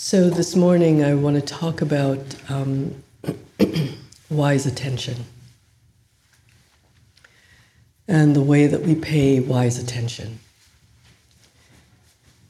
So, 0.00 0.30
this 0.30 0.54
morning 0.54 1.02
I 1.02 1.14
want 1.14 1.34
to 1.34 1.42
talk 1.42 1.82
about 1.82 2.20
um, 2.48 3.02
wise 4.30 4.64
attention 4.64 5.24
and 8.06 8.34
the 8.34 8.40
way 8.40 8.68
that 8.68 8.82
we 8.82 8.94
pay 8.94 9.40
wise 9.40 9.76
attention. 9.76 10.38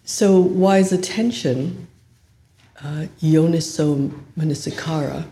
So, 0.05 0.39
wise 0.39 0.93
attention, 0.93 1.89
uh, 2.85 3.07
yoniso 3.21 4.13
manasikara, 4.39 5.25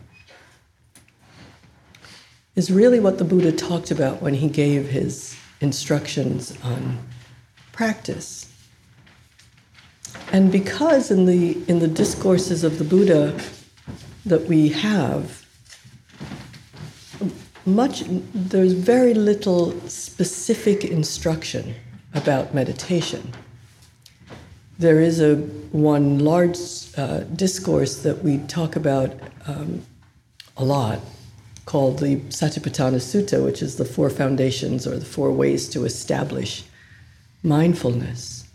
is 2.56 2.70
really 2.72 2.98
what 2.98 3.18
the 3.18 3.24
Buddha 3.24 3.52
talked 3.52 3.90
about 3.90 4.22
when 4.22 4.34
he 4.34 4.48
gave 4.48 4.88
his 4.88 5.36
instructions 5.60 6.56
on 6.64 6.98
practice. 7.72 8.45
And 10.32 10.50
because 10.50 11.10
in 11.10 11.26
the 11.26 11.52
in 11.68 11.78
the 11.78 11.88
discourses 11.88 12.64
of 12.64 12.78
the 12.78 12.84
Buddha 12.84 13.38
that 14.24 14.46
we 14.46 14.68
have, 14.70 15.46
much 17.64 18.04
there's 18.34 18.72
very 18.72 19.14
little 19.14 19.72
specific 19.88 20.84
instruction 20.84 21.74
about 22.14 22.54
meditation. 22.54 23.32
There 24.78 25.00
is 25.00 25.20
a 25.20 25.36
one 25.72 26.18
large 26.18 26.58
uh, 26.96 27.20
discourse 27.34 28.02
that 28.02 28.22
we 28.22 28.38
talk 28.38 28.76
about 28.76 29.14
um, 29.46 29.82
a 30.56 30.64
lot, 30.64 31.00
called 31.66 31.98
the 31.98 32.16
Satipatthana 32.16 33.00
Sutta, 33.00 33.44
which 33.44 33.62
is 33.62 33.76
the 33.76 33.84
four 33.84 34.08
foundations 34.08 34.86
or 34.86 34.98
the 34.98 35.04
four 35.04 35.32
ways 35.32 35.68
to 35.70 35.84
establish 35.84 36.64
mindfulness. 37.42 38.45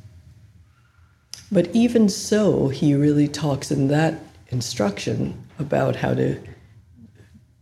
But 1.52 1.70
even 1.76 2.08
so, 2.08 2.70
he 2.70 2.96
really 2.96 3.28
talks 3.28 3.72
in 3.72 3.90
that 3.90 4.20
instruction 4.50 5.42
about 5.60 5.96
how 5.98 6.14
to 6.14 6.40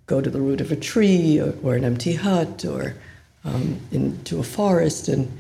go 0.06 0.22
to 0.22 0.30
the 0.30 0.42
root 0.42 0.62
of 0.62 0.72
a 0.72 0.76
tree 0.76 1.40
or, 1.40 1.56
or 1.64 1.76
an 1.76 1.84
empty 1.84 2.14
hut 2.14 2.66
or 2.66 2.96
um, 3.44 3.80
into 3.92 4.40
a 4.40 4.44
forest 4.44 5.08
and 5.08 5.32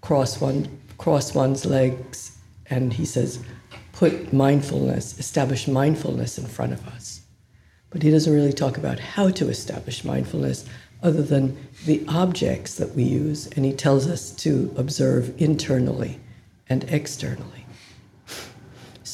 cross 0.00 0.40
one 0.40 0.68
cross 0.98 1.34
one's 1.34 1.66
legs. 1.66 2.38
And 2.70 2.92
he 2.92 3.04
says, 3.04 3.44
put 3.92 4.32
mindfulness, 4.32 5.18
establish 5.18 5.68
mindfulness 5.68 6.38
in 6.38 6.46
front 6.46 6.72
of 6.72 6.86
us. 6.88 7.20
But 7.90 8.02
he 8.02 8.10
doesn't 8.10 8.32
really 8.32 8.52
talk 8.52 8.76
about 8.76 8.98
how 8.98 9.30
to 9.30 9.48
establish 9.48 10.04
mindfulness 10.04 10.64
other 11.02 11.22
than 11.22 11.56
the 11.84 12.04
objects 12.08 12.76
that 12.76 12.94
we 12.94 13.02
use, 13.02 13.46
and 13.48 13.64
he 13.64 13.72
tells 13.72 14.06
us 14.08 14.30
to 14.30 14.74
observe 14.76 15.40
internally 15.40 16.18
and 16.68 16.84
externally. 16.84 17.63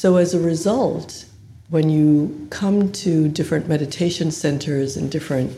So, 0.01 0.15
as 0.15 0.33
a 0.33 0.39
result, 0.39 1.25
when 1.69 1.87
you 1.91 2.47
come 2.49 2.91
to 3.03 3.27
different 3.27 3.67
meditation 3.67 4.31
centers 4.31 4.97
and 4.97 5.11
different 5.11 5.55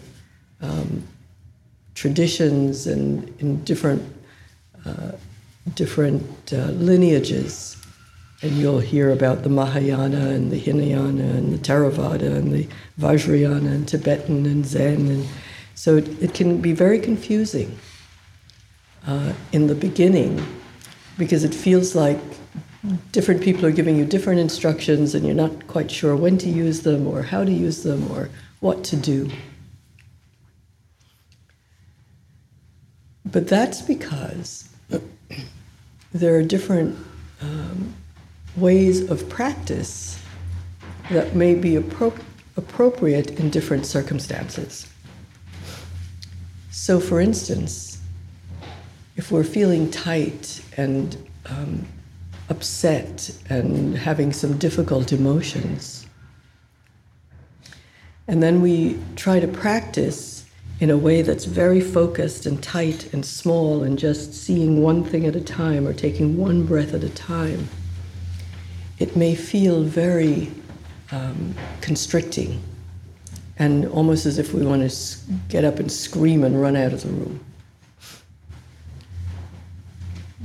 um, 0.60 1.08
traditions 1.96 2.86
and 2.86 3.34
in 3.40 3.64
different 3.64 4.04
uh, 4.86 5.14
different 5.76 6.52
uh, 6.52 6.72
lineages, 6.72 7.78
and 8.42 8.52
you'll 8.58 8.82
hear 8.82 9.12
about 9.12 9.44
the 9.44 9.50
Mahayana 9.50 10.32
and 10.32 10.52
the 10.52 10.60
Hinayana 10.60 11.24
and 11.24 11.54
the 11.54 11.60
Theravada 11.60 12.36
and 12.36 12.52
the 12.52 12.68
Vajrayana 13.00 13.72
and 13.74 13.88
Tibetan 13.88 14.46
and 14.46 14.66
Zen, 14.66 15.08
and 15.08 15.26
so 15.74 15.96
it, 15.96 16.22
it 16.22 16.34
can 16.34 16.60
be 16.60 16.74
very 16.74 17.00
confusing 17.00 17.80
uh, 19.08 19.32
in 19.54 19.68
the 19.68 19.76
beginning 19.76 20.46
because 21.18 21.46
it 21.46 21.56
feels 21.56 21.96
like 21.96 22.20
different 23.12 23.42
people 23.42 23.66
are 23.66 23.72
giving 23.72 23.98
you 23.98 24.06
different 24.06 24.39
instructions 24.39 25.16
and 25.16 25.26
you're 25.26 25.36
not 25.36 25.67
quite 25.67 25.89
sure 25.89 26.16
when 26.16 26.38
to 26.39 26.50
use 26.50 26.81
them 26.81 27.08
or 27.08 27.22
how 27.22 27.44
to 27.44 27.52
use 27.52 27.84
them 27.84 28.12
or 28.12 28.30
what 28.59 28.84
to 28.86 28.95
do. 28.95 29.30
But 33.25 33.47
that's 33.47 33.81
because 33.81 34.69
there 36.13 36.35
are 36.35 36.44
different 36.44 36.97
um, 37.41 37.94
ways 38.58 39.09
of 39.09 39.28
practice 39.29 40.22
that 41.09 41.35
may 41.35 41.56
be 41.56 41.75
appro- 41.75 42.22
appropriate 42.58 43.40
in 43.40 43.50
different 43.50 43.85
circumstances. 43.85 44.88
So, 46.72 47.00
for 47.00 47.19
instance, 47.19 48.02
if 49.16 49.31
we're 49.31 49.44
feeling 49.44 49.90
tight 49.90 50.62
and 50.75 51.18
um, 51.46 51.85
upset 52.50 53.31
and 53.50 53.98
having 53.98 54.34
some 54.34 54.58
difficult 54.58 55.12
emotions. 55.12 56.06
And 58.28 58.42
then 58.42 58.62
we 58.62 59.00
try 59.16 59.40
to 59.40 59.48
practice 59.48 60.46
in 60.80 60.90
a 60.90 60.98
way 60.98 61.22
that's 61.22 61.46
very 61.46 61.82
focused 61.82 62.46
and 62.46 62.62
tight 62.62 63.14
and 63.14 63.26
small 63.26 63.84
and 63.84 63.98
just 63.98 64.34
seeing 64.34 64.82
one 64.82 65.03
thing 65.03 65.26
at 65.26 65.36
a 65.36 65.42
time 65.42 65.88
or 65.88 65.94
taking 65.94 66.38
one 66.38 66.66
breath 66.66 66.94
at 66.94 67.03
a 67.03 67.09
time. 67.09 67.68
It 69.00 69.16
may 69.16 69.36
feel 69.36 69.84
very 69.84 70.52
um, 71.12 71.53
constricting 71.82 72.62
and 73.58 73.86
almost 73.88 74.26
as 74.26 74.40
if 74.40 74.53
we 74.53 74.66
want 74.66 74.90
to 74.90 74.96
get 75.48 75.64
up 75.64 75.80
and 75.80 75.92
scream 75.92 76.44
and 76.44 76.59
run 76.59 76.76
out 76.76 76.92
of 76.92 77.03
the 77.03 77.09
room. 77.09 77.40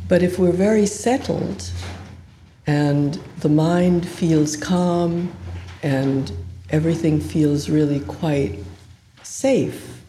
But 0.08 0.22
if 0.22 0.38
we're 0.38 0.52
very 0.52 0.86
settled 0.86 1.70
and 2.66 3.14
the 3.40 3.48
mind 3.48 4.08
feels 4.08 4.56
calm 4.56 5.32
and 5.82 6.32
everything 6.70 7.20
feels 7.20 7.68
really 7.68 8.00
quite 8.00 8.58
safe, 9.22 10.02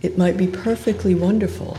it 0.00 0.16
might 0.16 0.36
be 0.36 0.46
perfectly 0.46 1.14
wonderful 1.14 1.76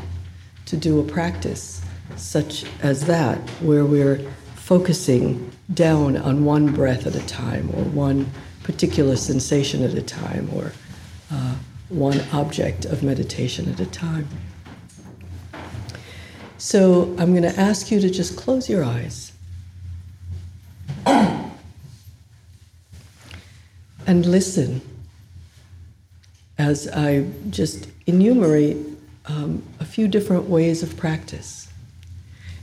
to 0.65 0.77
do 0.77 0.99
a 0.99 1.03
practice 1.03 1.81
such 2.15 2.65
as 2.81 3.05
that, 3.05 3.37
where 3.61 3.85
we're 3.85 4.19
focusing 4.55 5.51
down 5.73 6.17
on 6.17 6.45
one 6.45 6.71
breath 6.71 7.07
at 7.07 7.15
a 7.15 7.25
time 7.27 7.69
or 7.75 7.83
one 7.85 8.29
particular 8.63 9.15
sensation 9.15 9.83
at 9.83 9.93
a 9.93 10.01
time 10.01 10.49
or 10.53 10.71
uh, 11.31 11.55
one 11.89 12.19
object 12.33 12.85
of 12.85 13.01
meditation 13.01 13.71
at 13.71 13.79
a 13.79 13.85
time. 13.85 14.27
So 16.59 17.15
I'm 17.17 17.31
going 17.31 17.43
to 17.43 17.57
ask 17.57 17.89
you 17.89 18.01
to 18.01 18.09
just 18.09 18.35
close 18.35 18.69
your 18.69 18.83
eyes. 18.83 19.31
and 21.05 21.45
listen 24.25 24.81
as 26.57 26.89
I 26.89 27.27
just 27.49 27.87
enumerate 28.07 28.75
um, 29.27 29.63
a 29.79 29.85
few 29.85 30.09
different 30.09 30.49
ways 30.49 30.83
of 30.83 30.97
practice. 30.97 31.69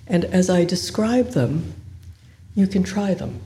And 0.07 0.27
as 0.27 0.51
I 0.51 0.67
describe 0.67 1.31
them, 1.31 1.73
you 2.55 2.67
can 2.67 2.83
try 2.83 3.15
them. 3.15 3.41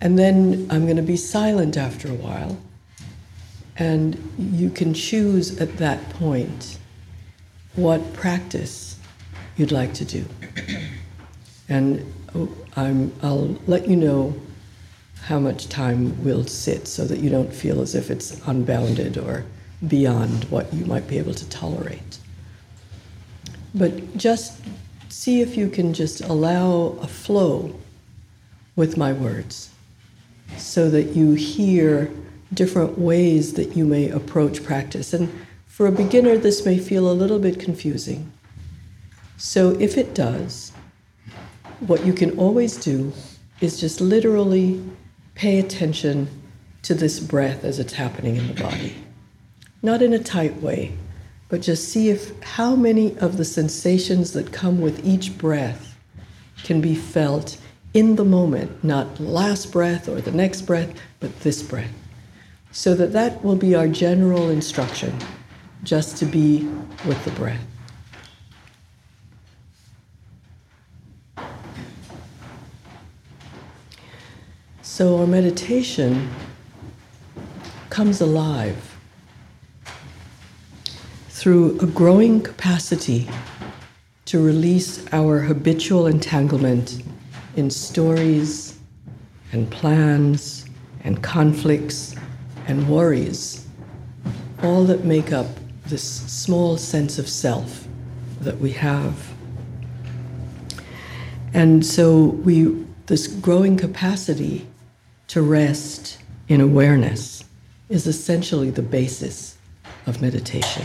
And 0.00 0.16
then 0.16 0.68
I'm 0.70 0.84
going 0.84 0.98
to 0.98 1.02
be 1.02 1.16
silent 1.16 1.76
after 1.76 2.08
a 2.08 2.14
while, 2.14 2.58
and 3.76 4.16
you 4.38 4.70
can 4.70 4.94
choose 4.94 5.60
at 5.60 5.78
that 5.78 6.10
point 6.10 6.78
what 7.74 8.12
practice 8.12 8.99
you'd 9.56 9.72
like 9.72 9.94
to 9.94 10.04
do. 10.04 10.24
And 11.68 12.12
oh, 12.34 12.48
I'm, 12.76 13.12
I'll 13.22 13.56
let 13.66 13.88
you 13.88 13.96
know 13.96 14.34
how 15.22 15.38
much 15.38 15.68
time 15.68 16.22
we'll 16.24 16.46
sit 16.46 16.88
so 16.88 17.04
that 17.04 17.20
you 17.20 17.30
don't 17.30 17.52
feel 17.52 17.80
as 17.80 17.94
if 17.94 18.10
it's 18.10 18.40
unbounded 18.46 19.18
or 19.18 19.44
beyond 19.86 20.44
what 20.44 20.72
you 20.74 20.84
might 20.86 21.06
be 21.06 21.18
able 21.18 21.34
to 21.34 21.48
tolerate. 21.48 22.18
But 23.74 24.16
just 24.16 24.60
see 25.08 25.40
if 25.40 25.56
you 25.56 25.68
can 25.68 25.94
just 25.94 26.20
allow 26.22 26.96
a 27.00 27.06
flow 27.06 27.74
with 28.76 28.96
my 28.96 29.12
words 29.12 29.70
so 30.56 30.90
that 30.90 31.14
you 31.14 31.34
hear 31.34 32.10
different 32.52 32.98
ways 32.98 33.52
that 33.54 33.76
you 33.76 33.84
may 33.84 34.08
approach 34.08 34.64
practice. 34.64 35.12
And 35.12 35.30
for 35.66 35.86
a 35.86 35.92
beginner, 35.92 36.36
this 36.36 36.64
may 36.66 36.78
feel 36.78 37.10
a 37.10 37.12
little 37.12 37.38
bit 37.38 37.60
confusing. 37.60 38.32
So 39.40 39.70
if 39.80 39.96
it 39.96 40.14
does, 40.14 40.70
what 41.86 42.04
you 42.04 42.12
can 42.12 42.36
always 42.36 42.76
do 42.76 43.10
is 43.62 43.80
just 43.80 43.98
literally 43.98 44.84
pay 45.34 45.58
attention 45.58 46.28
to 46.82 46.92
this 46.92 47.18
breath 47.20 47.64
as 47.64 47.78
it's 47.78 47.94
happening 47.94 48.36
in 48.36 48.48
the 48.48 48.62
body. 48.62 48.94
Not 49.80 50.02
in 50.02 50.12
a 50.12 50.18
tight 50.18 50.60
way, 50.60 50.92
but 51.48 51.62
just 51.62 51.88
see 51.88 52.10
if 52.10 52.38
how 52.42 52.76
many 52.76 53.16
of 53.16 53.38
the 53.38 53.46
sensations 53.46 54.34
that 54.34 54.52
come 54.52 54.78
with 54.78 55.02
each 55.06 55.38
breath 55.38 55.96
can 56.62 56.82
be 56.82 56.94
felt 56.94 57.56
in 57.94 58.16
the 58.16 58.26
moment, 58.26 58.84
not 58.84 59.18
last 59.18 59.72
breath 59.72 60.06
or 60.06 60.20
the 60.20 60.32
next 60.32 60.62
breath, 60.62 60.92
but 61.18 61.40
this 61.40 61.62
breath. 61.62 61.94
So 62.72 62.94
that 62.94 63.14
that 63.14 63.42
will 63.42 63.56
be 63.56 63.74
our 63.74 63.88
general 63.88 64.50
instruction, 64.50 65.16
just 65.82 66.18
to 66.18 66.26
be 66.26 66.68
with 67.06 67.24
the 67.24 67.30
breath. 67.30 67.69
So 75.00 75.16
our 75.16 75.26
meditation 75.26 76.28
comes 77.88 78.20
alive 78.20 78.98
through 81.30 81.80
a 81.80 81.86
growing 81.86 82.42
capacity 82.42 83.26
to 84.26 84.44
release 84.44 85.02
our 85.14 85.38
habitual 85.40 86.06
entanglement 86.06 87.02
in 87.56 87.70
stories 87.70 88.78
and 89.52 89.70
plans 89.70 90.66
and 91.02 91.22
conflicts 91.22 92.14
and 92.66 92.86
worries, 92.86 93.66
all 94.62 94.84
that 94.84 95.04
make 95.04 95.32
up 95.32 95.46
this 95.86 96.04
small 96.04 96.76
sense 96.76 97.18
of 97.18 97.26
self 97.26 97.88
that 98.42 98.58
we 98.58 98.72
have. 98.72 99.32
And 101.54 101.86
so 101.86 102.22
we 102.44 102.84
this 103.06 103.26
growing 103.26 103.78
capacity 103.78 104.66
to 105.30 105.40
rest 105.42 106.18
in 106.48 106.60
awareness 106.60 107.44
is 107.88 108.08
essentially 108.08 108.68
the 108.68 108.82
basis 108.82 109.56
of 110.08 110.20
meditation. 110.20 110.84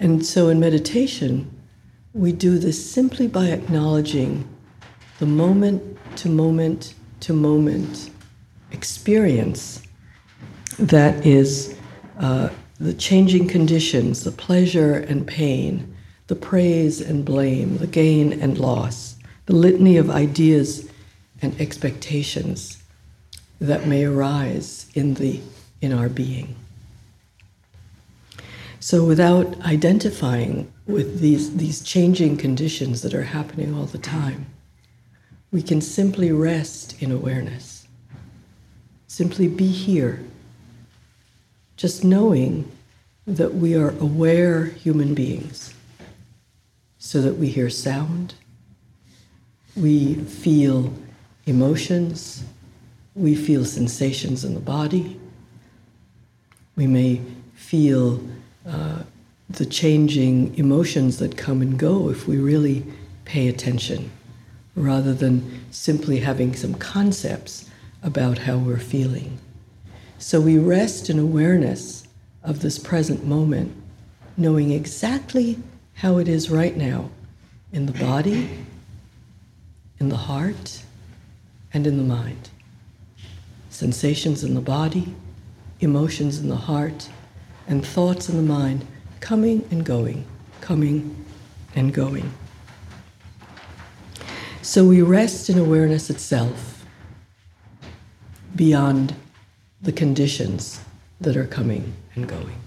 And 0.00 0.26
so 0.26 0.48
in 0.48 0.58
meditation, 0.58 1.48
we 2.12 2.32
do 2.32 2.58
this 2.58 2.90
simply 2.90 3.28
by 3.28 3.50
acknowledging 3.50 4.48
the 5.20 5.26
moment 5.26 5.96
to 6.16 6.28
moment 6.28 6.94
to 7.20 7.32
moment 7.32 8.10
experience 8.72 9.80
that 10.80 11.24
is 11.24 11.76
uh, 12.18 12.48
the 12.80 12.94
changing 12.94 13.46
conditions, 13.46 14.24
the 14.24 14.32
pleasure 14.32 14.94
and 14.94 15.24
pain, 15.24 15.96
the 16.26 16.34
praise 16.34 17.00
and 17.00 17.24
blame, 17.24 17.78
the 17.78 17.86
gain 17.86 18.32
and 18.40 18.58
loss, 18.58 19.14
the 19.46 19.54
litany 19.54 19.98
of 19.98 20.10
ideas 20.10 20.88
and 21.42 21.60
expectations 21.60 22.82
that 23.60 23.86
may 23.86 24.04
arise 24.04 24.86
in, 24.94 25.14
the, 25.14 25.40
in 25.80 25.92
our 25.92 26.08
being. 26.08 26.56
So, 28.80 29.04
without 29.04 29.60
identifying 29.62 30.72
with 30.86 31.20
these, 31.20 31.56
these 31.56 31.82
changing 31.82 32.36
conditions 32.36 33.02
that 33.02 33.14
are 33.14 33.22
happening 33.22 33.74
all 33.74 33.84
the 33.84 33.98
time, 33.98 34.46
we 35.52 35.62
can 35.62 35.80
simply 35.80 36.32
rest 36.32 37.00
in 37.00 37.12
awareness. 37.12 37.86
Simply 39.06 39.46
be 39.46 39.68
here, 39.68 40.24
just 41.76 42.02
knowing 42.02 42.70
that 43.26 43.54
we 43.54 43.76
are 43.76 43.90
aware 44.00 44.64
human 44.64 45.14
beings, 45.14 45.74
so 46.98 47.20
that 47.22 47.36
we 47.36 47.48
hear 47.48 47.70
sound, 47.70 48.34
we 49.76 50.14
feel 50.14 50.92
emotions, 51.46 52.44
we 53.14 53.34
feel 53.34 53.64
sensations 53.64 54.44
in 54.44 54.54
the 54.54 54.60
body, 54.60 55.20
we 56.76 56.86
may 56.86 57.20
feel 57.54 58.20
uh, 58.66 59.02
the 59.50 59.66
changing 59.66 60.56
emotions 60.56 61.18
that 61.18 61.36
come 61.36 61.60
and 61.60 61.78
go 61.78 62.08
if 62.08 62.26
we 62.26 62.38
really 62.38 62.84
pay 63.24 63.48
attention, 63.48 64.10
rather 64.74 65.12
than 65.12 65.60
simply 65.70 66.20
having 66.20 66.54
some 66.54 66.74
concepts 66.74 67.68
about 68.02 68.38
how 68.38 68.56
we're 68.56 68.78
feeling. 68.78 69.38
So 70.18 70.40
we 70.40 70.58
rest 70.58 71.10
in 71.10 71.18
awareness 71.18 72.06
of 72.42 72.60
this 72.60 72.78
present 72.78 73.24
moment, 73.24 73.74
knowing 74.36 74.70
exactly 74.70 75.58
how 75.94 76.18
it 76.18 76.28
is 76.28 76.50
right 76.50 76.76
now 76.76 77.10
in 77.72 77.86
the 77.86 77.92
body, 77.92 78.48
in 79.98 80.08
the 80.08 80.16
heart, 80.16 80.82
and 81.74 81.86
in 81.86 81.96
the 81.96 82.02
mind. 82.02 82.50
Sensations 83.70 84.44
in 84.44 84.54
the 84.54 84.60
body, 84.60 85.14
emotions 85.80 86.38
in 86.38 86.48
the 86.48 86.56
heart, 86.56 87.08
and 87.66 87.86
thoughts 87.86 88.28
in 88.28 88.36
the 88.36 88.42
mind 88.42 88.86
coming 89.20 89.66
and 89.70 89.84
going, 89.84 90.24
coming 90.60 91.24
and 91.74 91.94
going. 91.94 92.32
So 94.62 94.84
we 94.84 95.02
rest 95.02 95.48
in 95.48 95.58
awareness 95.58 96.10
itself 96.10 96.84
beyond 98.54 99.14
the 99.80 99.92
conditions 99.92 100.80
that 101.20 101.36
are 101.36 101.46
coming 101.46 101.92
and 102.14 102.28
going. 102.28 102.58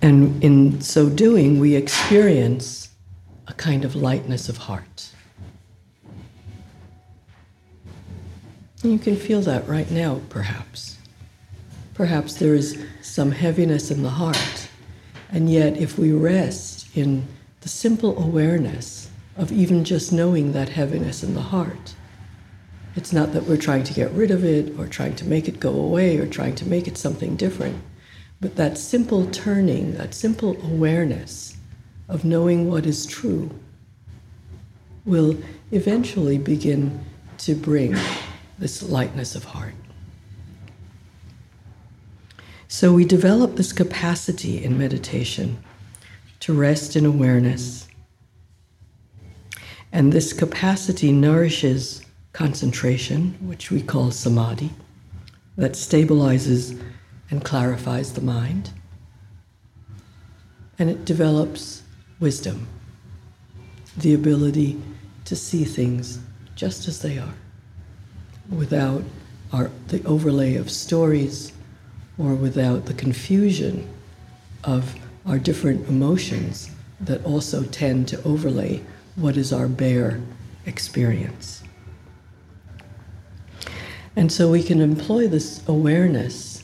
And 0.00 0.42
in 0.44 0.80
so 0.80 1.08
doing, 1.08 1.58
we 1.58 1.74
experience 1.74 2.83
kind 3.56 3.84
of 3.84 3.94
lightness 3.94 4.48
of 4.48 4.56
heart. 4.56 5.10
And 8.82 8.92
you 8.92 8.98
can 8.98 9.16
feel 9.16 9.40
that 9.42 9.66
right 9.66 9.90
now, 9.90 10.20
perhaps. 10.28 10.98
Perhaps 11.94 12.34
there 12.34 12.54
is 12.54 12.84
some 13.00 13.30
heaviness 13.30 13.90
in 13.90 14.02
the 14.02 14.10
heart. 14.10 14.68
And 15.30 15.50
yet, 15.50 15.76
if 15.76 15.98
we 15.98 16.12
rest 16.12 16.94
in 16.96 17.26
the 17.62 17.68
simple 17.68 18.22
awareness 18.22 19.08
of 19.36 19.50
even 19.50 19.84
just 19.84 20.12
knowing 20.12 20.52
that 20.52 20.68
heaviness 20.68 21.22
in 21.22 21.34
the 21.34 21.40
heart, 21.40 21.94
it's 22.96 23.12
not 23.12 23.32
that 23.32 23.44
we're 23.44 23.56
trying 23.56 23.84
to 23.84 23.94
get 23.94 24.12
rid 24.12 24.30
of 24.30 24.44
it 24.44 24.78
or 24.78 24.86
trying 24.86 25.16
to 25.16 25.24
make 25.24 25.48
it 25.48 25.58
go 25.58 25.70
away 25.70 26.18
or 26.18 26.26
trying 26.26 26.54
to 26.56 26.68
make 26.68 26.86
it 26.86 26.96
something 26.96 27.34
different, 27.36 27.82
but 28.40 28.56
that 28.56 28.78
simple 28.78 29.26
turning, 29.30 29.94
that 29.94 30.14
simple 30.14 30.56
awareness 30.62 31.53
of 32.08 32.24
knowing 32.24 32.70
what 32.70 32.86
is 32.86 33.06
true 33.06 33.50
will 35.04 35.36
eventually 35.70 36.38
begin 36.38 37.04
to 37.38 37.54
bring 37.54 37.96
this 38.58 38.82
lightness 38.82 39.34
of 39.34 39.44
heart. 39.44 39.74
So 42.68 42.92
we 42.92 43.04
develop 43.04 43.56
this 43.56 43.72
capacity 43.72 44.64
in 44.64 44.76
meditation 44.76 45.62
to 46.40 46.52
rest 46.52 46.96
in 46.96 47.06
awareness. 47.06 47.86
And 49.92 50.12
this 50.12 50.32
capacity 50.32 51.12
nourishes 51.12 52.04
concentration, 52.32 53.38
which 53.40 53.70
we 53.70 53.80
call 53.80 54.10
samadhi, 54.10 54.70
that 55.56 55.72
stabilizes 55.72 56.80
and 57.30 57.44
clarifies 57.44 58.12
the 58.14 58.20
mind. 58.20 58.70
And 60.78 60.90
it 60.90 61.04
develops 61.04 61.83
wisdom, 62.20 62.66
the 63.96 64.14
ability 64.14 64.80
to 65.24 65.36
see 65.36 65.64
things 65.64 66.20
just 66.54 66.86
as 66.88 67.00
they 67.00 67.18
are 67.18 67.34
without 68.50 69.02
our, 69.52 69.70
the 69.88 70.04
overlay 70.04 70.54
of 70.56 70.70
stories 70.70 71.52
or 72.18 72.34
without 72.34 72.86
the 72.86 72.94
confusion 72.94 73.88
of 74.62 74.94
our 75.26 75.38
different 75.38 75.86
emotions 75.88 76.70
that 77.00 77.24
also 77.24 77.62
tend 77.64 78.08
to 78.08 78.22
overlay 78.24 78.82
what 79.16 79.36
is 79.36 79.52
our 79.52 79.68
bare 79.68 80.20
experience. 80.66 81.62
And 84.16 84.30
so 84.30 84.50
we 84.50 84.62
can 84.62 84.80
employ 84.80 85.26
this 85.26 85.66
awareness, 85.68 86.62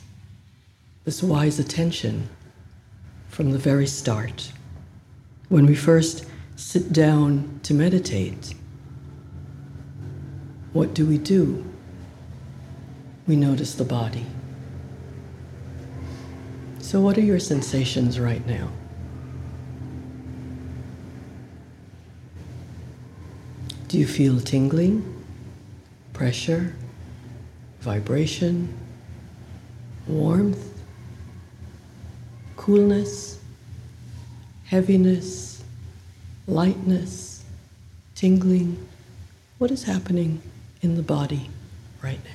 this 1.04 1.22
wise 1.22 1.58
attention 1.58 2.28
from 3.28 3.50
the 3.50 3.58
very 3.58 3.86
start. 3.86 4.52
When 5.50 5.66
we 5.66 5.74
first 5.74 6.24
sit 6.54 6.92
down 6.92 7.58
to 7.64 7.74
meditate, 7.74 8.54
what 10.72 10.94
do 10.94 11.04
we 11.04 11.18
do? 11.18 11.64
We 13.26 13.34
notice 13.34 13.74
the 13.74 13.84
body. 13.84 14.26
So, 16.78 17.00
what 17.00 17.18
are 17.18 17.22
your 17.22 17.40
sensations 17.40 18.20
right 18.20 18.46
now? 18.46 18.70
Do 23.88 23.98
you 23.98 24.06
feel 24.06 24.38
tingling, 24.38 25.24
pressure, 26.12 26.76
vibration, 27.80 28.72
warmth, 30.06 30.80
coolness, 32.56 33.39
heaviness, 34.70 35.64
lightness, 36.46 37.44
tingling? 38.14 38.86
What 39.58 39.72
is 39.72 39.82
happening 39.82 40.40
in 40.80 40.94
the 40.94 41.02
body 41.02 41.50
right 42.00 42.20
now? 42.24 42.30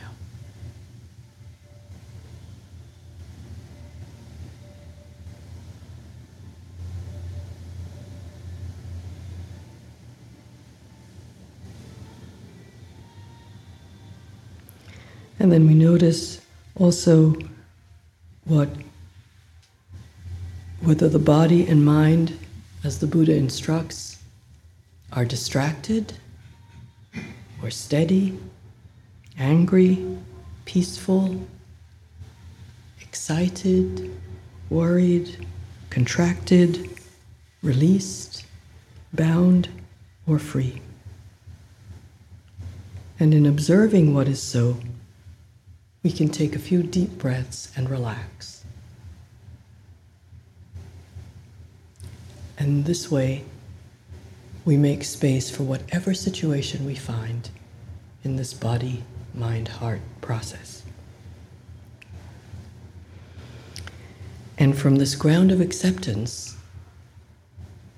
And 15.40 15.54
then 15.54 15.66
we 15.66 15.74
notice 15.74 16.42
also 16.76 17.34
what 18.44 18.68
whether 20.86 21.10
the 21.10 21.18
body 21.18 21.66
and 21.66 21.84
mind, 21.84 22.38
as 22.84 23.00
the 23.00 23.08
Buddha 23.08 23.36
instructs, 23.36 24.20
are 25.12 25.26
distracted 25.26 26.14
or 27.64 27.72
steady, 27.72 28.38
angry, 29.40 30.06
peaceful, 30.66 31.48
excited, 33.02 34.16
worried, 34.70 35.48
contracted, 35.90 36.88
released, 37.64 38.46
bound, 39.12 39.70
or 40.28 40.38
free. 40.38 40.82
And 43.20 43.34
in 43.34 43.48
observing 43.48 44.14
what 44.14 44.28
is 44.28 44.42
so, 44.42 44.78
we 46.04 46.12
can 46.12 46.30
take 46.30 46.56
a 46.56 46.60
few 46.60 46.84
deep 46.84 47.18
breaths 47.18 47.72
and 47.76 47.90
relax. 47.90 48.55
And 52.58 52.86
this 52.86 53.12
way, 53.12 53.44
we 54.64 54.78
make 54.78 55.04
space 55.04 55.50
for 55.50 55.64
whatever 55.64 56.14
situation 56.14 56.86
we 56.86 56.96
find 56.96 57.50
in 58.24 58.36
this 58.36 58.54
body, 58.54 59.04
mind, 59.34 59.68
heart 59.68 60.02
process. 60.22 60.84
And 64.58 64.78
from 64.78 64.96
this 64.96 65.16
ground 65.16 65.52
of 65.52 65.60
acceptance, 65.60 66.56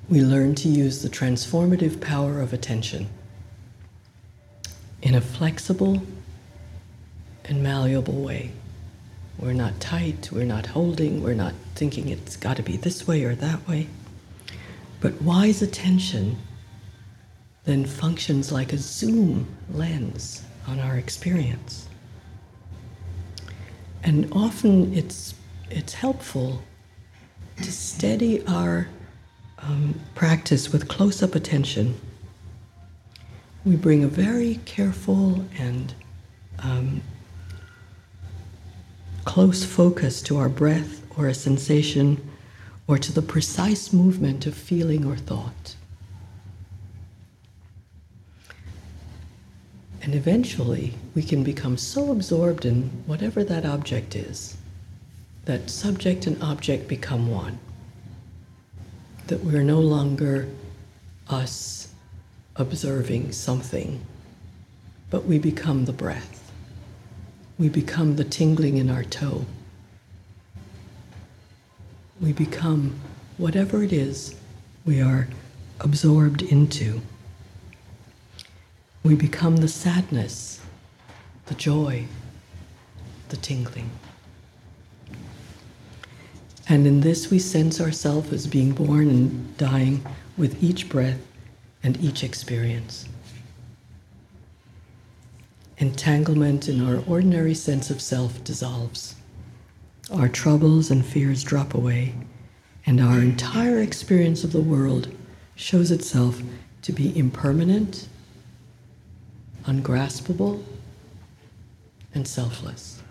we 0.09 0.21
learn 0.21 0.55
to 0.55 0.67
use 0.67 1.01
the 1.01 1.09
transformative 1.09 2.01
power 2.01 2.41
of 2.41 2.51
attention 2.51 3.09
in 5.01 5.13
a 5.13 5.21
flexible 5.21 6.01
and 7.45 7.61
malleable 7.61 8.21
way. 8.21 8.51
We're 9.37 9.53
not 9.53 9.79
tight, 9.79 10.31
we're 10.31 10.45
not 10.45 10.67
holding, 10.67 11.21
we're 11.21 11.35
not 11.35 11.53
thinking 11.75 12.09
it's 12.09 12.35
got 12.35 12.57
to 12.57 12.63
be 12.63 12.75
this 12.75 13.07
way 13.07 13.23
or 13.23 13.35
that 13.35 13.67
way. 13.67 13.87
But 14.99 15.21
wise 15.21 15.61
attention 15.61 16.37
then 17.65 17.85
functions 17.85 18.51
like 18.51 18.71
a 18.71 18.77
zoom 18.77 19.45
lens 19.71 20.41
on 20.67 20.79
our 20.79 20.95
experience. 20.95 21.87
And 24.03 24.29
often 24.31 24.93
it's, 24.93 25.33
it's 25.69 25.93
helpful 25.93 26.61
to 27.57 27.71
steady 27.71 28.45
our 28.47 28.87
um, 29.59 29.99
practice 30.15 30.71
with 30.71 30.87
close 30.87 31.21
up 31.21 31.35
attention 31.35 31.99
we 33.67 33.75
bring 33.75 34.01
a 34.05 34.07
very 34.07 34.61
careful 34.63 35.45
and 35.57 35.93
um, 36.59 37.01
close 39.25 39.65
focus 39.65 40.21
to 40.21 40.37
our 40.37 40.47
breath 40.47 41.01
or 41.17 41.27
a 41.27 41.33
sensation 41.33 42.29
or 42.87 42.97
to 42.97 43.11
the 43.11 43.21
precise 43.21 43.91
movement 43.91 44.45
of 44.45 44.55
feeling 44.55 45.05
or 45.05 45.17
thought. 45.17 45.75
And 50.01 50.15
eventually, 50.15 50.93
we 51.13 51.21
can 51.21 51.43
become 51.43 51.77
so 51.77 52.11
absorbed 52.11 52.65
in 52.65 52.83
whatever 53.05 53.43
that 53.43 53.65
object 53.65 54.15
is 54.15 54.55
that 55.47 55.69
subject 55.69 56.27
and 56.27 56.41
object 56.43 56.89
become 56.89 57.31
one. 57.31 57.57
That 59.27 59.45
we're 59.45 59.63
no 59.63 59.79
longer 59.79 60.47
us 61.29 61.93
observing 62.57 63.31
something, 63.31 64.01
but 65.09 65.23
we 65.23 65.39
become 65.39 65.85
the 65.85 65.93
breath. 65.93 66.51
We 67.57 67.69
become 67.69 68.17
the 68.17 68.25
tingling 68.25 68.75
in 68.75 68.89
our 68.89 69.05
toe. 69.05 69.45
We 72.19 72.33
become 72.33 72.99
whatever 73.37 73.83
it 73.83 73.93
is 73.93 74.35
we 74.85 75.01
are 75.01 75.27
absorbed 75.79 76.41
into. 76.41 77.01
We 79.03 79.15
become 79.15 79.57
the 79.57 79.67
sadness, 79.67 80.59
the 81.45 81.55
joy, 81.55 82.05
the 83.29 83.37
tingling. 83.37 83.91
And 86.69 86.87
in 86.87 87.01
this, 87.01 87.29
we 87.29 87.39
sense 87.39 87.79
ourselves 87.79 88.33
as 88.33 88.47
being 88.47 88.71
born 88.71 89.09
and 89.09 89.57
dying 89.57 90.05
with 90.37 90.61
each 90.61 90.89
breath 90.89 91.19
and 91.83 92.03
each 92.03 92.23
experience. 92.23 93.07
Entanglement 95.77 96.67
in 96.67 96.85
our 96.85 97.03
ordinary 97.07 97.53
sense 97.53 97.89
of 97.89 98.01
self 98.01 98.43
dissolves. 98.43 99.16
Our 100.11 100.29
troubles 100.29 100.89
and 100.89 101.05
fears 101.05 101.43
drop 101.43 101.73
away, 101.73 102.13
and 102.85 103.01
our 103.01 103.19
entire 103.19 103.79
experience 103.81 104.45
of 104.45 104.53
the 104.53 104.61
world 104.61 105.13
shows 105.55 105.91
itself 105.91 106.41
to 106.83 106.93
be 106.93 107.17
impermanent, 107.17 108.07
ungraspable, 109.65 110.63
and 112.13 112.25
selfless. 112.25 113.01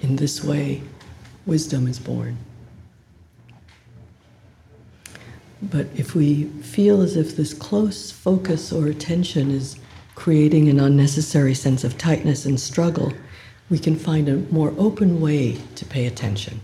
In 0.00 0.14
this 0.14 0.44
way, 0.44 0.82
wisdom 1.44 1.88
is 1.88 1.98
born. 1.98 2.38
But 5.60 5.88
if 5.96 6.14
we 6.14 6.44
feel 6.62 7.00
as 7.00 7.16
if 7.16 7.36
this 7.36 7.52
close 7.52 8.12
focus 8.12 8.70
or 8.72 8.86
attention 8.86 9.50
is 9.50 9.76
creating 10.14 10.68
an 10.68 10.78
unnecessary 10.78 11.54
sense 11.54 11.82
of 11.82 11.98
tightness 11.98 12.44
and 12.44 12.60
struggle, 12.60 13.12
we 13.74 13.80
can 13.80 13.96
find 13.96 14.28
a 14.28 14.36
more 14.54 14.72
open 14.78 15.20
way 15.20 15.60
to 15.74 15.84
pay 15.84 16.06
attention. 16.06 16.60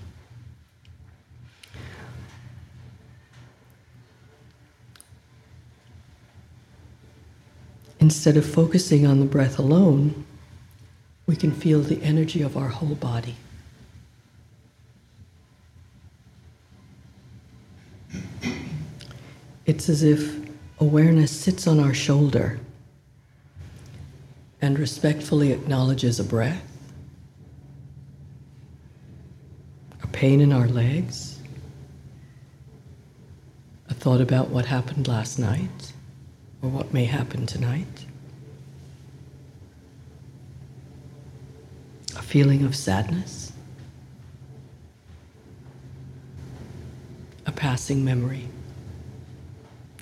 Instead 7.99 8.37
of 8.37 8.47
focusing 8.47 9.09
on 9.09 9.19
the 9.19 9.27
breath 9.27 9.59
alone, 9.59 10.25
we 11.27 11.35
can 11.35 11.51
feel 11.51 11.81
the 11.81 12.01
energy 12.01 12.43
of 12.43 12.57
our 12.57 12.69
whole 12.69 12.95
body. 12.95 13.35
It's 19.67 19.89
as 19.89 20.05
if 20.05 20.49
awareness 20.79 21.33
sits 21.33 21.67
on 21.67 21.81
our 21.81 21.93
shoulder 21.93 22.61
and 24.63 24.79
respectfully 24.79 25.51
acknowledges 25.51 26.21
a 26.21 26.25
breath, 26.25 26.69
a 30.00 30.00
pain 30.13 30.41
in 30.41 30.53
our 30.53 30.69
legs, 30.69 31.39
a 33.89 33.95
thought 33.95 34.21
about 34.21 34.49
what 34.51 34.67
happened 34.67 35.09
last 35.09 35.39
night 35.39 35.93
or 36.63 36.69
what 36.69 36.93
may 36.93 37.05
happen 37.05 37.47
tonight, 37.47 38.07
a 42.17 42.23
feeling 42.23 42.65
of 42.65 42.77
sadness, 42.77 43.53
a 47.47 47.53
passing 47.53 48.05
memory 48.05 48.47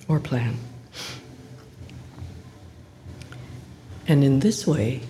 or 0.08 0.18
plan. 0.18 0.56
And 4.06 4.24
in 4.24 4.40
this 4.40 4.66
way, 4.66 5.02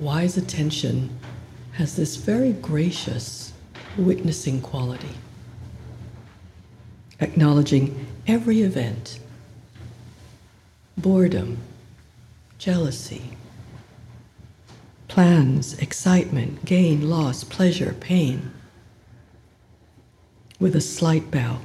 wise 0.00 0.36
attention 0.36 1.18
has 1.72 1.94
this 1.94 2.16
very 2.16 2.52
gracious 2.52 3.47
witnessing 3.98 4.60
quality, 4.60 5.10
acknowledging 7.20 8.06
every 8.26 8.62
event 8.62 9.18
boredom, 10.96 11.58
jealousy, 12.58 13.22
plans, 15.06 15.78
excitement, 15.78 16.64
gain, 16.64 17.08
loss, 17.08 17.44
pleasure, 17.44 17.94
pain, 18.00 18.50
with 20.58 20.74
a 20.74 20.80
slight 20.80 21.30
bow. 21.30 21.58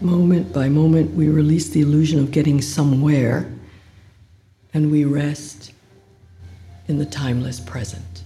Moment 0.00 0.52
by 0.52 0.68
moment, 0.68 1.14
we 1.14 1.28
release 1.28 1.68
the 1.70 1.80
illusion 1.80 2.20
of 2.20 2.30
getting 2.30 2.60
somewhere 2.60 3.50
and 4.72 4.92
we 4.92 5.04
rest 5.04 5.72
in 6.88 6.98
the 6.98 7.06
timeless 7.06 7.60
present. 7.60 8.24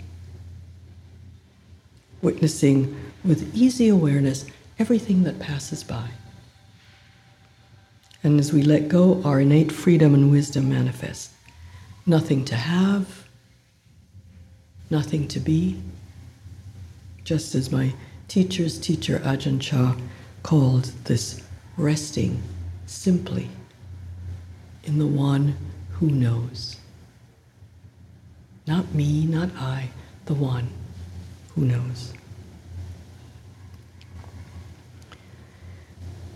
Witnessing 2.23 2.99
with 3.25 3.55
easy 3.55 3.89
awareness 3.89 4.47
everything 4.79 5.25
that 5.25 5.39
passes 5.39 5.85
by. 5.85 6.09
And 8.25 8.39
as 8.39 8.53
we 8.53 8.63
let 8.63 8.89
go, 8.89 9.21
our 9.25 9.41
innate 9.41 9.73
freedom 9.73 10.15
and 10.15 10.31
wisdom 10.31 10.69
manifest. 10.69 11.33
Nothing 12.07 12.45
to 12.47 12.55
have, 12.55 13.27
nothing 14.91 15.27
to 15.29 15.41
be, 15.41 15.83
just 17.25 17.55
as 17.55 17.73
my 17.73 17.95
teacher's 18.29 18.79
teacher, 18.79 19.19
Ajahn 19.21 19.61
Chah, 19.61 19.97
called 20.43 20.85
this 21.05 21.41
resting 21.77 22.43
simply 22.87 23.49
in 24.85 24.99
the 24.99 25.07
one 25.07 25.57
who 25.93 26.09
knows. 26.09 26.77
Not 28.67 28.95
me, 28.95 29.27
not 29.27 29.51
I, 29.57 29.91
the 30.27 30.35
one 30.35 30.69
who 31.55 31.65
knows. 31.65 32.13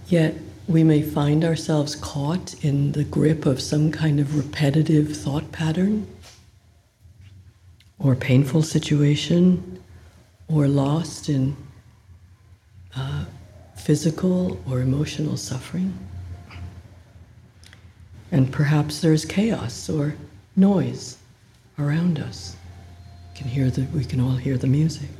Yet 0.08 0.34
we 0.68 0.82
may 0.82 1.02
find 1.02 1.44
ourselves 1.44 1.94
caught 1.94 2.54
in 2.64 2.92
the 2.92 3.04
grip 3.04 3.46
of 3.46 3.60
some 3.60 3.92
kind 3.92 4.18
of 4.18 4.36
repetitive 4.36 5.16
thought 5.16 5.52
pattern 5.52 6.06
or 7.98 8.14
painful 8.14 8.62
situation 8.62 9.80
or 10.48 10.68
lost 10.68 11.28
in 11.28 11.56
uh, 12.96 13.24
physical 13.76 14.60
or 14.68 14.80
emotional 14.80 15.36
suffering. 15.36 15.96
And 18.32 18.52
perhaps 18.52 19.00
there's 19.00 19.24
chaos 19.24 19.88
or 19.88 20.16
noise 20.56 21.18
around 21.78 22.18
us. 22.18 22.56
Can 23.34 23.48
hear 23.48 23.70
the, 23.70 23.82
we 23.94 24.04
can 24.04 24.20
all 24.20 24.36
hear 24.36 24.56
the 24.56 24.66
music. 24.66 25.10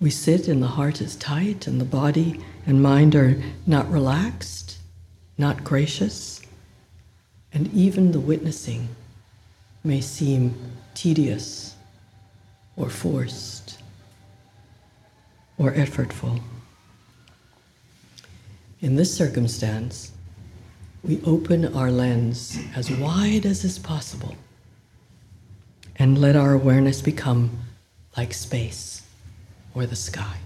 We 0.00 0.10
sit 0.10 0.48
and 0.48 0.62
the 0.62 0.68
heart 0.68 1.00
is 1.00 1.16
tight 1.16 1.66
and 1.66 1.80
the 1.80 1.84
body 1.84 2.40
and 2.66 2.82
mind 2.82 3.14
are 3.14 3.40
not 3.66 3.90
relaxed, 3.90 4.78
not 5.38 5.64
gracious, 5.64 6.40
and 7.52 7.72
even 7.72 8.12
the 8.12 8.20
witnessing 8.20 8.88
may 9.84 10.00
seem 10.00 10.54
tedious 10.94 11.74
or 12.76 12.88
forced 12.88 13.78
or 15.58 15.72
effortful. 15.72 16.40
In 18.80 18.96
this 18.96 19.14
circumstance, 19.14 20.10
we 21.04 21.20
open 21.24 21.72
our 21.76 21.90
lens 21.90 22.58
as 22.74 22.90
wide 22.90 23.44
as 23.44 23.64
is 23.64 23.78
possible 23.78 24.36
and 26.02 26.18
let 26.18 26.34
our 26.34 26.52
awareness 26.52 27.00
become 27.00 27.48
like 28.16 28.34
space 28.34 29.02
or 29.72 29.86
the 29.86 29.94
sky. 29.94 30.38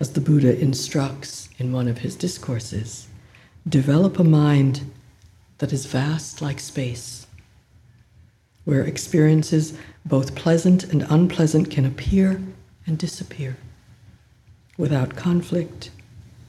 As 0.00 0.14
the 0.14 0.22
Buddha 0.22 0.58
instructs 0.58 1.50
in 1.58 1.70
one 1.70 1.86
of 1.86 1.98
his 1.98 2.16
discourses, 2.16 3.08
develop 3.68 4.18
a 4.18 4.24
mind 4.24 4.90
that 5.58 5.70
is 5.70 5.84
vast 5.84 6.40
like 6.40 6.58
space, 6.60 7.26
where 8.64 8.84
experiences 8.84 9.76
both 10.06 10.34
pleasant 10.34 10.82
and 10.84 11.04
unpleasant 11.10 11.70
can 11.70 11.84
appear 11.84 12.40
and 12.86 12.96
disappear 12.96 13.58
without 14.78 15.14
conflict 15.14 15.90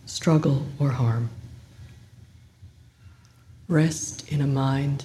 struggle, 0.05 0.67
or 0.79 0.91
harm. 0.91 1.29
Rest 3.67 4.31
in 4.31 4.39
a 4.39 4.47
mind 4.47 5.03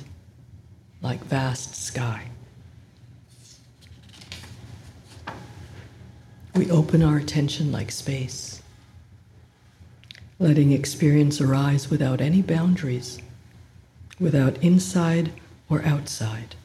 like 1.02 1.22
vast 1.24 1.74
sky. 1.74 2.24
We 6.54 6.70
open 6.70 7.02
our 7.02 7.16
attention 7.16 7.70
like 7.70 7.92
space, 7.92 8.62
letting 10.38 10.72
experience 10.72 11.40
arise 11.40 11.88
without 11.88 12.20
any 12.20 12.42
boundaries, 12.42 13.20
without 14.18 14.56
inside 14.58 15.32
or 15.70 15.82
outside. 15.84 16.56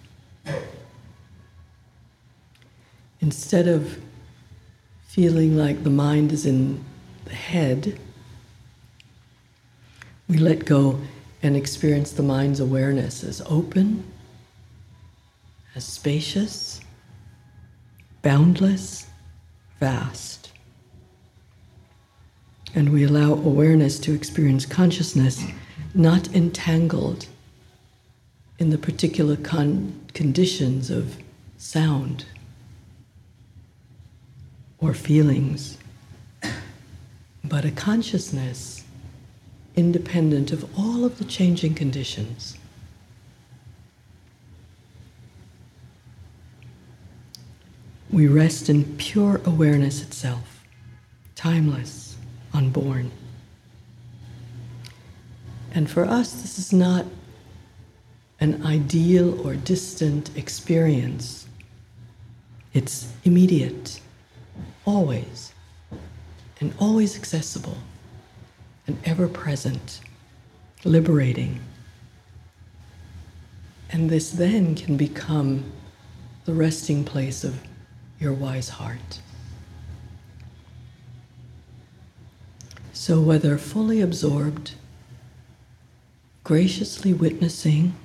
Instead 3.22 3.68
of 3.68 4.00
feeling 5.06 5.56
like 5.56 5.84
the 5.84 5.90
mind 5.90 6.32
is 6.32 6.46
in 6.46 6.84
the 7.26 7.36
head, 7.36 8.00
we 10.28 10.38
let 10.40 10.66
go 10.66 11.00
and 11.44 11.56
experience 11.56 12.12
the 12.12 12.24
mind's 12.24 12.60
awareness 12.60 13.24
as 13.24 13.42
open, 13.46 14.04
as 15.76 15.84
spacious, 15.84 16.82
boundless, 18.22 19.08
vast. 19.80 20.52
And 22.76 22.92
we 22.92 23.04
allow 23.04 23.34
awareness 23.34 24.00
to 24.00 24.14
experience 24.14 24.66
consciousness 24.66 25.44
not 25.94 26.34
entangled 26.34 27.28
in 28.60 28.70
the 28.70 28.78
particular 28.78 29.36
con- 29.36 30.00
conditions 30.14 30.90
of 30.90 31.18
sound 31.58 32.26
or 34.80 34.94
feelings, 34.94 35.78
but 37.44 37.66
a 37.66 37.72
consciousness 37.72 38.84
independent 39.76 40.52
of 40.52 40.68
all 40.78 41.04
of 41.04 41.18
the 41.18 41.26
changing 41.26 41.74
conditions. 41.74 42.58
We 48.14 48.28
rest 48.28 48.70
in 48.70 48.96
pure 48.98 49.42
awareness 49.44 50.04
itself, 50.04 50.64
timeless, 51.34 52.16
unborn. 52.54 53.10
And 55.74 55.90
for 55.90 56.06
us, 56.06 56.32
this 56.32 56.60
is 56.60 56.72
not 56.72 57.08
an 58.40 58.64
ideal 58.64 59.42
or 59.44 59.56
distant 59.56 60.30
experience. 60.38 61.48
It's 62.72 63.12
immediate, 63.24 64.00
always, 64.86 65.52
and 66.62 66.72
always 66.78 67.18
accessible 67.18 67.78
and 68.86 68.96
ever 69.06 69.28
present, 69.28 70.02
liberating. 70.86 71.62
And 73.90 74.08
this 74.08 74.30
then 74.30 74.76
can 74.76 74.98
become 74.98 75.64
the 76.46 76.54
resting 76.54 77.04
place 77.04 77.44
of 77.44 77.60
your 78.24 78.34
wise 78.34 78.70
heart. 78.70 79.20
So, 82.94 83.20
whether 83.20 83.58
fully 83.58 84.02
absorbed, 84.02 84.74
graciously 86.44 87.14
witnessing, 87.14 87.96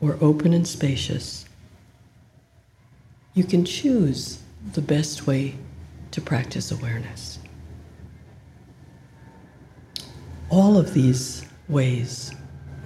or 0.00 0.16
open 0.20 0.54
and 0.54 0.66
spacious, 0.66 1.44
you 3.34 3.44
can 3.44 3.64
choose 3.64 4.40
the 4.72 4.80
best 4.80 5.26
way 5.26 5.56
to 6.12 6.20
practice 6.20 6.70
awareness 6.70 7.40
all 10.50 10.76
of 10.76 10.92
these 10.92 11.46
ways, 11.68 12.34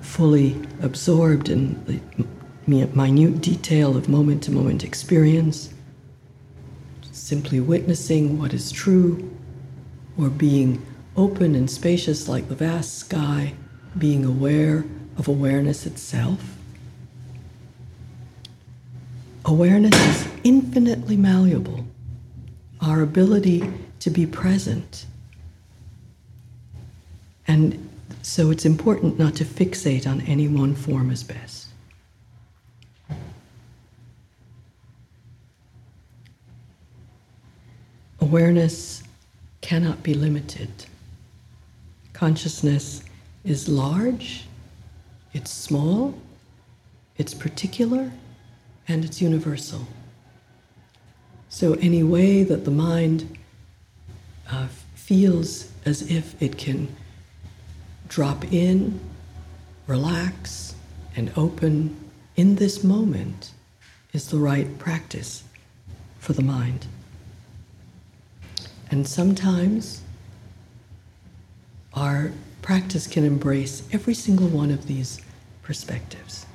fully 0.03 0.55
absorbed 0.83 1.49
in 1.49 1.83
the 1.87 2.01
minute 2.67 3.41
detail 3.41 3.97
of 3.97 4.09
moment 4.09 4.43
to 4.45 4.51
moment 4.53 4.85
experience, 4.85 5.74
simply 7.25 7.59
witnessing 7.59 8.39
what 8.39 8.53
is 8.53 8.71
true, 8.71 9.31
or 10.19 10.29
being 10.29 10.85
open 11.17 11.55
and 11.55 11.71
spacious 11.71 12.29
like 12.29 12.49
the 12.49 12.55
vast 12.55 12.99
sky, 12.99 13.55
being 13.97 14.27
aware 14.27 14.85
of 15.17 15.27
awareness 15.27 15.87
itself. 15.87 16.57
Awareness 19.47 19.95
is 19.95 20.29
infinitely 20.45 21.17
malleable. 21.17 21.87
Our 22.83 23.01
ability 23.01 23.73
to 24.01 24.11
be 24.11 24.27
present 24.27 25.07
and 27.47 27.91
so 28.23 28.51
it's 28.51 28.65
important 28.65 29.19
not 29.19 29.35
to 29.37 29.45
fixate 29.45 30.07
on 30.07 30.21
any 30.23 30.49
one 30.49 30.75
form 30.75 31.11
as 31.11 31.23
best. 31.23 31.64
Awareness 38.35 39.05
cannot 39.61 40.03
be 40.03 40.13
limited. 40.13 40.87
Consciousness 42.15 43.05
is 43.45 43.69
large, 43.69 44.47
it's 45.33 45.53
small, 45.53 46.19
it's 47.17 47.33
particular, 47.33 48.11
and 48.89 49.05
it's 49.05 49.23
universal. 49.23 49.87
So, 51.49 51.75
any 51.75 52.03
way 52.03 52.43
that 52.43 52.65
the 52.65 52.73
mind 52.73 53.39
uh, 54.51 54.67
feels 54.97 55.71
as 55.87 56.03
if 56.11 56.35
it 56.43 56.59
can 56.59 56.89
drop 58.09 58.53
in, 58.53 58.99
relax, 59.87 60.75
and 61.15 61.31
open 61.37 62.11
in 62.35 62.57
this 62.57 62.83
moment 62.83 63.53
is 64.13 64.29
the 64.29 64.39
right 64.39 64.77
practice 64.81 65.45
for 66.19 66.33
the 66.33 66.43
mind. 66.43 66.89
And 68.95 69.09
sometimes 69.09 70.03
our 71.95 72.31
practice 72.63 73.09
can 73.09 73.25
embrace 73.25 73.83
every 73.91 74.15
single 74.15 74.47
one 74.47 74.71
of 74.71 74.87
these 74.87 75.21
perspectives. 75.65 76.47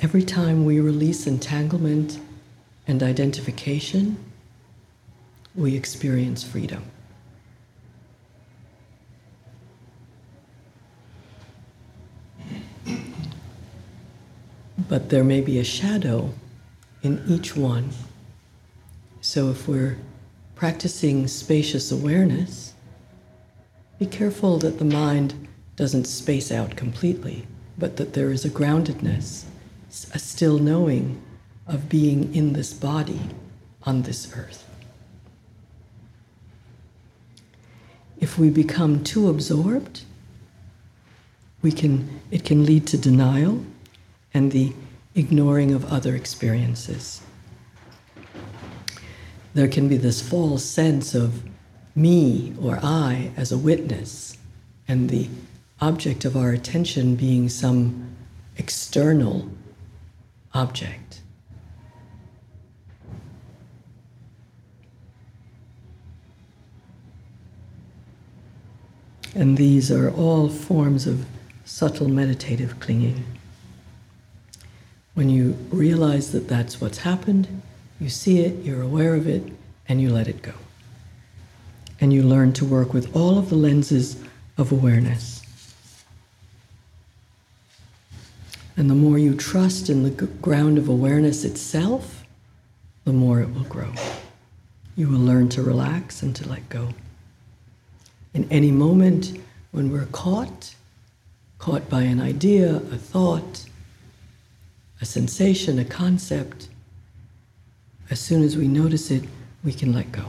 Every 0.00 0.22
time 0.22 0.64
we 0.64 0.78
release 0.78 1.26
entanglement 1.26 2.20
and 2.86 3.02
identification, 3.02 4.16
we 5.56 5.74
experience 5.74 6.44
freedom. 6.44 6.84
but 14.88 15.08
there 15.08 15.24
may 15.24 15.40
be 15.40 15.58
a 15.58 15.64
shadow 15.64 16.32
in 17.04 17.22
each 17.28 17.54
one. 17.54 17.90
So 19.20 19.50
if 19.50 19.68
we're 19.68 19.98
practicing 20.54 21.28
spacious 21.28 21.92
awareness, 21.92 22.74
be 23.98 24.06
careful 24.06 24.58
that 24.58 24.78
the 24.78 24.84
mind 24.84 25.48
doesn't 25.76 26.06
space 26.06 26.50
out 26.50 26.76
completely, 26.76 27.46
but 27.78 27.96
that 27.96 28.14
there 28.14 28.30
is 28.30 28.44
a 28.44 28.50
groundedness, 28.50 29.44
a 30.12 30.18
still 30.18 30.58
knowing 30.58 31.22
of 31.66 31.88
being 31.88 32.34
in 32.34 32.54
this 32.54 32.72
body 32.72 33.20
on 33.84 34.02
this 34.02 34.32
earth. 34.36 34.68
If 38.18 38.38
we 38.38 38.48
become 38.50 39.04
too 39.04 39.28
absorbed, 39.28 40.02
we 41.62 41.72
can, 41.72 42.20
it 42.30 42.44
can 42.44 42.64
lead 42.64 42.86
to 42.88 42.98
denial 42.98 43.64
and 44.32 44.52
the 44.52 44.72
ignoring 45.14 45.72
of 45.72 45.90
other 45.92 46.14
experiences. 46.14 47.20
There 49.54 49.68
can 49.68 49.88
be 49.88 49.96
this 49.96 50.20
false 50.20 50.64
sense 50.64 51.14
of 51.14 51.42
me 51.94 52.54
or 52.60 52.80
I 52.82 53.30
as 53.36 53.52
a 53.52 53.58
witness, 53.58 54.36
and 54.88 55.08
the 55.08 55.28
object 55.80 56.24
of 56.24 56.36
our 56.36 56.50
attention 56.50 57.14
being 57.14 57.48
some 57.48 58.16
external 58.56 59.48
object. 60.52 61.20
And 69.36 69.56
these 69.56 69.90
are 69.90 70.10
all 70.10 70.48
forms 70.48 71.06
of 71.06 71.26
subtle 71.64 72.08
meditative 72.08 72.78
clinging. 72.78 73.24
When 75.14 75.30
you 75.30 75.56
realize 75.70 76.32
that 76.32 76.48
that's 76.48 76.80
what's 76.80 76.98
happened, 76.98 77.62
you 78.00 78.08
see 78.08 78.40
it, 78.40 78.64
you're 78.64 78.82
aware 78.82 79.14
of 79.14 79.28
it, 79.28 79.42
and 79.88 80.00
you 80.00 80.10
let 80.10 80.26
it 80.26 80.42
go. 80.42 80.54
And 82.00 82.12
you 82.12 82.22
learn 82.22 82.52
to 82.54 82.64
work 82.64 82.92
with 82.92 83.14
all 83.14 83.38
of 83.38 83.48
the 83.48 83.54
lenses 83.54 84.16
of 84.58 84.72
awareness. 84.72 85.42
And 88.76 88.90
the 88.90 88.94
more 88.94 89.18
you 89.18 89.34
trust 89.36 89.88
in 89.88 90.02
the 90.02 90.10
ground 90.10 90.78
of 90.78 90.88
awareness 90.88 91.44
itself, 91.44 92.24
the 93.04 93.12
more 93.12 93.40
it 93.40 93.54
will 93.54 93.64
grow. 93.64 93.92
You 94.96 95.08
will 95.08 95.20
learn 95.20 95.48
to 95.50 95.62
relax 95.62 96.22
and 96.22 96.34
to 96.36 96.48
let 96.48 96.68
go. 96.68 96.88
In 98.32 98.50
any 98.50 98.72
moment 98.72 99.38
when 99.70 99.92
we're 99.92 100.06
caught, 100.06 100.74
caught 101.58 101.88
by 101.88 102.02
an 102.02 102.20
idea, 102.20 102.76
a 102.76 102.98
thought, 102.98 103.63
a 105.00 105.04
sensation, 105.04 105.78
a 105.78 105.84
concept, 105.84 106.68
as 108.10 108.20
soon 108.20 108.42
as 108.42 108.56
we 108.56 108.68
notice 108.68 109.10
it, 109.10 109.24
we 109.62 109.72
can 109.72 109.92
let 109.92 110.12
go. 110.12 110.24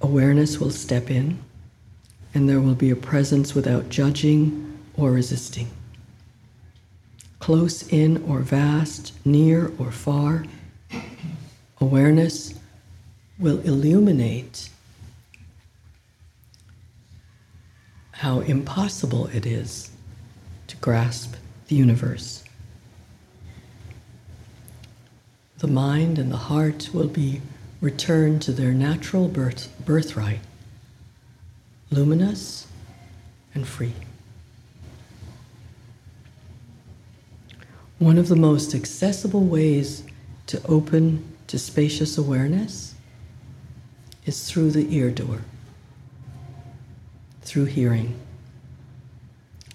Awareness 0.00 0.58
will 0.58 0.70
step 0.70 1.10
in, 1.10 1.38
and 2.34 2.48
there 2.48 2.60
will 2.60 2.74
be 2.74 2.90
a 2.90 2.96
presence 2.96 3.54
without 3.54 3.88
judging 3.88 4.78
or 4.96 5.10
resisting. 5.10 5.68
Close 7.38 7.86
in 7.88 8.22
or 8.24 8.40
vast, 8.40 9.14
near 9.24 9.72
or 9.78 9.90
far, 9.90 10.44
awareness 11.80 12.54
will 13.38 13.60
illuminate 13.60 14.70
how 18.12 18.40
impossible 18.40 19.28
it 19.28 19.46
is 19.46 19.90
to 20.66 20.76
grasp 20.78 21.34
the 21.68 21.76
universe. 21.76 22.42
The 25.58 25.68
mind 25.68 26.18
and 26.18 26.32
the 26.32 26.36
heart 26.36 26.90
will 26.92 27.08
be 27.08 27.40
returned 27.80 28.42
to 28.42 28.52
their 28.52 28.72
natural 28.72 29.28
birth, 29.28 29.72
birthright, 29.84 30.40
luminous 31.90 32.66
and 33.54 33.66
free. 33.66 33.94
One 37.98 38.18
of 38.18 38.28
the 38.28 38.36
most 38.36 38.74
accessible 38.74 39.44
ways 39.44 40.04
to 40.46 40.64
open 40.66 41.24
to 41.48 41.58
spacious 41.58 42.16
awareness 42.16 42.94
is 44.24 44.48
through 44.48 44.70
the 44.70 44.94
ear 44.94 45.10
door, 45.10 45.40
through 47.42 47.64
hearing, 47.64 48.18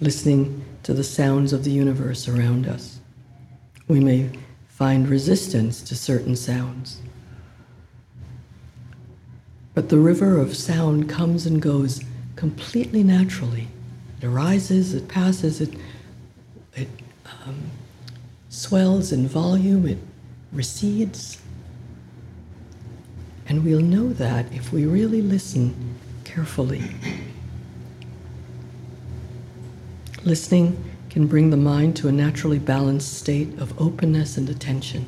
listening 0.04 0.66
to 0.84 0.94
the 0.94 1.04
sounds 1.04 1.54
of 1.54 1.64
the 1.64 1.72
universe 1.72 2.28
around 2.28 2.68
us. 2.68 3.00
We 3.88 4.02
may 4.02 4.30
find 4.68 5.08
resistance 5.08 5.82
to 5.84 5.96
certain 5.96 6.36
sounds. 6.36 7.00
But 9.74 9.90
the 9.90 9.98
river 9.98 10.38
of 10.38 10.58
sound 10.58 11.08
comes 11.08 11.46
and 11.46 11.62
goes 11.62 12.04
completely 12.36 13.02
naturally. 13.02 13.68
It 14.22 14.26
arises, 14.26 14.94
it 14.94 15.08
passes, 15.08 15.62
it, 15.62 15.74
it 16.76 16.90
um, 17.46 17.72
swells 18.50 19.12
in 19.14 19.28
volume, 19.28 19.88
it 19.88 20.00
recedes. 20.52 21.42
And 23.48 23.64
we'll 23.64 23.82
know 23.82 24.10
that 24.14 24.52
if 24.52 24.74
we 24.74 24.86
really 24.86 25.22
listen 25.22 25.96
carefully. 26.24 26.84
Listening 30.26 30.82
can 31.10 31.28
bring 31.28 31.50
the 31.50 31.58
mind 31.58 31.96
to 31.98 32.08
a 32.08 32.12
naturally 32.12 32.60
balanced 32.60 33.14
state 33.14 33.60
of 33.60 33.80
openness 33.80 34.38
and 34.38 34.50
attention. 34.50 35.06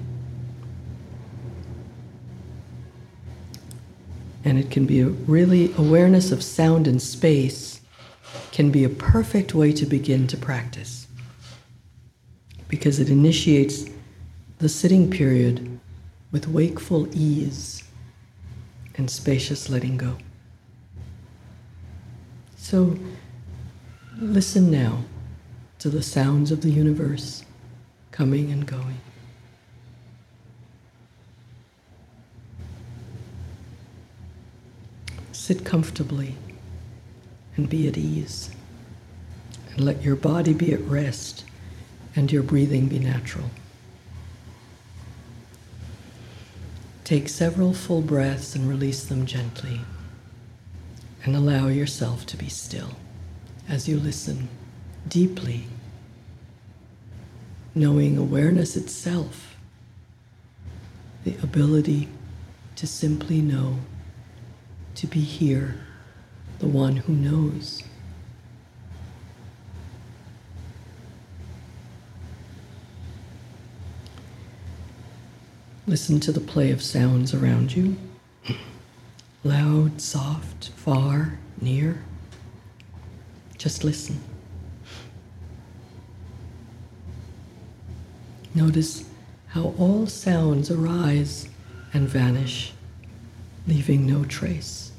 And 4.43 4.59
it 4.59 4.69
can 4.69 4.85
be 4.85 4.99
a 4.99 5.07
really 5.07 5.73
awareness 5.77 6.31
of 6.31 6.43
sound 6.43 6.85
and 6.87 7.01
space 7.01 7.81
can 8.51 8.71
be 8.71 8.83
a 8.83 8.89
perfect 8.89 9.55
way 9.55 9.71
to 9.73 9.85
begin 9.85 10.27
to 10.27 10.37
practice 10.37 11.07
because 12.67 12.99
it 12.99 13.09
initiates 13.09 13.85
the 14.59 14.69
sitting 14.69 15.09
period 15.09 15.79
with 16.31 16.47
wakeful 16.47 17.07
ease 17.15 17.83
and 18.95 19.09
spacious 19.09 19.69
letting 19.69 19.97
go. 19.97 20.17
So 22.57 22.97
Listen 24.17 24.71
now 24.71 25.03
to 25.77 25.89
the 25.89 26.01
sounds 26.01 26.49
of 26.49 26.61
the 26.61 26.69
universe 26.69 27.43
coming 28.11 28.49
and 28.49 28.65
going. 28.65 29.01
Sit 35.33 35.65
comfortably 35.65 36.35
and 37.57 37.67
be 37.67 37.89
at 37.89 37.97
ease. 37.97 38.51
And 39.71 39.83
let 39.83 40.01
your 40.01 40.15
body 40.15 40.53
be 40.53 40.71
at 40.73 40.79
rest 40.81 41.43
and 42.15 42.31
your 42.31 42.43
breathing 42.43 42.87
be 42.87 42.99
natural. 42.99 43.51
Take 47.03 47.27
several 47.27 47.73
full 47.73 48.01
breaths 48.01 48.55
and 48.55 48.69
release 48.69 49.03
them 49.03 49.25
gently. 49.25 49.81
And 51.25 51.35
allow 51.35 51.67
yourself 51.67 52.25
to 52.27 52.37
be 52.37 52.47
still 52.47 52.91
as 53.67 53.87
you 53.87 53.99
listen 53.99 54.47
deeply, 55.07 55.65
knowing 57.73 58.17
awareness 58.17 58.75
itself, 58.75 59.55
the 61.23 61.35
ability 61.41 62.07
to 62.75 62.85
simply 62.87 63.41
know, 63.41 63.77
to 64.95 65.07
be 65.07 65.21
here, 65.21 65.75
the 66.59 66.67
one 66.67 66.97
who 66.97 67.13
knows. 67.13 67.83
Listen 75.87 76.19
to 76.19 76.31
the 76.31 76.39
play 76.39 76.71
of 76.71 76.81
sounds 76.81 77.33
around 77.33 77.75
you 77.75 77.95
loud, 79.45 80.01
soft, 80.01 80.69
far, 80.69 81.37
near. 81.61 82.03
Just 83.65 83.83
listen. 83.83 84.19
Notice 88.53 89.05
how 89.47 89.73
all 89.79 90.05
sounds 90.05 90.69
arise 90.69 91.49
and 91.91 92.07
vanish, 92.07 92.73
leaving 93.65 94.05
no 94.05 94.23
trace. 94.23 94.91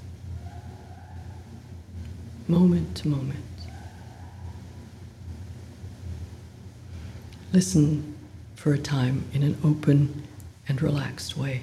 Moment 2.48 2.96
to 2.96 3.06
moment. 3.06 3.38
Listen 7.52 8.16
for 8.56 8.72
a 8.72 8.78
time 8.78 9.26
in 9.32 9.44
an 9.44 9.56
open 9.62 10.24
and 10.68 10.82
relaxed 10.82 11.36
way. 11.36 11.62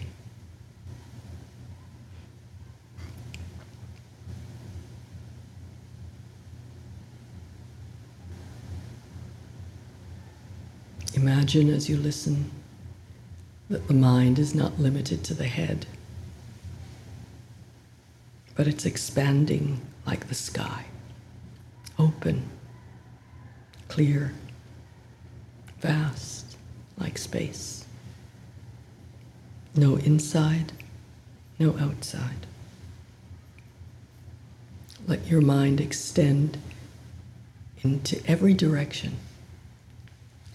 Imagine 11.23 11.69
as 11.69 11.87
you 11.87 11.95
listen 11.95 12.51
that 13.69 13.87
the 13.87 13.93
mind 13.93 14.37
is 14.37 14.53
not 14.53 14.77
limited 14.77 15.23
to 15.23 15.33
the 15.33 15.45
head, 15.45 15.85
but 18.55 18.67
it's 18.67 18.85
expanding 18.85 19.79
like 20.05 20.27
the 20.27 20.35
sky, 20.35 20.83
open, 21.97 22.49
clear, 23.87 24.33
vast 25.79 26.57
like 26.97 27.17
space. 27.17 27.85
No 29.77 29.95
inside, 29.95 30.73
no 31.57 31.77
outside. 31.79 32.45
Let 35.07 35.25
your 35.27 35.39
mind 35.39 35.79
extend 35.79 36.57
into 37.81 38.21
every 38.29 38.53
direction 38.53 39.15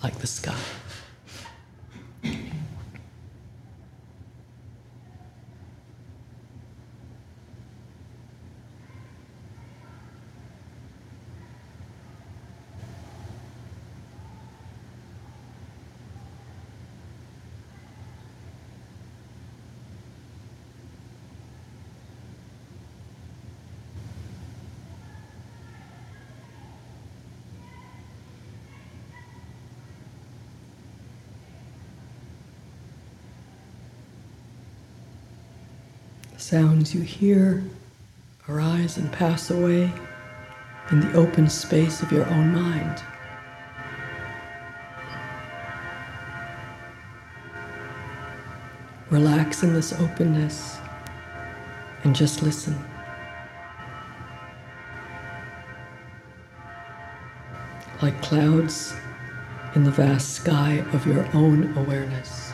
like 0.03 0.19
the 0.19 0.27
sky. 0.27 0.88
Sounds 36.49 36.95
you 36.95 37.03
hear 37.03 37.63
arise 38.49 38.97
and 38.97 39.13
pass 39.13 39.51
away 39.51 39.93
in 40.91 40.99
the 40.99 41.13
open 41.13 41.47
space 41.47 42.01
of 42.01 42.11
your 42.11 42.27
own 42.31 42.55
mind. 42.55 43.03
Relax 49.11 49.63
in 49.63 49.75
this 49.75 49.93
openness 50.01 50.79
and 52.05 52.17
just 52.17 52.43
listen. 52.43 52.83
Like 58.01 58.23
clouds 58.23 58.95
in 59.75 59.85
the 59.85 59.91
vast 59.91 60.33
sky 60.33 60.83
of 60.95 61.07
your 61.07 61.29
own 61.35 61.77
awareness. 61.77 62.48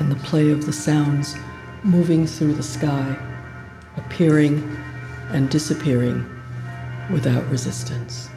And 0.00 0.10
the 0.10 0.16
play 0.16 0.50
of 0.50 0.66
the 0.66 0.72
sounds 0.72 1.36
moving 1.84 2.26
through 2.26 2.54
the 2.54 2.62
sky, 2.62 3.16
appearing 3.96 4.76
and 5.28 5.48
disappearing 5.50 6.28
without 7.12 7.48
resistance. 7.48 8.28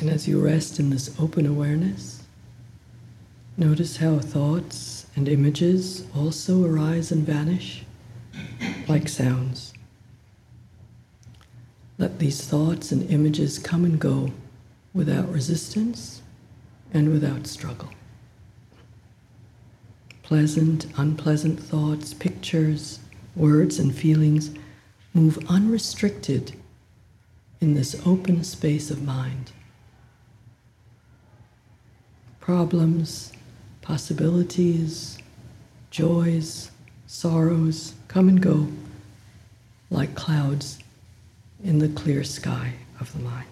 And 0.00 0.08
as 0.08 0.26
you 0.26 0.40
rest 0.40 0.80
in 0.80 0.88
this 0.88 1.14
open 1.20 1.46
awareness, 1.46 2.22
notice 3.58 3.98
how 3.98 4.18
thoughts 4.18 5.04
and 5.14 5.28
images 5.28 6.06
also 6.16 6.64
arise 6.64 7.12
and 7.12 7.26
vanish 7.26 7.84
like 8.88 9.10
sounds. 9.10 9.74
Let 11.98 12.18
these 12.18 12.46
thoughts 12.46 12.92
and 12.92 13.10
images 13.10 13.58
come 13.58 13.84
and 13.84 14.00
go 14.00 14.32
without 14.94 15.30
resistance 15.30 16.22
and 16.94 17.10
without 17.12 17.46
struggle. 17.46 17.90
Pleasant, 20.22 20.86
unpleasant 20.96 21.60
thoughts, 21.60 22.14
pictures, 22.14 23.00
words, 23.36 23.78
and 23.78 23.94
feelings 23.94 24.50
move 25.12 25.38
unrestricted 25.50 26.58
in 27.60 27.74
this 27.74 28.00
open 28.06 28.42
space 28.44 28.90
of 28.90 29.02
mind 29.02 29.52
problems, 32.50 33.32
possibilities, 33.80 35.18
joys, 35.92 36.72
sorrows 37.06 37.94
come 38.08 38.28
and 38.28 38.42
go 38.42 38.66
like 39.88 40.12
clouds 40.16 40.80
in 41.62 41.78
the 41.78 41.88
clear 41.90 42.24
sky 42.24 42.72
of 42.98 43.12
the 43.12 43.20
mind. 43.20 43.46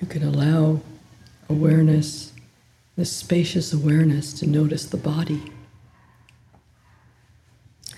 You 0.00 0.06
can 0.06 0.22
allow 0.22 0.80
awareness, 1.60 2.32
this 2.96 3.12
spacious 3.12 3.70
awareness, 3.74 4.32
to 4.32 4.46
notice 4.46 4.86
the 4.86 4.96
body. 4.96 5.52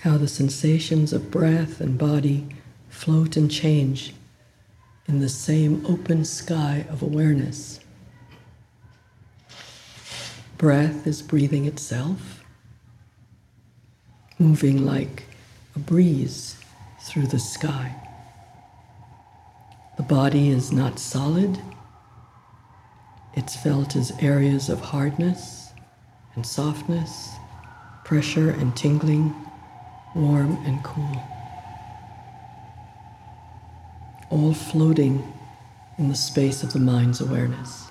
How 0.01 0.17
the 0.17 0.27
sensations 0.27 1.13
of 1.13 1.31
breath 1.31 1.79
and 1.79 1.97
body 1.97 2.45
float 2.89 3.37
and 3.37 3.49
change 3.49 4.13
in 5.07 5.19
the 5.19 5.29
same 5.29 5.85
open 5.85 6.25
sky 6.25 6.85
of 6.89 7.01
awareness. 7.01 7.79
Breath 10.57 11.07
is 11.07 11.21
breathing 11.21 11.65
itself, 11.65 12.43
moving 14.37 14.85
like 14.85 15.23
a 15.73 15.79
breeze 15.79 16.57
through 16.99 17.27
the 17.27 17.39
sky. 17.39 17.95
The 19.95 20.03
body 20.03 20.49
is 20.49 20.73
not 20.73 20.99
solid, 20.99 21.61
it's 23.35 23.55
felt 23.55 23.95
as 23.95 24.11
areas 24.19 24.69
of 24.69 24.79
hardness 24.79 25.71
and 26.35 26.45
softness, 26.45 27.31
pressure 28.03 28.51
and 28.51 28.75
tingling, 28.75 29.33
warm 30.15 30.57
and 30.65 30.83
cool. 30.83 31.23
All 34.29 34.53
floating 34.53 35.23
in 35.97 36.09
the 36.09 36.15
space 36.15 36.63
of 36.63 36.73
the 36.73 36.79
mind's 36.79 37.21
awareness. 37.21 37.87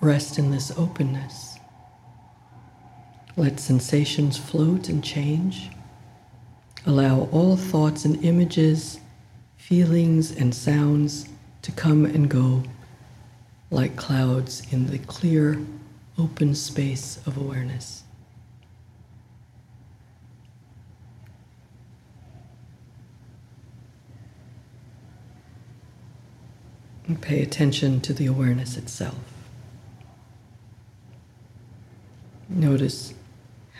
Rest 0.00 0.38
in 0.38 0.50
this 0.50 0.70
openness. 0.76 1.58
Let 3.36 3.58
sensations 3.58 4.36
float 4.36 4.88
and 4.88 5.02
change. 5.02 5.70
Allow 6.86 7.28
all 7.32 7.56
thoughts 7.56 8.04
and 8.04 8.22
images, 8.24 9.00
feelings 9.56 10.30
and 10.30 10.54
sounds 10.54 11.28
to 11.66 11.72
come 11.72 12.04
and 12.04 12.28
go 12.28 12.62
like 13.72 13.96
clouds 13.96 14.62
in 14.70 14.86
the 14.86 14.98
clear, 15.00 15.60
open 16.16 16.54
space 16.54 17.18
of 17.26 17.36
awareness. 17.36 18.04
And 27.08 27.20
pay 27.20 27.42
attention 27.42 28.00
to 28.02 28.12
the 28.12 28.26
awareness 28.26 28.76
itself. 28.76 29.18
Notice 32.48 33.12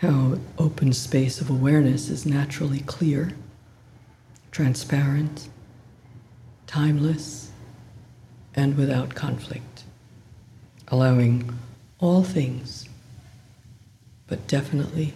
how 0.01 0.39
open 0.57 0.91
space 0.91 1.39
of 1.39 1.49
awareness 1.49 2.09
is 2.09 2.25
naturally 2.25 2.81
clear, 2.81 3.31
transparent, 4.51 5.47
timeless, 6.65 7.46
and 8.57 8.75
without 8.75 9.15
conflict, 9.15 9.83
allowing 10.89 11.57
all 11.99 12.23
things, 12.23 12.89
but 14.27 14.45
definitely 14.47 15.13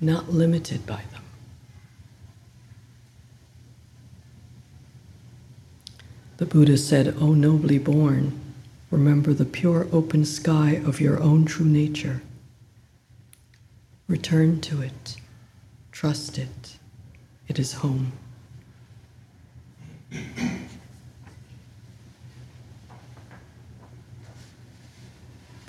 not 0.00 0.32
limited 0.32 0.86
by 0.86 1.02
them. 1.12 1.22
The 6.38 6.46
Buddha 6.46 6.78
said, 6.78 7.14
O 7.20 7.34
nobly 7.34 7.76
born, 7.78 8.40
remember 8.90 9.34
the 9.34 9.44
pure 9.44 9.86
open 9.92 10.24
sky 10.24 10.80
of 10.86 11.02
your 11.02 11.22
own 11.22 11.44
true 11.44 11.66
nature 11.66 12.22
Return 14.08 14.60
to 14.60 14.82
it. 14.82 15.16
Trust 15.90 16.38
it. 16.38 16.76
It 17.48 17.58
is 17.58 17.72
home. 17.72 18.12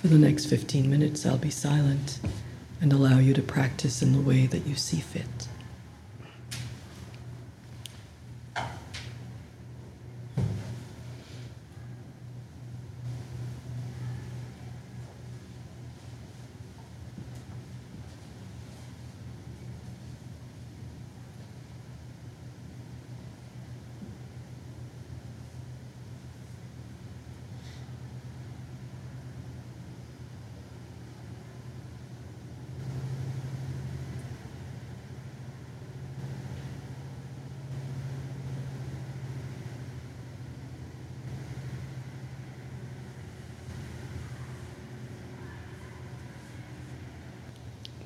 For 0.08 0.14
the 0.14 0.20
next 0.20 0.46
15 0.46 0.90
minutes, 0.90 1.26
I'll 1.26 1.38
be 1.38 1.50
silent 1.50 2.22
and 2.80 2.94
allow 2.94 3.20
you 3.20 3.34
to 3.34 3.42
practice 3.42 4.02
in 4.02 4.14
the 4.14 4.22
way 4.22 4.46
that 4.46 4.66
you 4.66 4.74
see 4.74 5.02
fit. 5.02 5.50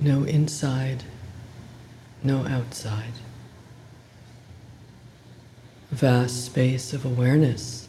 No 0.04 0.26
inside, 0.62 1.04
no 2.22 2.46
outside. 2.46 3.14
Vast 5.90 6.46
space 6.46 6.94
of 6.94 7.04
awareness. 7.04 7.88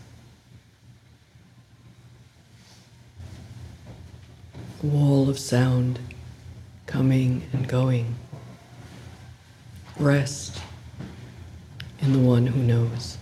Wall 4.82 5.28
of 5.28 5.38
sound 5.38 5.98
coming 6.86 7.42
and 7.52 7.68
going. 7.68 8.14
Rest 9.98 10.58
in 12.00 12.14
the 12.14 12.18
one 12.20 12.46
who 12.46 12.58
knows. 12.58 13.18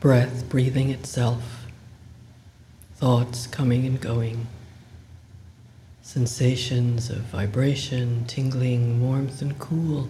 Breath 0.00 0.48
breathing 0.50 0.90
itself, 0.90 1.66
thoughts 2.96 3.46
coming 3.46 3.86
and 3.86 4.00
going, 4.00 4.46
sensations 6.02 7.08
of 7.08 7.18
vibration, 7.18 8.24
tingling, 8.26 9.00
warmth, 9.00 9.40
and 9.40 9.58
cool, 9.58 10.08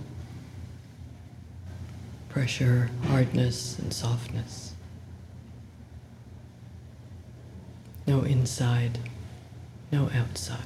pressure, 2.28 2.90
hardness, 3.04 3.78
and 3.78 3.92
softness. 3.92 4.74
No 8.06 8.22
inside, 8.22 8.98
no 9.92 10.10
outside. 10.14 10.58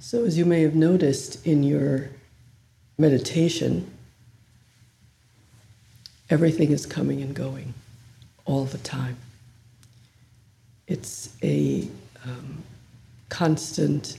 So, 0.00 0.17
as 0.28 0.36
you 0.36 0.44
may 0.44 0.60
have 0.60 0.74
noticed 0.74 1.46
in 1.46 1.62
your 1.62 2.10
meditation, 2.98 3.90
everything 6.28 6.70
is 6.70 6.84
coming 6.84 7.22
and 7.22 7.34
going 7.34 7.72
all 8.44 8.64
the 8.64 8.76
time. 8.76 9.16
It's 10.86 11.34
a 11.42 11.88
um, 12.26 12.62
constant, 13.30 14.18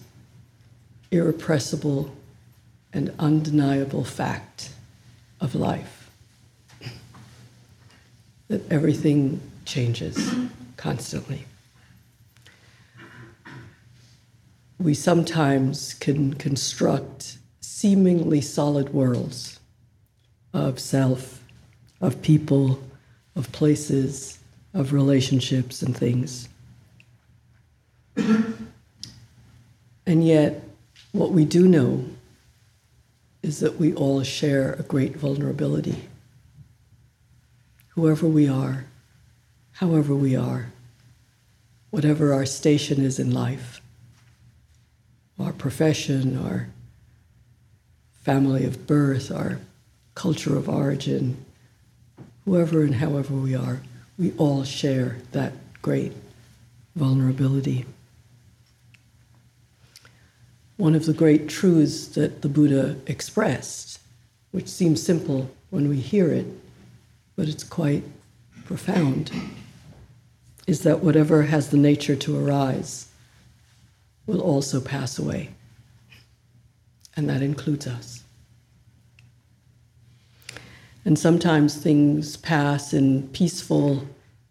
irrepressible, 1.12 2.12
and 2.92 3.14
undeniable 3.20 4.04
fact 4.04 4.72
of 5.40 5.54
life 5.54 6.10
that 8.48 8.72
everything 8.72 9.40
changes 9.64 10.34
constantly. 10.76 11.46
We 14.80 14.94
sometimes 14.94 15.94
can 15.96 16.34
construct 16.36 17.38
seemingly 17.60 18.40
solid 18.40 18.94
worlds 18.94 19.60
of 20.54 20.80
self, 20.80 21.44
of 22.00 22.22
people, 22.22 22.82
of 23.36 23.52
places, 23.52 24.40
of 24.74 24.94
relationships 24.94 25.82
and 25.82 25.96
things. 25.96 26.48
and 28.16 28.56
yet, 30.08 30.64
what 31.12 31.32
we 31.32 31.44
do 31.44 31.68
know 31.68 32.06
is 33.44 33.60
that 33.60 33.78
we 33.78 33.94
all 33.94 34.24
share 34.24 34.74
a 34.74 34.84
great 34.84 35.18
vulnerability. 35.18 36.08
Whoever 37.90 38.28
we 38.28 38.48
are, 38.48 38.86
however 39.74 40.16
we 40.16 40.38
are, 40.38 40.72
whatever 41.90 42.34
our 42.34 42.46
station 42.46 43.04
is 43.04 43.20
in 43.20 43.32
life 43.32 43.82
our 45.40 45.54
profession, 45.54 46.38
our 46.38 46.70
family 48.22 48.66
of 48.66 48.86
birth, 48.86 49.32
our 49.32 49.60
culture 50.16 50.58
of 50.58 50.68
origin, 50.68 51.44
whoever 52.46 52.84
and 52.84 52.96
however 52.96 53.34
we 53.34 53.56
are, 53.56 53.82
we 54.18 54.34
all 54.38 54.64
share 54.64 55.18
that 55.32 55.54
great 55.82 56.12
vulnerability. 56.96 57.86
One 60.78 60.96
of 60.96 61.06
the 61.06 61.14
great 61.14 61.48
truths 61.48 62.08
that 62.10 62.42
the 62.42 62.50
Buddha 62.50 62.98
expressed 63.06 64.00
which 64.52 64.68
seems 64.68 65.02
simple 65.02 65.50
when 65.70 65.90
we 65.90 66.00
hear 66.00 66.32
it, 66.32 66.46
but 67.36 67.48
it's 67.48 67.64
quite 67.64 68.04
profound, 68.66 69.32
is 70.68 70.82
that 70.82 71.04
whatever 71.04 71.44
has 71.44 71.70
the 71.70 71.78
nature 71.78 72.16
to 72.16 72.38
arise 72.38 73.09
will 74.30 74.42
also 74.42 74.80
pass 74.80 75.18
away. 75.18 75.50
And 77.18 77.28
that 77.30 77.42
includes 77.42 77.88
us. 77.88 78.24
And 81.04 81.18
sometimes 81.18 81.76
things 81.76 82.38
pass 82.38 82.94
in 82.94 83.28
peaceful 83.30 84.08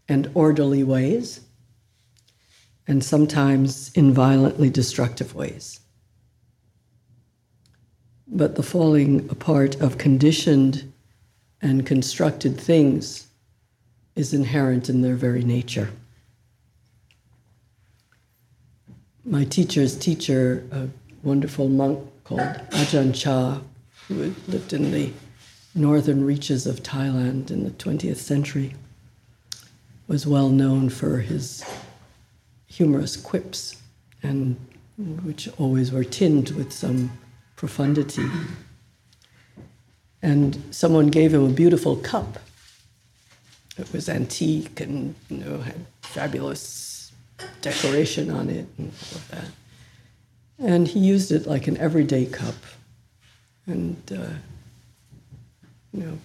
and 0.08 0.30
orderly 0.34 0.82
ways, 0.82 1.40
and 2.88 3.04
sometimes 3.04 3.92
in 3.92 4.12
violently 4.12 4.68
destructive 4.68 5.34
ways. 5.34 5.80
But 8.26 8.56
the 8.56 8.62
falling 8.62 9.28
apart 9.30 9.76
of 9.80 9.98
conditioned 9.98 10.92
and 11.62 11.86
constructed 11.86 12.58
things 12.58 13.28
is 14.16 14.34
inherent 14.34 14.88
in 14.88 15.02
their 15.02 15.14
very 15.14 15.44
nature. 15.44 15.90
My 19.28 19.44
teacher's 19.44 19.94
teacher, 19.94 20.66
a 20.72 20.88
wonderful 21.22 21.68
monk 21.68 21.98
called 22.24 22.40
Ajahn 22.40 23.14
Chah, 23.14 23.60
who 24.06 24.34
lived 24.46 24.72
in 24.72 24.90
the 24.90 25.12
northern 25.74 26.24
reaches 26.24 26.66
of 26.66 26.82
Thailand 26.82 27.50
in 27.50 27.62
the 27.62 27.70
20th 27.72 28.16
century, 28.16 28.74
was 30.06 30.26
well 30.26 30.48
known 30.48 30.88
for 30.88 31.18
his 31.18 31.62
humorous 32.68 33.18
quips, 33.18 33.76
and 34.22 34.56
which 34.96 35.46
always 35.58 35.92
were 35.92 36.04
tinged 36.04 36.52
with 36.52 36.72
some 36.72 37.10
profundity. 37.54 38.30
And 40.22 40.58
someone 40.70 41.08
gave 41.08 41.34
him 41.34 41.44
a 41.44 41.52
beautiful 41.52 41.96
cup. 41.96 42.38
It 43.76 43.92
was 43.92 44.08
antique 44.08 44.80
and 44.80 45.14
you 45.28 45.36
know 45.36 45.58
had 45.58 45.84
fabulous 46.00 46.87
decoration 47.60 48.30
on 48.30 48.48
it 48.48 48.66
and 48.78 48.88
all 48.88 49.18
of 49.18 49.28
that. 49.30 49.50
And 50.58 50.88
he 50.88 50.98
used 50.98 51.30
it 51.30 51.46
like 51.46 51.68
an 51.68 51.76
everyday 51.76 52.26
cup, 52.26 52.56
and 53.66 53.96
uh, 54.10 54.34
you 55.92 56.04
know 56.04 56.18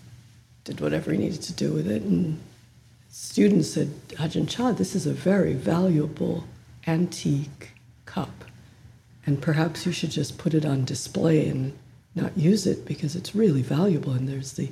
did 0.63 0.79
whatever 0.79 1.11
he 1.11 1.17
needed 1.17 1.41
to 1.43 1.53
do 1.53 1.71
with 1.71 1.89
it. 1.89 2.01
And 2.01 2.39
students 3.09 3.69
said, 3.69 3.89
Ajahn 4.11 4.49
Chah, 4.49 4.71
this 4.71 4.95
is 4.95 5.05
a 5.05 5.13
very 5.13 5.53
valuable 5.53 6.45
antique 6.87 7.71
cup, 8.05 8.45
and 9.25 9.41
perhaps 9.41 9.85
you 9.85 9.91
should 9.91 10.11
just 10.11 10.37
put 10.37 10.53
it 10.53 10.65
on 10.65 10.85
display 10.85 11.47
and 11.47 11.77
not 12.15 12.37
use 12.37 12.65
it 12.65 12.85
because 12.85 13.15
it's 13.15 13.35
really 13.35 13.61
valuable, 13.61 14.13
and 14.13 14.27
there's 14.27 14.53
the 14.53 14.71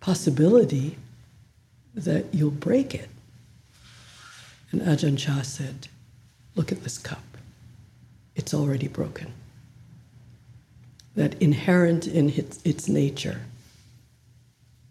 possibility 0.00 0.96
that 1.94 2.32
you'll 2.32 2.50
break 2.50 2.94
it. 2.94 3.08
And 4.72 4.82
Ajahn 4.82 5.18
Chah 5.18 5.42
said, 5.42 5.88
Look 6.54 6.72
at 6.72 6.82
this 6.82 6.98
cup. 6.98 7.22
It's 8.34 8.54
already 8.54 8.88
broken. 8.88 9.32
That 11.16 11.40
inherent 11.42 12.06
in 12.06 12.30
its, 12.30 12.60
its 12.64 12.88
nature 12.88 13.42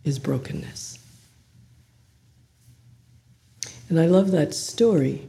is 0.03 0.19
brokenness. 0.19 0.99
And 3.89 3.99
I 3.99 4.05
love 4.05 4.32
that 4.32 4.53
story 4.53 5.27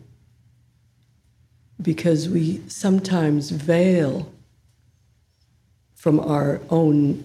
because 1.81 2.29
we 2.29 2.63
sometimes 2.69 3.51
veil 3.51 4.31
from 5.95 6.21
our 6.21 6.61
own 6.69 7.25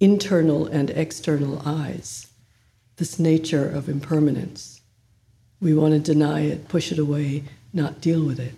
internal 0.00 0.66
and 0.66 0.90
external 0.90 1.62
eyes 1.64 2.28
this 2.96 3.18
nature 3.18 3.68
of 3.68 3.88
impermanence. 3.88 4.71
We 5.62 5.74
want 5.74 5.92
to 5.92 6.00
deny 6.00 6.40
it, 6.40 6.66
push 6.66 6.90
it 6.90 6.98
away, 6.98 7.44
not 7.72 8.00
deal 8.00 8.24
with 8.24 8.40
it. 8.40 8.54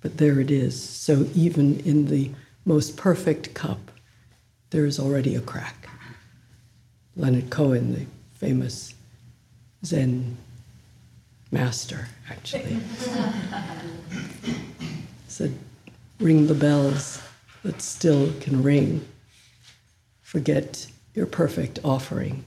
But 0.00 0.18
there 0.18 0.38
it 0.38 0.52
is. 0.52 0.80
So 0.80 1.26
even 1.34 1.80
in 1.80 2.06
the 2.06 2.30
most 2.64 2.96
perfect 2.96 3.54
cup, 3.54 3.90
there 4.70 4.86
is 4.86 5.00
already 5.00 5.34
a 5.34 5.40
crack. 5.40 5.88
Leonard 7.16 7.50
Cohen, 7.50 7.92
the 7.92 8.06
famous 8.38 8.94
Zen 9.84 10.36
master, 11.50 12.06
actually, 12.30 12.78
said, 15.26 15.58
Ring 16.20 16.46
the 16.46 16.54
bells 16.54 17.20
that 17.64 17.82
still 17.82 18.32
can 18.40 18.62
ring. 18.62 19.04
Forget 20.22 20.86
your 21.14 21.26
perfect 21.26 21.80
offering. 21.82 22.44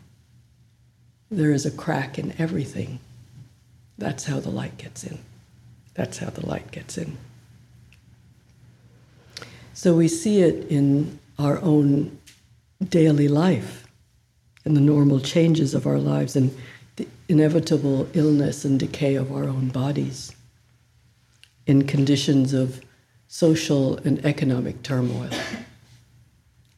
There 1.30 1.52
is 1.52 1.66
a 1.66 1.72
crack 1.72 2.18
in 2.18 2.34
everything. 2.40 3.00
That's 4.00 4.24
how 4.24 4.40
the 4.40 4.50
light 4.50 4.78
gets 4.78 5.04
in. 5.04 5.20
That's 5.94 6.18
how 6.18 6.30
the 6.30 6.46
light 6.46 6.72
gets 6.72 6.98
in. 6.98 7.18
So 9.74 9.94
we 9.94 10.08
see 10.08 10.42
it 10.42 10.66
in 10.70 11.20
our 11.38 11.60
own 11.62 12.18
daily 12.88 13.28
life, 13.28 13.86
in 14.66 14.74
the 14.74 14.82
normal 14.82 15.20
changes 15.20 15.74
of 15.74 15.86
our 15.86 16.00
lives, 16.00 16.38
and 16.38 16.58
the 16.96 17.08
inevitable 17.28 18.08
illness 18.14 18.64
and 18.64 18.80
decay 18.80 19.16
of 19.16 19.34
our 19.34 19.44
own 19.44 19.68
bodies, 19.68 20.34
in 21.68 21.86
conditions 21.86 22.54
of 22.54 22.82
social 23.28 23.98
and 23.98 24.26
economic 24.26 24.82
turmoil. 24.82 25.30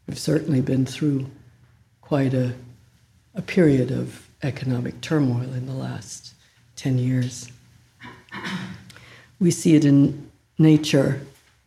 We've 0.07 0.17
certainly 0.17 0.61
been 0.61 0.87
through 0.87 1.27
quite 2.01 2.33
a, 2.33 2.55
a 3.35 3.43
period 3.43 3.91
of 3.91 4.27
economic 4.41 5.01
turmoil 5.01 5.53
in 5.53 5.67
the 5.67 5.73
last 5.73 6.33
10 6.81 6.97
years. 6.97 7.47
We 9.39 9.51
see 9.51 9.75
it 9.75 9.85
in 9.85 10.31
nature 10.57 11.21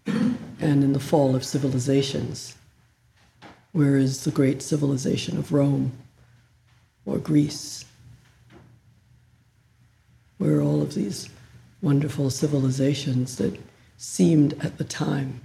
and 0.07 0.83
in 0.83 0.93
the 0.93 0.99
fall 0.99 1.37
of 1.37 1.45
civilizations. 1.45 2.57
Where 3.71 3.97
is 3.97 4.25
the 4.25 4.33
great 4.33 4.61
civilization 4.61 5.39
of 5.39 5.53
Rome 5.53 5.93
or 7.07 7.19
Greece? 7.19 7.85
Where 10.39 10.57
are 10.57 10.63
all 10.63 10.83
of 10.83 10.95
these 10.95 11.29
wonderful 11.81 12.29
civilizations 12.29 13.37
that 13.37 13.57
seemed 13.97 14.55
at 14.65 14.79
the 14.79 14.85
time 14.85 15.43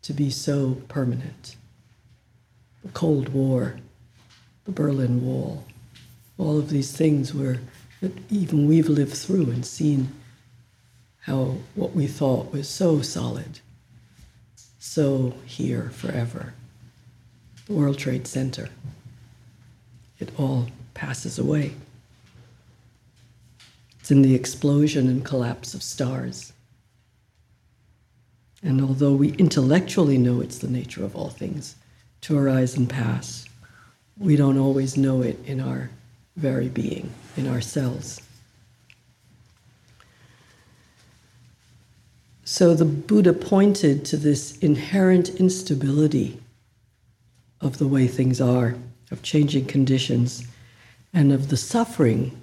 to 0.00 0.14
be 0.14 0.30
so 0.30 0.78
permanent? 0.88 1.56
The 2.82 2.92
Cold 2.92 3.28
War, 3.34 3.76
the 4.64 4.72
Berlin 4.72 5.26
Wall, 5.26 5.62
all 6.38 6.58
of 6.58 6.70
these 6.70 6.96
things 6.96 7.34
were 7.34 7.58
that 8.02 8.12
even 8.30 8.66
we've 8.66 8.88
lived 8.88 9.14
through 9.14 9.50
and 9.50 9.64
seen 9.64 10.08
how 11.20 11.54
what 11.76 11.94
we 11.94 12.06
thought 12.06 12.52
was 12.52 12.68
so 12.68 13.00
solid, 13.00 13.60
so 14.80 15.32
here 15.46 15.90
forever. 15.90 16.52
The 17.66 17.74
World 17.74 17.96
Trade 17.96 18.26
Center, 18.26 18.68
it 20.18 20.30
all 20.36 20.66
passes 20.94 21.38
away. 21.38 21.74
It's 24.00 24.10
in 24.10 24.22
the 24.22 24.34
explosion 24.34 25.08
and 25.08 25.24
collapse 25.24 25.72
of 25.72 25.82
stars. 25.82 26.52
And 28.64 28.80
although 28.80 29.14
we 29.14 29.30
intellectually 29.34 30.18
know 30.18 30.40
it's 30.40 30.58
the 30.58 30.68
nature 30.68 31.04
of 31.04 31.14
all 31.14 31.30
things 31.30 31.76
to 32.22 32.36
arise 32.36 32.76
and 32.76 32.90
pass, 32.90 33.44
we 34.18 34.34
don't 34.34 34.58
always 34.58 34.96
know 34.96 35.22
it 35.22 35.38
in 35.46 35.60
our 35.60 35.90
very 36.36 36.68
being, 36.68 37.12
in 37.36 37.48
ourselves. 37.48 38.20
So 42.44 42.74
the 42.74 42.84
Buddha 42.84 43.32
pointed 43.32 44.04
to 44.06 44.16
this 44.16 44.58
inherent 44.58 45.30
instability 45.40 46.38
of 47.60 47.78
the 47.78 47.86
way 47.86 48.06
things 48.06 48.40
are, 48.40 48.74
of 49.10 49.22
changing 49.22 49.66
conditions, 49.66 50.46
and 51.14 51.32
of 51.32 51.48
the 51.48 51.56
suffering 51.56 52.42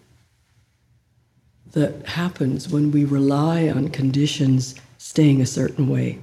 that 1.74 2.08
happens 2.08 2.70
when 2.70 2.92
we 2.92 3.06
rely 3.06 3.70
on 3.70 3.90
conditions 3.90 4.76
staying 4.98 5.42
a 5.42 5.46
certain 5.46 5.88
way. 5.88 6.20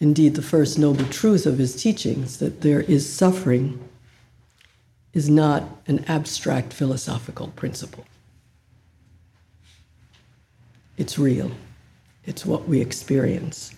Indeed, 0.00 0.34
the 0.34 0.42
first 0.42 0.78
noble 0.78 1.06
truth 1.06 1.46
of 1.46 1.58
his 1.58 1.74
teachings 1.74 2.38
that 2.38 2.60
there 2.60 2.82
is 2.82 3.10
suffering 3.10 3.80
is 5.14 5.30
not 5.30 5.62
an 5.86 6.04
abstract 6.06 6.72
philosophical 6.72 7.48
principle. 7.48 8.04
It's 10.96 11.18
real, 11.18 11.52
it's 12.24 12.44
what 12.44 12.68
we 12.68 12.80
experience. 12.80 13.74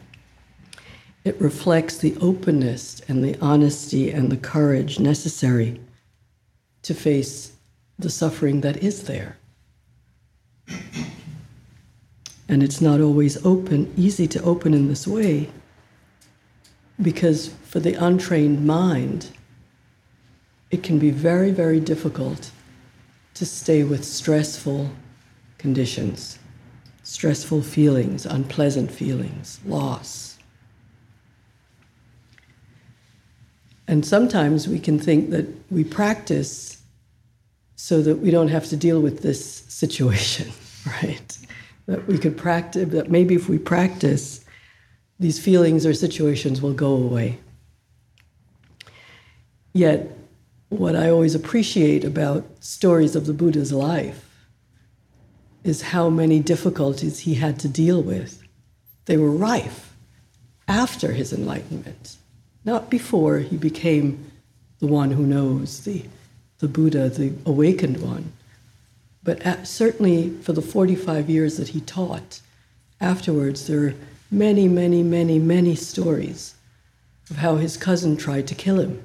it 1.24 1.40
reflects 1.40 1.98
the 1.98 2.16
openness 2.20 3.00
and 3.08 3.24
the 3.24 3.36
honesty 3.40 4.10
and 4.10 4.30
the 4.30 4.36
courage 4.36 5.00
necessary 5.00 5.80
to 6.82 6.94
face 6.94 7.52
the 7.98 8.10
suffering 8.10 8.60
that 8.60 8.76
is 8.78 9.04
there. 9.04 9.38
And 12.48 12.64
it's 12.64 12.80
not 12.80 13.00
always 13.00 13.46
open, 13.46 13.94
easy 13.96 14.26
to 14.26 14.42
open 14.42 14.74
in 14.74 14.88
this 14.88 15.06
way 15.06 15.48
because 17.00 17.54
for 17.64 17.78
the 17.78 17.94
untrained 17.94 18.66
mind, 18.66 19.30
it 20.70 20.82
can 20.82 20.98
be 20.98 21.10
very, 21.10 21.50
very 21.50 21.80
difficult 21.80 22.50
to 23.34 23.46
stay 23.46 23.82
with 23.82 24.04
stressful 24.04 24.90
conditions, 25.58 26.38
stressful 27.02 27.62
feelings, 27.62 28.24
unpleasant 28.26 28.90
feelings, 28.90 29.60
loss. 29.66 30.38
And 33.88 34.06
sometimes 34.06 34.68
we 34.68 34.78
can 34.78 34.98
think 34.98 35.30
that 35.30 35.46
we 35.70 35.82
practice 35.82 36.80
so 37.74 38.02
that 38.02 38.16
we 38.16 38.30
don't 38.30 38.48
have 38.48 38.66
to 38.68 38.76
deal 38.76 39.00
with 39.00 39.22
this 39.22 39.44
situation, 39.68 40.52
right? 41.02 41.38
That 41.86 42.06
we 42.06 42.18
could 42.18 42.36
practice, 42.36 42.88
that 42.90 43.10
maybe 43.10 43.34
if 43.34 43.48
we 43.48 43.58
practice, 43.58 44.44
these 45.18 45.40
feelings 45.40 45.84
or 45.84 45.92
situations 45.92 46.62
will 46.62 46.72
go 46.72 46.92
away. 46.92 47.38
Yet, 49.72 50.16
what 50.70 50.94
I 50.94 51.10
always 51.10 51.34
appreciate 51.34 52.04
about 52.04 52.46
stories 52.60 53.16
of 53.16 53.26
the 53.26 53.32
Buddha's 53.32 53.72
life 53.72 54.24
is 55.64 55.82
how 55.82 56.08
many 56.08 56.38
difficulties 56.38 57.20
he 57.20 57.34
had 57.34 57.58
to 57.58 57.68
deal 57.68 58.00
with. 58.00 58.42
They 59.04 59.16
were 59.16 59.32
rife 59.32 59.94
after 60.68 61.12
his 61.12 61.32
enlightenment, 61.32 62.16
not 62.64 62.88
before 62.88 63.40
he 63.40 63.56
became 63.56 64.30
the 64.78 64.86
one 64.86 65.10
who 65.10 65.26
knows, 65.26 65.84
the, 65.84 66.04
the 66.60 66.68
Buddha, 66.68 67.08
the 67.08 67.32
awakened 67.44 68.00
one. 68.00 68.32
But 69.24 69.42
at, 69.42 69.66
certainly 69.66 70.30
for 70.30 70.52
the 70.52 70.62
45 70.62 71.28
years 71.28 71.56
that 71.56 71.68
he 71.68 71.80
taught, 71.80 72.40
afterwards, 73.00 73.66
there 73.66 73.88
are 73.88 73.94
many, 74.30 74.68
many, 74.68 75.02
many, 75.02 75.40
many 75.40 75.74
stories 75.74 76.54
of 77.28 77.36
how 77.36 77.56
his 77.56 77.76
cousin 77.76 78.16
tried 78.16 78.46
to 78.46 78.54
kill 78.54 78.78
him. 78.78 79.02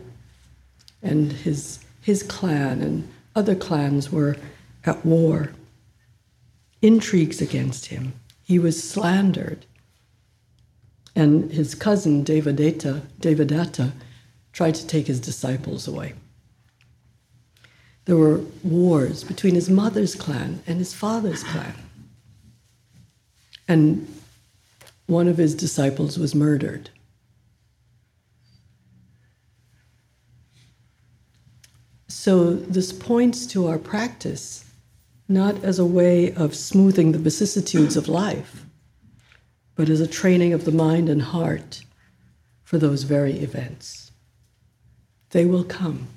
And 1.05 1.31
his, 1.31 1.79
his 2.01 2.23
clan 2.23 2.81
and 2.81 3.07
other 3.35 3.55
clans 3.55 4.11
were 4.11 4.37
at 4.85 5.05
war, 5.05 5.51
intrigues 6.81 7.41
against 7.41 7.85
him. 7.85 8.13
He 8.43 8.57
was 8.57 8.83
slandered. 8.83 9.65
And 11.15 11.51
his 11.51 11.75
cousin, 11.75 12.25
Devadatta, 12.25 13.01
Devadatta 13.19 13.91
tried 14.51 14.75
to 14.75 14.87
take 14.87 15.05
his 15.05 15.19
disciples 15.19 15.87
away. 15.87 16.13
There 18.05 18.17
were 18.17 18.41
wars 18.63 19.23
between 19.23 19.55
his 19.55 19.69
mother's 19.69 20.15
clan 20.15 20.63
and 20.65 20.79
his 20.79 20.93
father's 20.93 21.43
clan. 21.43 21.75
And 23.67 24.07
one 25.05 25.27
of 25.27 25.37
his 25.37 25.53
disciples 25.53 26.17
was 26.17 26.33
murdered. 26.33 26.89
So, 32.17 32.53
this 32.53 32.93
points 32.93 33.45
to 33.47 33.67
our 33.67 33.77
practice 33.77 34.63
not 35.27 35.61
as 35.65 35.77
a 35.77 35.85
way 35.85 36.33
of 36.33 36.55
smoothing 36.55 37.11
the 37.11 37.19
vicissitudes 37.19 37.97
of 37.97 38.07
life, 38.07 38.65
but 39.75 39.89
as 39.89 39.99
a 39.99 40.07
training 40.07 40.53
of 40.53 40.63
the 40.63 40.71
mind 40.71 41.09
and 41.09 41.21
heart 41.21 41.83
for 42.63 42.79
those 42.79 43.03
very 43.03 43.33
events. 43.39 44.11
They 45.31 45.45
will 45.45 45.65
come. 45.65 46.07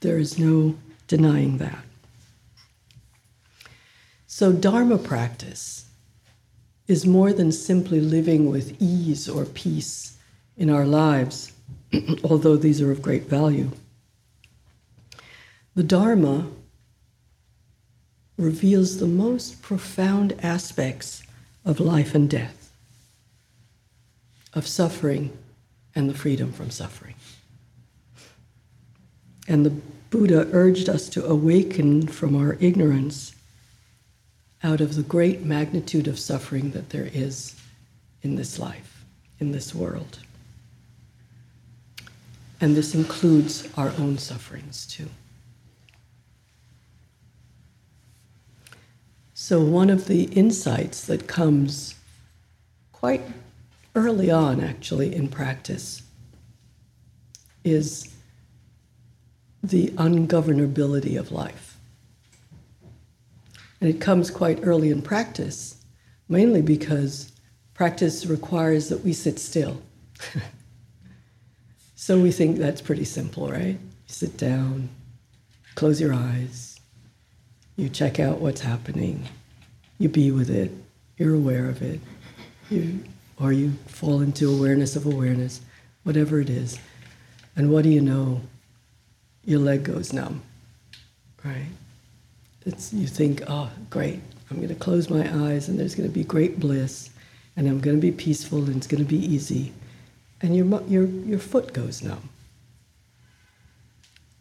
There 0.00 0.18
is 0.18 0.38
no 0.38 0.76
denying 1.08 1.58
that. 1.58 1.84
So, 4.28 4.52
Dharma 4.52 4.98
practice 4.98 5.86
is 6.86 7.04
more 7.04 7.32
than 7.32 7.50
simply 7.50 8.00
living 8.00 8.50
with 8.50 8.80
ease 8.80 9.28
or 9.28 9.44
peace 9.46 10.16
in 10.56 10.70
our 10.70 10.86
lives, 10.86 11.52
although 12.24 12.56
these 12.56 12.80
are 12.80 12.92
of 12.92 13.02
great 13.02 13.24
value. 13.24 13.72
The 15.74 15.82
Dharma 15.82 16.46
reveals 18.36 18.98
the 18.98 19.06
most 19.06 19.62
profound 19.62 20.34
aspects 20.42 21.22
of 21.64 21.80
life 21.80 22.14
and 22.14 22.30
death, 22.30 22.72
of 24.52 24.66
suffering 24.66 25.36
and 25.94 26.08
the 26.08 26.14
freedom 26.14 26.52
from 26.52 26.70
suffering. 26.70 27.14
And 29.48 29.66
the 29.66 29.74
Buddha 30.10 30.48
urged 30.52 30.88
us 30.88 31.08
to 31.10 31.26
awaken 31.26 32.06
from 32.06 32.36
our 32.36 32.56
ignorance 32.60 33.34
out 34.62 34.80
of 34.80 34.94
the 34.94 35.02
great 35.02 35.42
magnitude 35.42 36.06
of 36.06 36.18
suffering 36.18 36.70
that 36.70 36.90
there 36.90 37.10
is 37.12 37.56
in 38.22 38.36
this 38.36 38.58
life, 38.58 39.04
in 39.40 39.52
this 39.52 39.74
world. 39.74 40.20
And 42.60 42.76
this 42.76 42.94
includes 42.94 43.68
our 43.76 43.92
own 43.98 44.18
sufferings 44.18 44.86
too. 44.86 45.10
So, 49.46 49.60
one 49.62 49.90
of 49.90 50.06
the 50.06 50.22
insights 50.32 51.04
that 51.04 51.28
comes 51.28 51.96
quite 52.92 53.20
early 53.94 54.30
on, 54.30 54.62
actually, 54.62 55.14
in 55.14 55.28
practice 55.28 56.00
is 57.62 58.10
the 59.62 59.88
ungovernability 59.98 61.18
of 61.18 61.30
life. 61.30 61.76
And 63.82 63.90
it 63.90 64.00
comes 64.00 64.30
quite 64.30 64.60
early 64.62 64.88
in 64.88 65.02
practice, 65.02 65.76
mainly 66.26 66.62
because 66.62 67.30
practice 67.74 68.24
requires 68.24 68.88
that 68.88 69.04
we 69.04 69.12
sit 69.12 69.38
still. 69.38 69.82
so 71.94 72.18
we 72.18 72.32
think 72.32 72.56
that's 72.56 72.80
pretty 72.80 73.04
simple, 73.04 73.50
right? 73.50 73.78
Sit 74.06 74.38
down, 74.38 74.88
close 75.74 76.00
your 76.00 76.14
eyes, 76.14 76.63
you 77.76 77.88
check 77.88 78.20
out 78.20 78.40
what's 78.40 78.60
happening, 78.60 79.24
you 79.98 80.08
be 80.08 80.30
with 80.30 80.50
it, 80.50 80.70
you're 81.16 81.34
aware 81.34 81.68
of 81.68 81.82
it, 81.82 82.00
you, 82.70 83.04
or 83.40 83.52
you 83.52 83.72
fall 83.86 84.20
into 84.20 84.52
awareness 84.52 84.96
of 84.96 85.06
awareness, 85.06 85.60
whatever 86.04 86.40
it 86.40 86.50
is. 86.50 86.78
And 87.56 87.70
what 87.70 87.84
do 87.84 87.90
you 87.90 88.00
know? 88.00 88.40
Your 89.44 89.60
leg 89.60 89.84
goes 89.84 90.12
numb, 90.12 90.42
right? 91.44 91.66
it's, 92.66 92.92
you 92.92 93.06
think, 93.06 93.42
oh, 93.46 93.70
great, 93.90 94.20
I'm 94.50 94.56
going 94.56 94.68
to 94.68 94.74
close 94.74 95.10
my 95.10 95.28
eyes 95.46 95.68
and 95.68 95.78
there's 95.78 95.94
going 95.94 96.08
to 96.08 96.14
be 96.14 96.24
great 96.24 96.58
bliss 96.58 97.10
and 97.56 97.68
I'm 97.68 97.80
going 97.80 97.96
to 97.96 98.00
be 98.00 98.12
peaceful 98.12 98.64
and 98.64 98.76
it's 98.76 98.86
going 98.86 99.04
to 99.04 99.08
be 99.08 99.18
easy. 99.18 99.72
And 100.40 100.56
your, 100.56 100.82
your, 100.84 101.04
your 101.04 101.38
foot 101.38 101.72
goes 101.72 102.02
numb. 102.02 102.28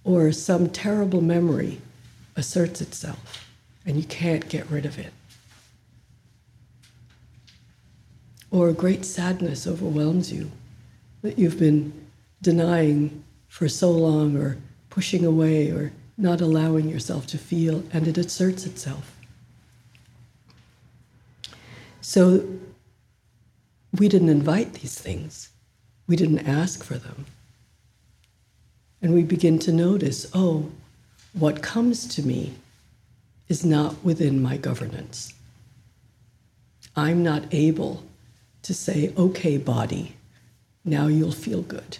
Or 0.03 0.31
some 0.31 0.69
terrible 0.69 1.21
memory 1.21 1.79
asserts 2.35 2.81
itself 2.81 3.47
and 3.85 3.97
you 3.97 4.03
can't 4.03 4.49
get 4.49 4.69
rid 4.69 4.85
of 4.85 4.97
it. 4.97 5.13
Or 8.51 8.69
a 8.69 8.73
great 8.73 9.03
sadness 9.03 9.65
overwhelms 9.67 10.31
you 10.31 10.51
that 11.21 11.39
you've 11.39 11.59
been 11.59 12.07
denying 12.41 13.23
for 13.47 13.67
so 13.67 13.91
long 13.91 14.37
or 14.37 14.57
pushing 14.89 15.25
away 15.25 15.71
or 15.71 15.91
not 16.17 16.41
allowing 16.41 16.87
yourself 16.87 17.25
to 17.27 17.37
feel, 17.37 17.83
and 17.91 18.07
it 18.07 18.17
asserts 18.17 18.65
itself. 18.65 19.15
So 22.01 22.47
we 23.97 24.07
didn't 24.07 24.29
invite 24.29 24.73
these 24.73 24.99
things, 24.99 25.49
we 26.07 26.15
didn't 26.15 26.47
ask 26.47 26.83
for 26.83 26.95
them. 26.95 27.25
And 29.01 29.13
we 29.13 29.23
begin 29.23 29.59
to 29.59 29.71
notice 29.71 30.29
oh, 30.33 30.71
what 31.33 31.61
comes 31.61 32.07
to 32.15 32.23
me 32.23 32.53
is 33.47 33.65
not 33.65 34.03
within 34.03 34.41
my 34.41 34.57
governance. 34.57 35.33
I'm 36.95 37.23
not 37.23 37.43
able 37.51 38.03
to 38.63 38.73
say, 38.73 39.13
okay, 39.17 39.57
body, 39.57 40.15
now 40.85 41.07
you'll 41.07 41.31
feel 41.31 41.61
good. 41.61 41.97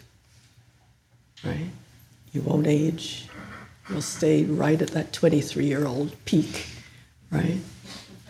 Right? 1.44 1.70
You 2.32 2.42
won't 2.42 2.68
age, 2.68 3.28
You'll 3.90 4.02
stay 4.02 4.44
right 4.44 4.82
at 4.82 4.90
that 4.90 5.12
23 5.12 5.66
year 5.66 5.86
old 5.86 6.16
peak, 6.26 6.68
right? 7.30 7.58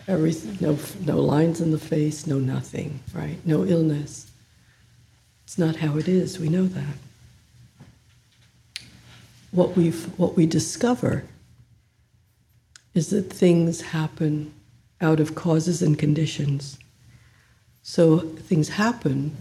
Everything, 0.08 0.58
no, 0.60 0.78
no 1.04 1.20
lines 1.20 1.60
in 1.60 1.70
the 1.70 1.78
face, 1.78 2.26
no 2.26 2.38
nothing, 2.38 3.00
right? 3.14 3.38
No 3.46 3.64
illness. 3.64 4.30
It's 5.44 5.56
not 5.56 5.76
how 5.76 5.96
it 5.96 6.08
is. 6.08 6.38
We 6.38 6.48
know 6.48 6.66
that. 6.66 6.96
What, 9.54 9.76
we 9.76 9.90
what 9.90 10.36
we 10.36 10.46
discover 10.46 11.24
is 12.92 13.10
that 13.10 13.32
things 13.32 13.80
happen 13.80 14.52
out 15.00 15.20
of 15.20 15.34
causes 15.34 15.82
and 15.82 15.98
conditions. 15.98 16.78
So 17.82 18.18
things 18.18 18.70
happen 18.70 19.36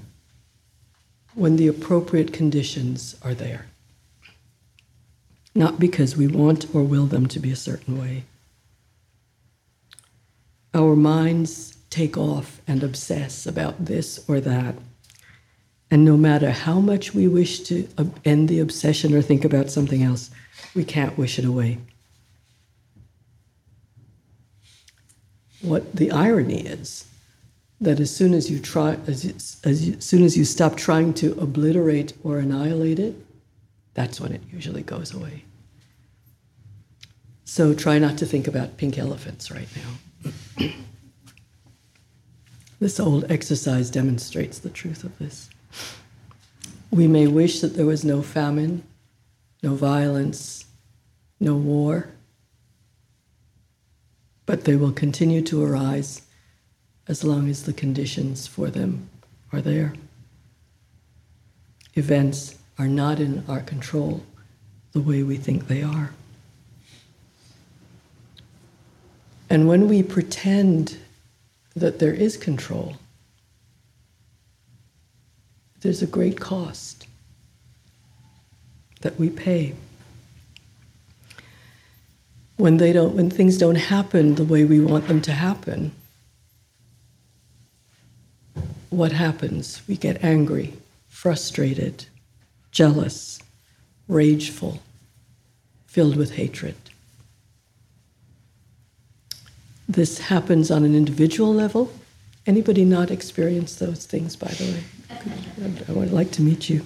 when 1.33 1.55
the 1.55 1.67
appropriate 1.67 2.31
conditions 2.33 3.15
are 3.23 3.33
there 3.33 3.65
not 5.55 5.79
because 5.79 6.17
we 6.17 6.27
want 6.27 6.73
or 6.73 6.83
will 6.83 7.05
them 7.05 7.27
to 7.27 7.39
be 7.39 7.51
a 7.51 7.55
certain 7.55 7.99
way. 7.99 8.23
Our 10.73 10.95
minds 10.95 11.77
take 11.89 12.17
off 12.17 12.59
and 12.67 12.83
obsess 12.83 13.45
about 13.45 13.85
this 13.85 14.23
or 14.27 14.39
that, 14.39 14.75
And 15.93 16.03
no 16.03 16.17
matter 16.17 16.49
how 16.49 16.79
much 16.79 17.13
we 17.13 17.27
wish 17.27 17.59
to 17.65 17.87
end 18.25 18.49
the 18.49 18.59
obsession 18.59 19.13
or 19.13 19.21
think 19.21 19.45
about 19.45 19.69
something 19.69 20.01
else, 20.01 20.31
we 20.73 20.83
can't 20.83 21.15
wish 21.19 21.37
it 21.37 21.45
away. 21.45 21.77
What 25.61 25.95
the 25.95 26.09
irony 26.09 26.65
is 26.65 27.05
that 27.79 27.99
as 27.99 28.09
soon 28.09 28.33
as 28.33 28.49
you 28.49 28.57
try, 28.57 28.97
as, 29.05 29.59
as, 29.63 29.87
you, 29.87 29.93
as 29.93 30.03
soon 30.03 30.23
as 30.23 30.35
you 30.35 30.45
stop 30.45 30.77
trying 30.77 31.13
to 31.13 31.39
obliterate 31.39 32.13
or 32.23 32.39
annihilate 32.39 32.97
it, 32.97 33.15
that's 33.93 34.19
when 34.19 34.33
it 34.33 34.41
usually 34.51 34.81
goes 34.81 35.13
away. 35.13 35.43
So 37.45 37.75
try 37.75 37.99
not 37.99 38.17
to 38.17 38.25
think 38.25 38.47
about 38.47 38.77
pink 38.77 38.97
elephants 38.97 39.51
right 39.51 39.69
now. 40.57 40.71
this 42.79 42.99
old 42.99 43.31
exercise 43.31 43.91
demonstrates 43.91 44.57
the 44.57 44.71
truth 44.71 45.03
of 45.03 45.15
this. 45.19 45.51
We 46.91 47.07
may 47.07 47.27
wish 47.27 47.61
that 47.61 47.75
there 47.75 47.85
was 47.85 48.05
no 48.05 48.21
famine, 48.21 48.83
no 49.61 49.75
violence, 49.75 50.65
no 51.39 51.55
war, 51.55 52.09
but 54.45 54.65
they 54.65 54.75
will 54.75 54.91
continue 54.91 55.41
to 55.43 55.63
arise 55.63 56.21
as 57.07 57.23
long 57.23 57.49
as 57.49 57.63
the 57.63 57.73
conditions 57.73 58.47
for 58.47 58.69
them 58.69 59.09
are 59.51 59.61
there. 59.61 59.93
Events 61.95 62.55
are 62.77 62.87
not 62.87 63.19
in 63.19 63.43
our 63.47 63.61
control 63.61 64.23
the 64.93 65.01
way 65.01 65.23
we 65.23 65.37
think 65.37 65.67
they 65.67 65.83
are. 65.83 66.11
And 69.49 69.67
when 69.67 69.87
we 69.87 70.01
pretend 70.01 70.97
that 71.75 71.99
there 71.99 72.13
is 72.13 72.37
control, 72.37 72.95
there's 75.83 76.01
a 76.01 76.07
great 76.07 76.39
cost 76.39 77.05
that 79.01 79.19
we 79.19 79.29
pay. 79.29 79.75
When, 82.55 82.77
they 82.77 82.93
don't, 82.93 83.15
when 83.15 83.29
things 83.29 83.57
don't 83.57 83.75
happen 83.75 84.35
the 84.35 84.45
way 84.45 84.63
we 84.63 84.79
want 84.79 85.09
them 85.09 85.21
to 85.23 85.33
happen, 85.33 85.91
what 88.89 89.11
happens? 89.11 89.81
We 89.87 89.97
get 89.97 90.23
angry, 90.23 90.73
frustrated, 91.09 92.05
jealous, 92.71 93.39
rageful, 94.07 94.81
filled 95.85 96.15
with 96.15 96.35
hatred. 96.35 96.75
This 99.89 100.19
happens 100.19 100.71
on 100.71 100.85
an 100.85 100.95
individual 100.95 101.53
level. 101.53 101.91
Anybody 102.45 102.83
not 102.83 103.09
experience 103.09 103.75
those 103.75 104.05
things, 104.05 104.35
by 104.35 104.49
the 104.49 104.65
way? 104.65 104.83
I 105.87 105.91
would 105.91 106.11
like 106.11 106.31
to 106.31 106.41
meet 106.41 106.69
you. 106.69 106.85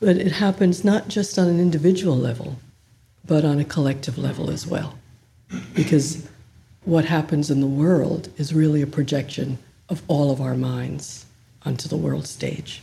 But 0.00 0.16
it 0.16 0.32
happens 0.32 0.84
not 0.84 1.08
just 1.08 1.38
on 1.38 1.48
an 1.48 1.58
individual 1.58 2.16
level, 2.16 2.58
but 3.24 3.44
on 3.44 3.58
a 3.58 3.64
collective 3.64 4.16
level 4.16 4.50
as 4.50 4.66
well. 4.66 4.96
Because 5.74 6.28
what 6.84 7.04
happens 7.04 7.50
in 7.50 7.60
the 7.60 7.66
world 7.66 8.28
is 8.36 8.54
really 8.54 8.80
a 8.80 8.86
projection 8.86 9.58
of 9.88 10.02
all 10.06 10.30
of 10.30 10.40
our 10.40 10.54
minds 10.54 11.26
onto 11.64 11.88
the 11.88 11.96
world 11.96 12.26
stage. 12.26 12.82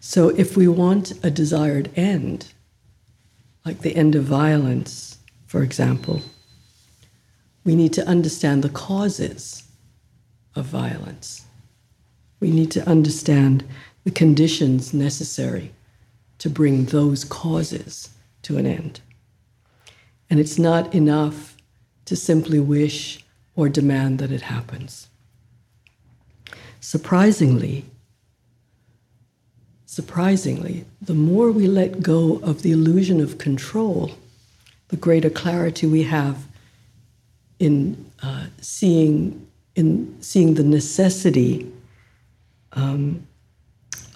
So 0.00 0.28
if 0.30 0.56
we 0.56 0.68
want 0.68 1.12
a 1.24 1.30
desired 1.30 1.90
end, 1.96 2.52
like 3.64 3.80
the 3.80 3.96
end 3.96 4.14
of 4.14 4.24
violence, 4.24 5.18
for 5.46 5.62
example, 5.62 6.22
we 7.64 7.76
need 7.76 7.92
to 7.94 8.06
understand 8.06 8.62
the 8.62 8.68
causes 8.68 9.64
of 10.54 10.66
violence. 10.66 11.46
We 12.40 12.50
need 12.50 12.70
to 12.72 12.88
understand 12.88 13.64
the 14.04 14.10
conditions 14.10 14.94
necessary 14.94 15.72
to 16.38 16.48
bring 16.48 16.86
those 16.86 17.24
causes 17.24 18.10
to 18.42 18.56
an 18.56 18.66
end. 18.66 19.00
And 20.30 20.40
it's 20.40 20.58
not 20.58 20.94
enough 20.94 21.56
to 22.06 22.16
simply 22.16 22.58
wish 22.58 23.24
or 23.54 23.68
demand 23.68 24.18
that 24.20 24.32
it 24.32 24.42
happens. 24.42 25.08
Surprisingly, 26.80 27.84
surprisingly, 29.84 30.86
the 31.02 31.14
more 31.14 31.50
we 31.50 31.66
let 31.66 32.02
go 32.02 32.38
of 32.38 32.62
the 32.62 32.72
illusion 32.72 33.20
of 33.20 33.36
control, 33.36 34.12
the 34.88 34.96
greater 34.96 35.28
clarity 35.28 35.86
we 35.86 36.04
have 36.04 36.46
in 37.60 38.10
uh, 38.22 38.46
seeing 38.60 39.46
in 39.76 40.16
seeing 40.20 40.54
the 40.54 40.64
necessity 40.64 41.70
um, 42.72 43.24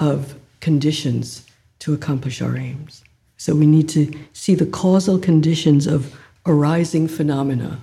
of 0.01 0.34
conditions 0.61 1.47
to 1.78 1.95
accomplish 1.95 2.42
our 2.42 2.57
aims. 2.57 3.05
So 3.36 3.55
we 3.55 3.66
need 3.66 3.88
to 3.90 4.12
see 4.32 4.55
the 4.55 4.66
causal 4.66 5.18
conditions 5.18 5.86
of 5.86 6.18
arising 6.47 7.07
phenomena 7.07 7.80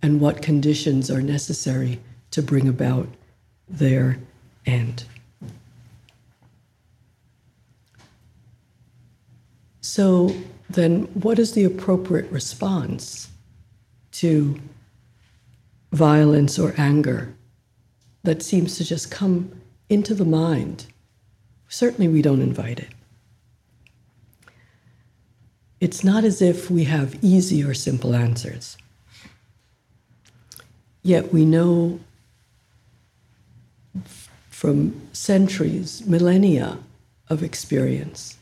and 0.00 0.20
what 0.20 0.42
conditions 0.42 1.10
are 1.10 1.20
necessary 1.20 2.00
to 2.30 2.42
bring 2.42 2.68
about 2.68 3.08
their 3.68 4.18
end. 4.64 5.04
So, 9.80 10.34
then, 10.70 11.02
what 11.12 11.38
is 11.38 11.52
the 11.52 11.64
appropriate 11.64 12.30
response 12.30 13.31
to 14.12 14.60
violence 15.92 16.58
or 16.58 16.74
anger 16.76 17.34
that 18.22 18.42
seems 18.42 18.76
to 18.78 18.84
just 18.84 19.10
come 19.10 19.60
into 19.88 20.14
the 20.14 20.24
mind? 20.24 20.86
Certainly, 21.68 22.08
we 22.08 22.22
don't 22.22 22.42
invite 22.42 22.78
it. 22.78 22.90
It's 25.80 26.04
not 26.04 26.22
as 26.22 26.40
if 26.40 26.70
we 26.70 26.84
have 26.84 27.18
easy 27.24 27.64
or 27.64 27.74
simple 27.74 28.14
answers. 28.14 28.76
Yet 31.02 31.32
we 31.32 31.44
know 31.44 31.98
from 34.48 35.08
centuries, 35.12 36.06
millennia 36.06 36.78
of 37.28 37.42
experience, 37.42 38.38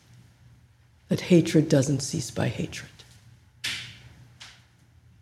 that 1.08 1.22
hatred 1.22 1.68
doesn't 1.68 2.00
cease 2.00 2.30
by 2.30 2.48
hatred. 2.48 2.89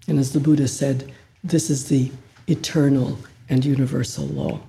And 0.08 0.18
as 0.18 0.32
the 0.32 0.40
Buddha 0.40 0.66
said, 0.66 1.12
this 1.44 1.68
is 1.68 1.88
the 1.88 2.10
eternal 2.46 3.18
and 3.48 3.64
universal 3.64 4.26
law. 4.26 4.60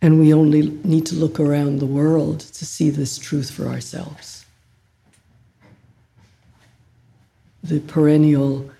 And 0.00 0.18
we 0.18 0.34
only 0.34 0.70
need 0.82 1.06
to 1.06 1.14
look 1.14 1.38
around 1.38 1.78
the 1.78 1.86
world 1.86 2.40
to 2.40 2.66
see 2.66 2.90
this 2.90 3.18
truth 3.18 3.50
for 3.50 3.66
ourselves. 3.66 4.46
The 7.62 7.80
perennial 7.80 8.70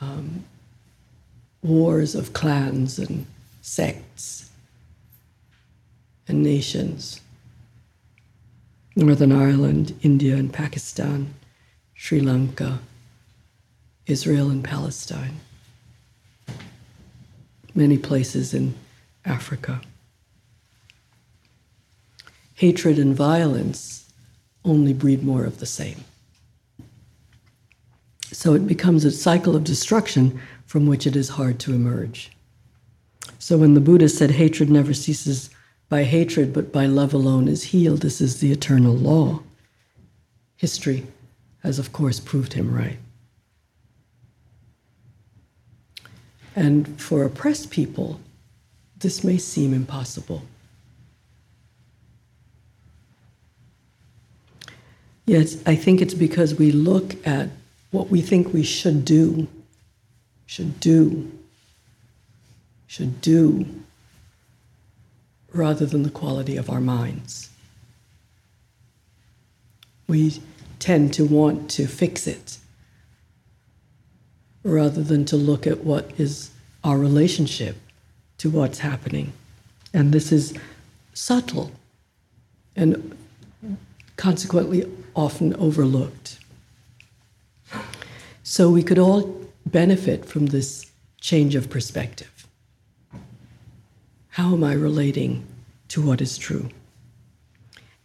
um, 0.00 0.44
wars 1.62 2.14
of 2.14 2.32
clans 2.32 2.98
and 2.98 3.26
sects 3.60 4.50
and 6.26 6.42
nations. 6.42 7.20
Northern 8.96 9.30
Ireland, 9.30 9.96
India 10.02 10.34
and 10.34 10.52
Pakistan, 10.52 11.32
Sri 11.94 12.20
Lanka, 12.20 12.80
Israel 14.10 14.50
and 14.50 14.64
Palestine, 14.64 15.40
many 17.74 17.96
places 17.96 18.52
in 18.52 18.74
Africa. 19.24 19.80
Hatred 22.54 22.98
and 22.98 23.14
violence 23.14 24.10
only 24.64 24.92
breed 24.92 25.22
more 25.22 25.44
of 25.44 25.60
the 25.60 25.66
same. 25.66 26.04
So 28.32 28.54
it 28.54 28.66
becomes 28.66 29.04
a 29.04 29.10
cycle 29.10 29.56
of 29.56 29.64
destruction 29.64 30.40
from 30.66 30.86
which 30.86 31.06
it 31.06 31.16
is 31.16 31.30
hard 31.30 31.58
to 31.60 31.72
emerge. 31.72 32.30
So 33.38 33.58
when 33.58 33.74
the 33.74 33.80
Buddha 33.80 34.08
said 34.08 34.32
hatred 34.32 34.70
never 34.70 34.92
ceases 34.92 35.50
by 35.88 36.04
hatred, 36.04 36.52
but 36.52 36.72
by 36.72 36.86
love 36.86 37.14
alone 37.14 37.48
is 37.48 37.64
healed, 37.64 38.02
this 38.02 38.20
is 38.20 38.40
the 38.40 38.52
eternal 38.52 38.94
law. 38.94 39.42
History 40.56 41.06
has, 41.62 41.78
of 41.78 41.92
course, 41.92 42.20
proved 42.20 42.52
him 42.52 42.74
right. 42.74 42.98
And 46.56 47.00
for 47.00 47.24
oppressed 47.24 47.70
people, 47.70 48.20
this 48.98 49.24
may 49.24 49.38
seem 49.38 49.72
impossible. 49.72 50.42
Yet, 55.26 55.56
I 55.64 55.76
think 55.76 56.00
it's 56.00 56.14
because 56.14 56.56
we 56.56 56.72
look 56.72 57.24
at 57.26 57.50
what 57.92 58.08
we 58.08 58.20
think 58.20 58.52
we 58.52 58.62
should 58.64 59.04
do 59.04 59.48
should 60.50 60.80
do, 60.80 61.30
should 62.88 63.20
do, 63.20 63.64
rather 65.52 65.86
than 65.86 66.02
the 66.02 66.10
quality 66.10 66.56
of 66.56 66.68
our 66.68 66.80
minds. 66.80 67.50
We 70.08 70.42
tend 70.80 71.14
to 71.14 71.24
want 71.24 71.70
to 71.70 71.86
fix 71.86 72.26
it 72.26 72.58
rather 74.62 75.02
than 75.02 75.24
to 75.26 75.36
look 75.36 75.66
at 75.66 75.84
what 75.84 76.10
is 76.18 76.50
our 76.84 76.98
relationship 76.98 77.76
to 78.38 78.50
what's 78.50 78.78
happening. 78.78 79.32
And 79.92 80.12
this 80.12 80.32
is 80.32 80.54
subtle 81.14 81.72
and 82.76 83.16
consequently 84.16 84.90
often 85.14 85.54
overlooked. 85.56 86.38
So 88.42 88.70
we 88.70 88.82
could 88.82 88.98
all 88.98 89.40
benefit 89.66 90.24
from 90.24 90.46
this 90.46 90.90
change 91.20 91.54
of 91.54 91.70
perspective. 91.70 92.46
How 94.30 94.52
am 94.54 94.64
I 94.64 94.72
relating 94.72 95.46
to 95.88 96.00
what 96.02 96.20
is 96.20 96.38
true? 96.38 96.70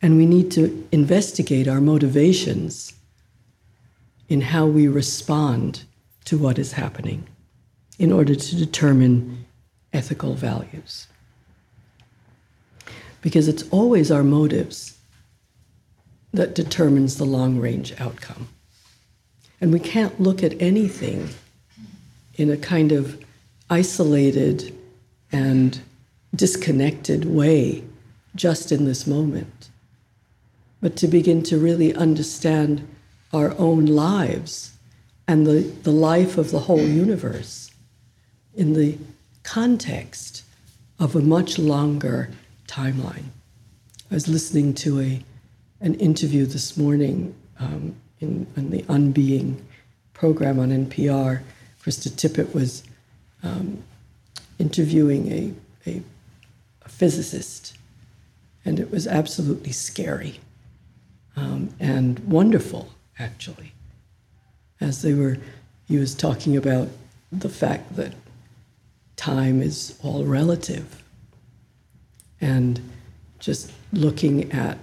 And 0.02 0.18
we 0.18 0.26
need 0.26 0.52
to 0.52 0.88
investigate 0.92 1.68
our 1.68 1.82
motivations 1.82 2.94
in 4.28 4.42
how 4.42 4.66
we 4.66 4.88
respond 4.88 5.84
to 6.26 6.38
what 6.38 6.60
is 6.60 6.74
happening 6.74 7.28
in 7.98 8.12
order 8.12 8.36
to 8.36 8.56
determine 8.56 9.46
ethical 9.94 10.34
values. 10.34 11.08
Because 13.22 13.48
it's 13.48 13.68
always 13.70 14.12
our 14.12 14.24
motives 14.24 14.98
that 16.34 16.54
determines 16.54 17.18
the 17.18 17.26
long 17.26 17.60
range 17.60 17.94
outcome. 18.00 18.50
And 19.62 19.72
we 19.72 19.80
can't 19.80 20.20
look 20.20 20.44
at 20.44 20.62
anything 20.62 21.30
in 22.36 22.52
a 22.52 22.58
kind 22.58 22.92
of 22.92 23.24
isolated 23.70 24.76
and 25.32 25.80
disconnected 26.36 27.26
way 27.26 27.84
just 28.36 28.72
in 28.72 28.86
this 28.86 29.08
moment, 29.08 29.70
but 30.82 30.98
to 30.98 31.08
begin 31.08 31.42
to 31.44 31.58
really 31.58 31.96
understand 31.96 32.86
our 33.32 33.58
own 33.58 33.86
lives 33.86 34.75
and 35.28 35.46
the, 35.46 35.62
the 35.84 35.92
life 35.92 36.38
of 36.38 36.52
the 36.52 36.60
whole 36.60 36.82
universe 36.82 37.72
in 38.56 38.74
the 38.74 38.98
context 39.44 40.44
of 41.00 41.16
a 41.16 41.22
much 41.22 41.60
longer 41.60 42.30
timeline. 42.68 43.26
I 44.10 44.14
was 44.14 44.28
listening 44.28 44.74
to 44.76 45.02
a, 45.02 45.24
an 45.82 45.96
interview 45.96 46.46
this 46.46 46.78
morning 46.78 47.36
um, 47.60 47.96
in, 48.20 48.48
in, 48.56 48.70
the 48.70 48.86
On 48.88 49.12
Being 49.12 49.66
program 50.14 50.60
on 50.60 50.70
NPR. 50.70 51.42
Krista 51.82 52.10
Tippett 52.10 52.54
was 52.54 52.84
um, 53.44 53.84
interviewing 54.58 55.32
a, 55.32 55.54
a, 55.90 56.02
a, 56.84 56.90
physicist, 56.90 57.78
and 58.64 58.80
it 58.80 58.90
was 58.90 59.06
absolutely 59.06 59.72
scary 59.72 60.40
um, 61.36 61.70
and 61.80 62.20
wonderful, 62.20 62.90
actually. 63.20 63.75
As 64.82 65.02
they 65.02 65.14
were, 65.14 65.38
he 65.88 65.98
was 65.98 66.14
talking 66.14 66.58
about 66.58 66.90
the 67.32 67.50
fact 67.50 67.96
that 67.96 68.14
time 69.16 69.62
is 69.62 69.98
all 70.04 70.24
relative. 70.24 71.04
And 72.42 72.82
just 73.40 73.72
looking 73.94 74.52
at, 74.52 74.78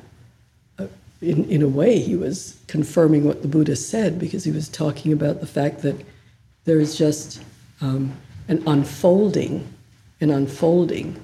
uh, 0.79 0.87
in, 1.21 1.45
in 1.45 1.63
a 1.63 1.69
way, 1.69 1.99
he 1.99 2.17
was 2.17 2.59
confirming 2.67 3.25
what 3.25 3.43
the 3.43 3.49
Buddha 3.49 3.77
said 3.77 4.19
because 4.19 4.45
he 4.45 4.51
was 4.51 4.69
talking 4.69 5.13
about 5.13 5.41
the 5.41 5.47
fact 5.47 5.83
that 5.83 6.05
there 6.65 6.81
is 6.81 6.97
just 6.97 7.43
um, 7.81 8.13
an 8.49 8.63
unfolding, 8.67 9.67
an 10.21 10.31
unfolding 10.31 11.21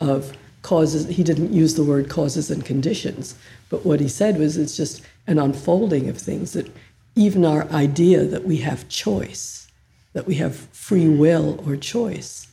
of 0.00 0.36
causes. 0.62 1.08
He 1.08 1.22
didn't 1.22 1.52
use 1.52 1.74
the 1.74 1.84
word 1.84 2.08
causes 2.08 2.50
and 2.50 2.64
conditions, 2.64 3.36
but 3.68 3.86
what 3.86 4.00
he 4.00 4.08
said 4.08 4.38
was 4.38 4.56
it's 4.56 4.76
just 4.76 5.02
an 5.26 5.38
unfolding 5.38 6.08
of 6.08 6.18
things 6.18 6.52
that 6.52 6.70
even 7.14 7.44
our 7.44 7.68
idea 7.70 8.24
that 8.24 8.44
we 8.44 8.58
have 8.58 8.88
choice, 8.88 9.68
that 10.12 10.26
we 10.26 10.36
have 10.36 10.56
free 10.56 11.08
will 11.08 11.62
or 11.66 11.76
choice, 11.76 12.48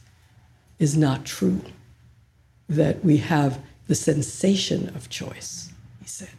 is 0.80 0.97
not 0.97 1.26
true. 1.26 1.62
That 2.70 3.03
we 3.03 3.18
have 3.18 3.60
the 3.88 3.95
sensation 3.95 4.89
of 4.95 5.10
choice, 5.10 5.72
he 6.01 6.08
said. 6.08 6.30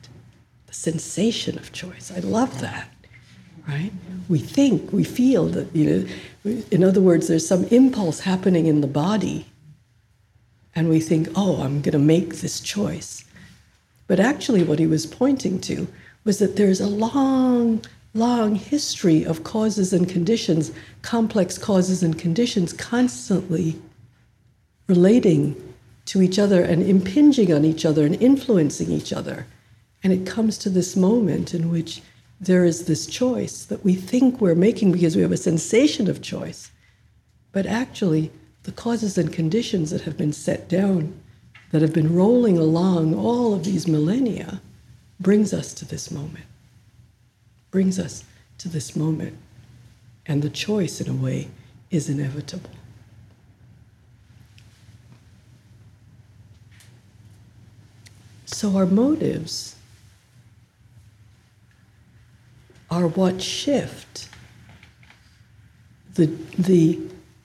The 0.66 0.74
sensation 0.74 1.58
of 1.58 1.72
choice. 1.72 2.12
I 2.14 2.20
love 2.20 2.60
that, 2.60 2.88
right? 3.66 3.92
We 4.28 4.38
think, 4.38 4.92
we 4.92 5.04
feel 5.04 5.46
that, 5.46 5.74
you 5.74 6.06
know, 6.44 6.62
in 6.70 6.84
other 6.84 7.00
words, 7.00 7.28
there's 7.28 7.46
some 7.46 7.64
impulse 7.64 8.20
happening 8.20 8.66
in 8.66 8.80
the 8.82 8.86
body, 8.86 9.46
and 10.74 10.88
we 10.88 11.00
think, 11.00 11.28
oh, 11.34 11.62
I'm 11.62 11.80
going 11.80 11.92
to 11.92 11.98
make 11.98 12.36
this 12.36 12.60
choice. 12.60 13.24
But 14.06 14.20
actually, 14.20 14.62
what 14.62 14.78
he 14.78 14.86
was 14.86 15.06
pointing 15.06 15.60
to 15.62 15.88
was 16.24 16.38
that 16.38 16.56
there's 16.56 16.80
a 16.80 16.86
long, 16.86 17.82
long 18.14 18.54
history 18.54 19.24
of 19.24 19.44
causes 19.44 19.92
and 19.92 20.08
conditions, 20.08 20.72
complex 21.02 21.58
causes 21.58 22.02
and 22.02 22.18
conditions, 22.18 22.72
constantly 22.72 23.80
relating 24.86 25.54
to 26.06 26.22
each 26.22 26.38
other 26.38 26.62
and 26.62 26.82
impinging 26.82 27.52
on 27.52 27.64
each 27.64 27.84
other 27.84 28.06
and 28.06 28.20
influencing 28.22 28.90
each 28.90 29.12
other. 29.12 29.46
And 30.02 30.12
it 30.12 30.26
comes 30.26 30.56
to 30.58 30.70
this 30.70 30.96
moment 30.96 31.54
in 31.54 31.70
which 31.70 32.02
there 32.40 32.64
is 32.64 32.86
this 32.86 33.06
choice 33.06 33.64
that 33.64 33.84
we 33.84 33.94
think 33.94 34.40
we're 34.40 34.54
making 34.54 34.92
because 34.92 35.16
we 35.16 35.22
have 35.22 35.32
a 35.32 35.36
sensation 35.36 36.08
of 36.08 36.22
choice. 36.22 36.70
But 37.52 37.66
actually, 37.66 38.30
the 38.62 38.72
causes 38.72 39.18
and 39.18 39.32
conditions 39.32 39.90
that 39.90 40.02
have 40.02 40.16
been 40.16 40.32
set 40.32 40.68
down, 40.68 41.18
that 41.72 41.82
have 41.82 41.92
been 41.92 42.14
rolling 42.14 42.56
along 42.56 43.14
all 43.14 43.52
of 43.52 43.64
these 43.64 43.88
millennia, 43.88 44.60
brings 45.20 45.52
us 45.52 45.74
to 45.74 45.84
this 45.84 46.10
moment. 46.10 46.44
Brings 47.70 47.98
us 47.98 48.24
to 48.58 48.68
this 48.68 48.96
moment. 48.96 49.36
And 50.26 50.42
the 50.42 50.50
choice, 50.50 51.00
in 51.00 51.08
a 51.08 51.14
way, 51.14 51.48
is 51.90 52.08
inevitable. 52.08 52.70
So 58.46 58.76
our 58.76 58.86
motives 58.86 59.76
are 62.90 63.06
what 63.06 63.40
shift 63.40 64.28
the, 66.14 66.26
the 66.58 66.98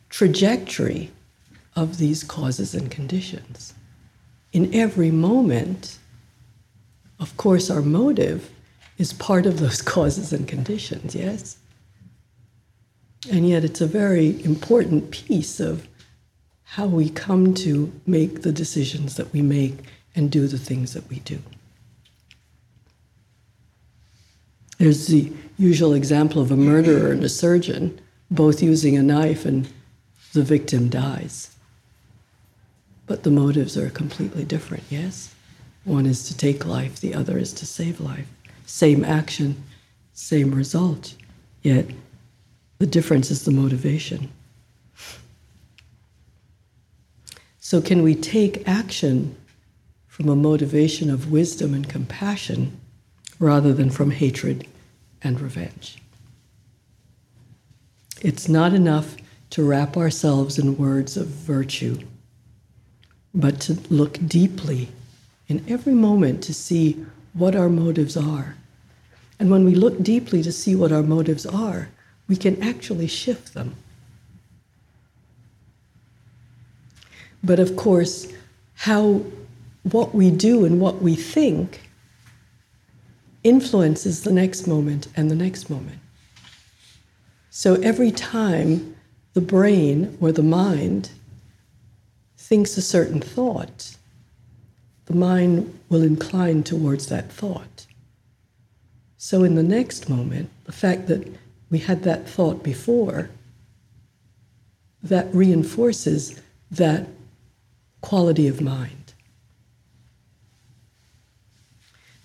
trajectory 0.10 1.12
of 1.76 1.98
these 1.98 2.24
causes 2.24 2.74
and 2.74 2.90
conditions. 2.90 3.74
In 4.52 4.74
every 4.74 5.12
moment, 5.12 6.00
of 7.20 7.36
course, 7.38 7.70
our 7.70 7.82
motive 7.82 8.50
is 9.04 9.12
part 9.12 9.46
of 9.46 9.60
those 9.60 9.82
causes 9.96 10.32
and 10.32 10.48
conditions, 10.48 11.14
yes? 11.14 11.58
And 13.30 13.48
yet, 13.48 13.64
it's 13.64 13.82
a 13.82 13.88
very 13.88 14.44
important 14.44 15.12
piece 15.12 15.60
of 15.60 15.88
how 16.64 16.86
we 16.86 17.10
come 17.10 17.54
to 17.66 17.92
make 18.06 18.42
the 18.42 18.52
decisions 18.52 19.16
that 19.16 19.32
we 19.34 19.42
make 19.42 19.76
and 20.16 20.32
do 20.32 20.48
the 20.48 20.58
things 20.58 20.94
that 20.94 21.08
we 21.10 21.20
do. 21.20 21.40
There's 24.78 25.08
the 25.08 25.32
usual 25.58 25.94
example 25.94 26.42
of 26.42 26.52
a 26.52 26.58
murderer 26.58 27.12
and 27.12 27.24
a 27.24 27.30
surgeon 27.30 28.00
both 28.32 28.64
using 28.64 28.98
a 28.98 29.04
knife 29.04 29.46
and 29.46 29.68
the 30.34 30.44
victim 30.44 30.90
dies. 30.90 31.56
But 33.06 33.24
the 33.24 33.32
motives 33.32 33.78
are 33.78 33.90
completely 33.90 34.46
different, 34.46 34.84
yes? 34.90 35.34
One 35.84 36.06
is 36.06 36.28
to 36.30 36.38
take 36.38 36.66
life, 36.66 37.00
the 37.00 37.14
other 37.14 37.38
is 37.38 37.54
to 37.54 37.66
save 37.66 38.00
life. 38.00 38.28
Same 38.66 39.04
action, 39.04 39.64
same 40.14 40.54
result, 40.54 41.16
yet 41.62 41.88
the 42.80 42.88
difference 42.88 43.32
is 43.32 43.46
the 43.46 43.52
motivation. 43.52 44.32
So, 47.60 47.82
can 47.82 48.04
we 48.04 48.14
take 48.14 48.68
action 48.68 49.36
from 50.14 50.30
a 50.30 50.36
motivation 50.36 51.10
of 51.10 51.32
wisdom 51.32 51.74
and 51.74 51.90
compassion 51.90 52.80
rather 53.40 53.74
than 53.74 53.90
from 53.90 54.12
hatred 54.12 54.68
and 55.24 55.42
revenge. 55.42 55.98
It's 58.22 58.48
not 58.48 58.76
enough 58.76 59.16
to 59.50 59.64
wrap 59.64 59.98
ourselves 59.98 60.60
in 60.60 60.78
words 60.78 61.18
of 61.18 61.26
virtue, 61.26 61.98
but 63.34 63.60
to 63.62 63.74
look 63.90 64.20
deeply 64.28 64.90
in 65.48 65.66
every 65.68 65.96
moment 65.96 66.44
to 66.44 66.54
see 66.54 67.04
what 67.34 67.56
our 67.56 67.70
motives 67.70 68.16
are. 68.16 68.56
And 69.40 69.50
when 69.50 69.66
we 69.66 69.76
look 69.76 70.02
deeply 70.02 70.44
to 70.44 70.52
see 70.52 70.76
what 70.76 70.92
our 70.92 71.04
motives 71.04 71.46
are, 71.46 71.90
we 72.28 72.36
can 72.36 72.62
actually 72.62 73.08
shift 73.08 73.54
them. 73.54 73.76
But 77.44 77.60
of 77.60 77.76
course, 77.76 78.32
how 78.76 79.22
what 79.84 80.16
we 80.16 80.32
do 80.32 80.64
and 80.64 80.80
what 80.80 81.02
we 81.02 81.16
think 81.16 81.90
influences 83.44 84.24
the 84.24 84.32
next 84.32 84.68
moment 84.68 85.08
and 85.16 85.30
the 85.30 85.36
next 85.36 85.70
moment. 85.70 86.00
So 87.50 87.76
every 87.76 88.12
time 88.12 88.96
the 89.34 89.42
brain 89.42 90.18
or 90.22 90.32
the 90.32 90.44
mind 90.44 91.10
thinks 92.38 92.78
a 92.78 92.82
certain 92.82 93.20
thought, 93.20 93.98
the 95.06 95.16
mind 95.16 95.78
will 95.94 96.02
incline 96.02 96.64
towards 96.64 97.06
that 97.06 97.32
thought. 97.32 97.86
So 99.16 99.44
in 99.44 99.54
the 99.54 99.62
next 99.62 100.10
moment, 100.10 100.50
the 100.66 100.72
fact 100.72 101.06
that 101.08 101.32
we 101.70 101.78
had 101.78 102.02
that 102.02 102.28
thought 102.28 102.64
before, 102.64 103.30
that 105.04 105.28
reinforces 105.36 106.42
that 106.72 107.08
quality 108.02 108.48
of 108.48 108.60
mind. 108.60 109.14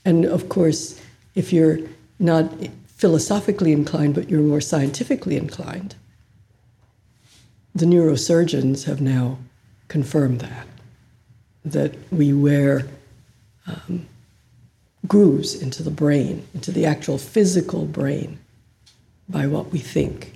And 0.02 0.24
of 0.24 0.48
course, 0.48 0.98
if 1.34 1.52
you're 1.52 1.80
not 2.18 2.50
philosophically 2.86 3.72
inclined, 3.72 4.14
but 4.14 4.30
you're 4.30 4.40
more 4.40 4.62
scientifically 4.62 5.36
inclined, 5.36 5.94
the 7.74 7.84
neurosurgeons 7.84 8.84
have 8.84 9.02
now 9.02 9.36
confirmed 9.88 10.40
that, 10.40 10.66
that 11.66 11.94
we 12.10 12.32
wear 12.32 12.88
um, 13.68 14.06
grooves 15.06 15.54
into 15.54 15.82
the 15.82 15.90
brain, 15.90 16.46
into 16.54 16.72
the 16.72 16.86
actual 16.86 17.18
physical 17.18 17.84
brain, 17.84 18.38
by 19.28 19.46
what 19.46 19.70
we 19.70 19.78
think 19.78 20.34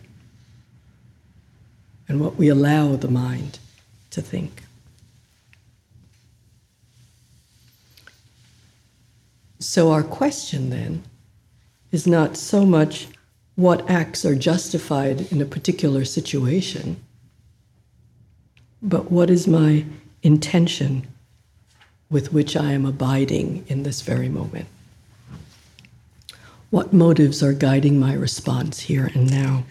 and 2.09 2.20
what 2.20 2.37
we 2.37 2.49
allow 2.49 2.95
the 2.95 3.09
mind 3.09 3.59
to 4.11 4.20
think. 4.20 4.62
So, 9.59 9.93
our 9.93 10.03
question 10.03 10.70
then 10.70 11.05
is 11.93 12.07
not 12.07 12.37
so 12.37 12.66
much 12.66 13.09
what 13.55 13.89
acts 13.89 14.24
are 14.24 14.35
justified 14.35 15.33
in 15.33 15.41
a 15.41 15.47
particular 15.47 16.05
situation, 16.05 16.97
but 18.83 19.11
what 19.12 19.30
is 19.30 19.47
my 19.47 19.85
intention 20.22 21.07
with 22.13 22.33
which 22.33 22.55
I 22.55 22.73
am 22.73 22.85
abiding 22.85 23.65
in 23.67 23.83
this 23.83 24.03
very 24.03 24.29
moment? 24.29 24.67
What 26.71 26.93
motives 26.93 27.43
are 27.43 27.53
guiding 27.53 27.99
my 27.99 28.13
response 28.13 28.81
here 28.81 29.11
and 29.15 29.31
now? 29.31 29.65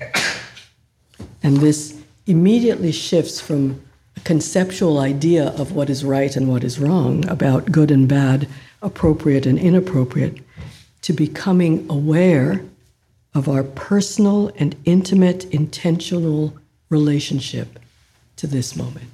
And 1.44 1.58
this 1.58 2.02
immediately 2.26 2.92
shifts 2.92 3.40
from 3.40 3.82
a 4.18 4.20
conceptual 4.22 5.00
idea 5.00 5.50
of 5.50 5.72
what 5.72 5.90
is 5.90 6.04
right 6.04 6.36
and 6.36 6.50
what 6.50 6.64
is 6.64 6.80
wrong, 6.80 7.28
about 7.30 7.72
good 7.72 7.92
and 7.92 8.08
bad, 8.08 8.48
appropriate 8.82 9.46
and 9.46 9.58
inappropriate, 9.58 10.40
to 11.04 11.14
becoming 11.14 11.86
aware 11.90 12.64
of 13.34 13.48
our 13.48 13.64
personal 13.64 14.52
and 14.58 14.76
intimate 14.86 15.46
intentional 15.46 16.54
relationship 16.90 17.80
to 18.36 18.48
this 18.48 18.76
moment. 18.76 19.08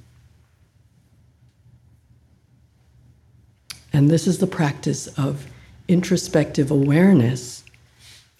And 3.92 4.10
this 4.10 4.26
is 4.26 4.38
the 4.38 4.46
practice 4.46 5.06
of 5.18 5.46
introspective 5.88 6.70
awareness 6.70 7.64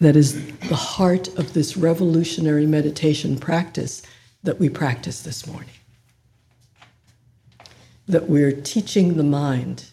that 0.01 0.17
is 0.17 0.47
the 0.69 0.77
heart 0.77 1.29
of 1.39 1.55
this 1.55 1.77
revolutionary 1.77 2.67
meditation 2.67 3.39
practice 3.39 4.03
that 4.43 4.61
we 4.61 4.69
practice 4.69 5.23
this 5.23 5.47
morning. 5.47 5.71
That 8.07 8.29
we're 8.29 8.53
teaching 8.53 9.17
the 9.17 9.25
mind 9.25 9.87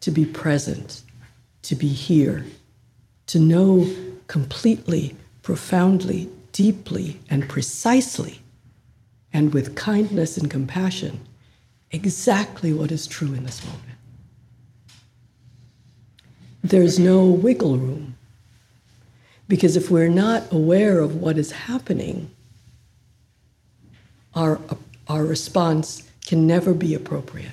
to 0.00 0.10
be 0.10 0.24
present, 0.24 1.02
to 1.62 1.74
be 1.74 1.88
here, 1.88 2.44
to 3.26 3.38
know 3.38 3.88
completely, 4.26 5.16
profoundly, 5.42 6.28
deeply, 6.52 7.20
and 7.30 7.48
precisely, 7.48 8.40
and 9.32 9.54
with 9.54 9.76
kindness 9.76 10.36
and 10.36 10.50
compassion, 10.50 11.20
exactly 11.90 12.72
what 12.72 12.90
is 12.90 13.06
true 13.06 13.32
in 13.32 13.44
this 13.44 13.64
moment. 13.64 13.87
There's 16.62 16.98
no 16.98 17.24
wiggle 17.24 17.76
room. 17.76 18.16
Because 19.48 19.76
if 19.76 19.90
we're 19.90 20.08
not 20.08 20.52
aware 20.52 21.00
of 21.00 21.16
what 21.16 21.38
is 21.38 21.52
happening, 21.52 22.30
our, 24.34 24.60
our 25.08 25.24
response 25.24 26.08
can 26.26 26.46
never 26.46 26.74
be 26.74 26.94
appropriate. 26.94 27.52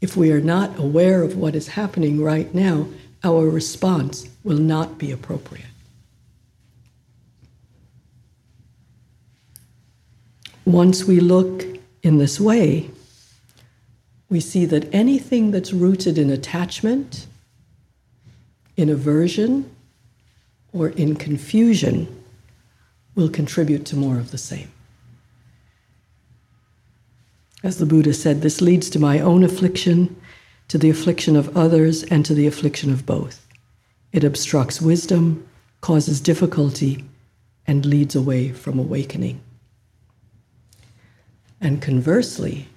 If 0.00 0.16
we 0.16 0.32
are 0.32 0.40
not 0.40 0.78
aware 0.78 1.22
of 1.22 1.36
what 1.36 1.54
is 1.54 1.68
happening 1.68 2.20
right 2.20 2.52
now, 2.54 2.88
our 3.22 3.48
response 3.48 4.28
will 4.42 4.58
not 4.58 4.98
be 4.98 5.12
appropriate. 5.12 5.66
Once 10.64 11.04
we 11.04 11.20
look 11.20 11.64
in 12.02 12.18
this 12.18 12.40
way, 12.40 12.90
we 14.32 14.40
see 14.40 14.64
that 14.64 14.88
anything 14.94 15.50
that's 15.50 15.74
rooted 15.74 16.16
in 16.16 16.30
attachment, 16.30 17.26
in 18.78 18.88
aversion, 18.88 19.70
or 20.72 20.88
in 20.88 21.14
confusion 21.14 22.24
will 23.14 23.28
contribute 23.28 23.84
to 23.84 23.94
more 23.94 24.16
of 24.16 24.30
the 24.30 24.38
same. 24.38 24.72
As 27.62 27.76
the 27.76 27.84
Buddha 27.84 28.14
said, 28.14 28.40
this 28.40 28.62
leads 28.62 28.88
to 28.88 28.98
my 28.98 29.20
own 29.20 29.44
affliction, 29.44 30.18
to 30.68 30.78
the 30.78 30.88
affliction 30.88 31.36
of 31.36 31.54
others, 31.54 32.02
and 32.04 32.24
to 32.24 32.32
the 32.32 32.46
affliction 32.46 32.90
of 32.90 33.04
both. 33.04 33.46
It 34.12 34.24
obstructs 34.24 34.80
wisdom, 34.80 35.46
causes 35.82 36.22
difficulty, 36.22 37.04
and 37.66 37.84
leads 37.84 38.16
away 38.16 38.48
from 38.48 38.78
awakening. 38.78 39.42
And 41.60 41.82
conversely, 41.82 42.68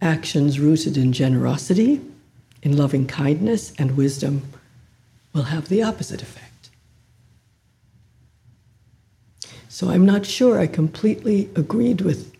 actions 0.00 0.58
rooted 0.58 0.96
in 0.96 1.12
generosity, 1.12 2.00
in 2.62 2.76
loving 2.76 3.06
kindness, 3.06 3.72
and 3.78 3.96
wisdom 3.96 4.42
will 5.32 5.44
have 5.44 5.68
the 5.68 5.82
opposite 5.82 6.22
effect. 6.22 6.70
So 9.68 9.88
I'm 9.88 10.04
not 10.04 10.26
sure 10.26 10.58
I 10.58 10.66
completely 10.66 11.48
agreed 11.54 12.00
with, 12.00 12.34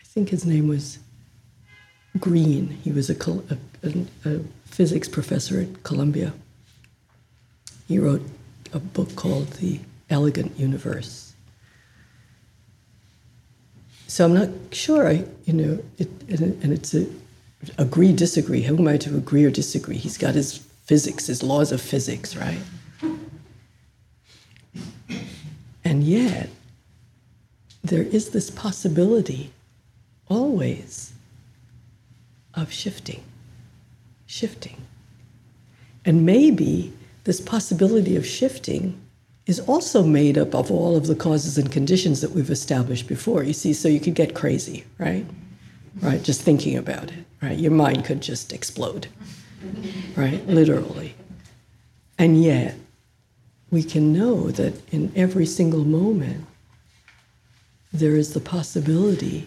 I 0.00 0.04
think 0.04 0.30
his 0.30 0.46
name 0.46 0.68
was 0.68 0.98
Greene. 2.18 2.78
He 2.82 2.92
was 2.92 3.10
a, 3.10 3.16
a, 3.82 4.04
a 4.24 4.40
physics 4.64 5.08
professor 5.08 5.60
at 5.60 5.82
Columbia. 5.82 6.32
He 7.86 7.98
wrote 7.98 8.22
a 8.72 8.78
book 8.78 9.14
called 9.16 9.48
The 9.54 9.80
Elegant 10.10 10.58
Universe. 10.58 11.27
So 14.08 14.24
I'm 14.24 14.34
not 14.34 14.48
sure, 14.72 15.06
I, 15.06 15.24
you 15.44 15.52
know, 15.52 15.84
it, 15.98 16.08
and, 16.28 16.72
it's 16.72 16.94
a 16.94 17.06
agree, 17.76 18.12
disagree. 18.12 18.62
Who 18.62 18.78
am 18.78 18.88
I 18.88 18.96
to 18.96 19.14
agree 19.14 19.44
or 19.44 19.50
disagree? 19.50 19.98
He's 19.98 20.16
got 20.16 20.34
his 20.34 20.58
physics, 20.84 21.26
his 21.26 21.42
laws 21.42 21.72
of 21.72 21.80
physics, 21.80 22.34
right? 22.34 22.58
And 25.84 26.04
yet, 26.04 26.48
there 27.84 28.02
is 28.02 28.30
this 28.30 28.50
possibility 28.50 29.52
always 30.28 31.12
of 32.54 32.72
shifting, 32.72 33.22
shifting. 34.26 34.86
And 36.04 36.24
maybe 36.24 36.92
this 37.24 37.40
possibility 37.42 38.16
of 38.16 38.26
shifting 38.26 38.98
is 39.48 39.58
also 39.60 40.04
made 40.04 40.36
up 40.36 40.54
of 40.54 40.70
all 40.70 40.94
of 40.94 41.06
the 41.06 41.14
causes 41.14 41.56
and 41.56 41.72
conditions 41.72 42.20
that 42.20 42.30
we've 42.30 42.50
established 42.50 43.08
before. 43.08 43.42
You 43.42 43.54
see, 43.54 43.72
so 43.72 43.88
you 43.88 43.98
could 43.98 44.14
get 44.14 44.34
crazy, 44.34 44.84
right? 44.98 45.24
Right, 46.00 46.22
just 46.22 46.42
thinking 46.42 46.76
about 46.76 47.10
it, 47.10 47.24
right? 47.42 47.58
Your 47.58 47.72
mind 47.72 48.04
could 48.04 48.20
just 48.20 48.52
explode, 48.52 49.08
right? 50.14 50.46
Literally. 50.46 51.14
And 52.18 52.40
yet, 52.42 52.76
we 53.70 53.82
can 53.82 54.12
know 54.12 54.50
that 54.50 54.74
in 54.92 55.10
every 55.16 55.46
single 55.46 55.84
moment, 55.84 56.44
there 57.90 58.16
is 58.16 58.34
the 58.34 58.40
possibility 58.40 59.46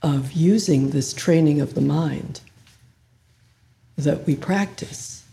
of 0.00 0.32
using 0.32 0.90
this 0.90 1.12
training 1.12 1.60
of 1.60 1.74
the 1.74 1.80
mind 1.82 2.40
that 3.98 4.26
we 4.26 4.34
practice 4.34 5.24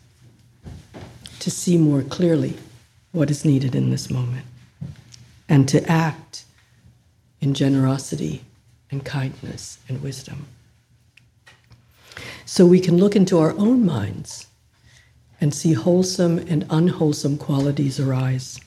to 1.40 1.50
see 1.50 1.78
more 1.78 2.04
clearly 2.04 2.58
what 3.12 3.32
is 3.32 3.46
needed 3.46 3.76
in 3.76 3.90
this 3.90 4.10
moment 4.10 4.46
and 5.48 5.68
to 5.68 5.92
act 5.92 6.46
in 7.42 7.54
generosity 7.54 8.44
and 8.92 9.04
kindness 9.04 9.80
and 9.88 10.02
wisdom. 10.02 10.46
So 12.46 12.66
we 12.66 12.80
can 12.80 12.98
look 12.98 13.16
into 13.16 13.40
our 13.40 13.52
own 13.58 13.86
minds 13.86 14.48
and 15.42 15.54
see 15.54 15.74
wholesome 15.74 16.40
and 16.40 16.66
unwholesome 16.70 17.38
qualities 17.38 18.00
arise. 18.00 18.60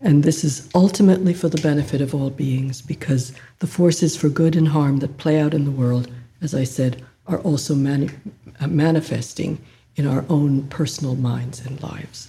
And 0.00 0.22
this 0.22 0.44
is 0.44 0.68
ultimately 0.74 1.32
for 1.32 1.48
the 1.48 1.60
benefit 1.60 2.00
of 2.00 2.14
all 2.14 2.30
beings 2.30 2.82
because 2.82 3.32
the 3.60 3.66
forces 3.66 4.16
for 4.16 4.28
good 4.28 4.56
and 4.56 4.68
harm 4.68 4.98
that 4.98 5.16
play 5.18 5.40
out 5.40 5.54
in 5.54 5.64
the 5.64 5.70
world, 5.70 6.10
as 6.42 6.54
I 6.54 6.64
said, 6.64 7.02
are 7.26 7.38
also 7.38 7.74
mani- 7.74 8.10
uh, 8.60 8.66
manifesting 8.66 9.58
in 9.96 10.06
our 10.06 10.24
own 10.28 10.64
personal 10.68 11.14
minds 11.14 11.64
and 11.64 11.82
lives. 11.82 12.28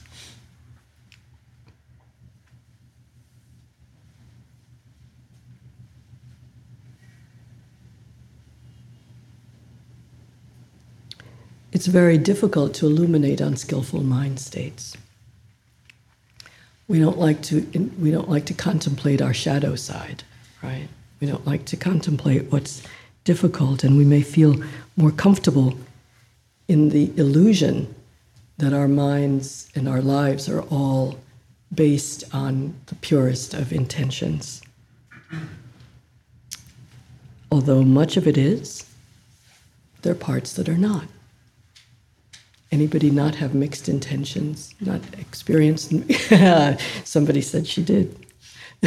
It's 11.72 11.88
very 11.88 12.18
difficult 12.18 12.74
to 12.76 12.86
illuminate 12.86 13.41
unskillful 13.41 14.01
mind 14.03 14.39
states. 14.39 14.95
we 16.88 16.99
don't 16.99 17.18
like 17.18 17.41
to 17.41 17.61
we 17.99 18.11
don't 18.11 18.30
like 18.30 18.45
to 18.45 18.53
contemplate 18.53 19.22
our 19.22 19.34
shadow 19.34 19.76
side, 19.76 20.24
right? 20.61 20.88
We 21.20 21.28
don't 21.28 21.45
like 21.45 21.66
to 21.66 21.78
contemplate 21.78 22.51
what's 22.51 22.84
difficult, 23.24 23.84
and 23.84 23.97
we 23.97 24.05
may 24.05 24.22
feel 24.22 24.55
more 24.95 25.11
comfortable 25.11 25.78
in 26.68 26.89
the 26.89 27.11
illusion 27.18 27.93
that 28.57 28.74
our 28.74 28.88
minds 28.88 29.70
and 29.76 29.88
our 29.88 30.01
lives 30.01 30.47
are 30.49 30.61
all 30.63 31.20
based 31.74 32.24
on 32.34 32.74
the 32.88 32.95
purest 32.95 33.53
of 33.53 33.74
intentions. 33.74 34.61
Although 37.51 37.84
much 37.84 38.18
of 38.18 38.28
it 38.28 38.38
is, 38.38 38.89
there 40.01 40.13
are 40.13 40.16
parts 40.16 40.53
that 40.53 40.70
are 40.70 40.78
not. 40.78 41.05
Anybody 42.72 43.09
not 43.09 43.36
have 43.36 43.53
mixed 43.53 43.88
intentions, 43.88 44.74
not 44.82 45.01
experienced? 45.18 45.93
Somebody 47.03 47.41
said 47.41 47.68
she 47.68 47.84
did. 47.84 48.26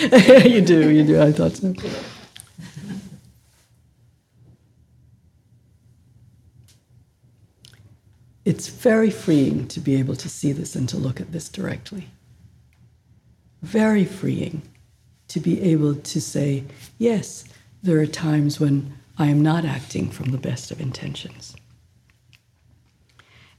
you 0.00 0.60
do, 0.60 0.90
you 0.90 1.04
do, 1.04 1.20
I 1.20 1.32
thought 1.32 1.56
so. 1.56 1.74
It's 8.44 8.68
very 8.68 9.10
freeing 9.10 9.68
to 9.68 9.80
be 9.80 9.96
able 9.96 10.16
to 10.16 10.28
see 10.28 10.52
this 10.52 10.74
and 10.74 10.88
to 10.88 10.96
look 10.96 11.20
at 11.20 11.32
this 11.32 11.48
directly. 11.48 12.08
Very 13.62 14.04
freeing 14.04 14.62
to 15.28 15.40
be 15.40 15.60
able 15.62 15.94
to 15.94 16.20
say, 16.20 16.64
yes, 16.98 17.44
there 17.82 17.98
are 18.00 18.06
times 18.06 18.58
when 18.58 18.92
I 19.18 19.28
am 19.28 19.42
not 19.42 19.64
acting 19.64 20.10
from 20.10 20.30
the 20.30 20.38
best 20.38 20.70
of 20.70 20.80
intentions. 20.80 21.54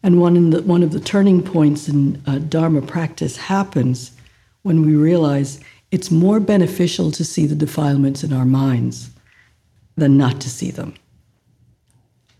And 0.04 0.20
one, 0.20 0.50
the, 0.50 0.62
one 0.62 0.84
of 0.84 0.92
the 0.92 1.00
turning 1.00 1.42
points 1.42 1.88
in 1.88 2.22
uh, 2.28 2.40
Dharma 2.40 2.82
practice 2.82 3.38
happens 3.38 4.12
when 4.64 4.86
we 4.86 4.96
realize 4.96 5.62
it's 5.92 6.12
more 6.12 6.40
beneficial 6.42 7.12
to 7.12 7.24
see 7.24 7.46
the 7.46 7.56
defilements 7.56 8.24
in 8.24 8.34
our 8.34 8.46
minds 8.46 9.12
than 9.96 10.18
not 10.18 10.42
to 10.42 10.50
see 10.50 10.72
them. 10.72 10.96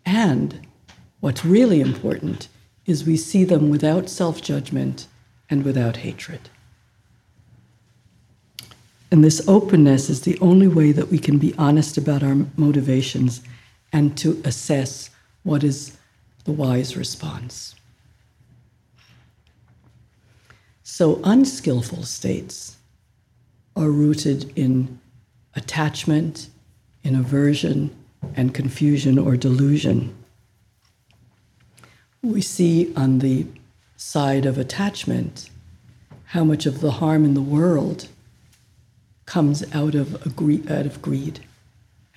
And 0.06 0.68
What's 1.24 1.46
really 1.46 1.80
important 1.80 2.50
is 2.86 3.06
we 3.06 3.16
see 3.16 3.46
them 3.46 3.70
without 3.70 4.10
self 4.10 4.42
judgment 4.42 5.08
and 5.50 5.64
without 5.64 5.96
hatred. 5.96 6.50
And 9.10 9.24
this 9.24 9.42
openness 9.48 10.10
is 10.10 10.24
the 10.24 10.38
only 10.40 10.68
way 10.68 10.92
that 10.92 11.08
we 11.08 11.18
can 11.18 11.38
be 11.38 11.56
honest 11.58 11.98
about 11.98 12.24
our 12.24 12.36
motivations 12.58 13.42
and 13.94 14.18
to 14.18 14.42
assess 14.44 15.12
what 15.44 15.64
is 15.64 15.96
the 16.44 16.52
wise 16.52 16.98
response. 16.98 17.74
So, 20.84 21.22
unskillful 21.24 22.04
states 22.04 22.76
are 23.78 23.90
rooted 23.90 24.52
in 24.58 25.00
attachment, 25.56 26.50
in 27.02 27.16
aversion, 27.16 27.96
and 28.36 28.54
confusion 28.54 29.18
or 29.18 29.38
delusion 29.38 30.14
we 32.24 32.42
see 32.42 32.94
on 32.96 33.20
the 33.20 33.46
side 33.98 34.46
of 34.46 34.58
attachment 34.58 35.50
how 36.28 36.44
much 36.44 36.66
of 36.66 36.80
the 36.80 36.92
harm 36.92 37.26
in 37.26 37.34
the 37.34 37.42
world 37.42 38.08
comes 39.26 39.64
out 39.76 39.94
of, 39.94 40.16
out 40.16 40.86
of 40.86 41.02
greed, 41.02 41.42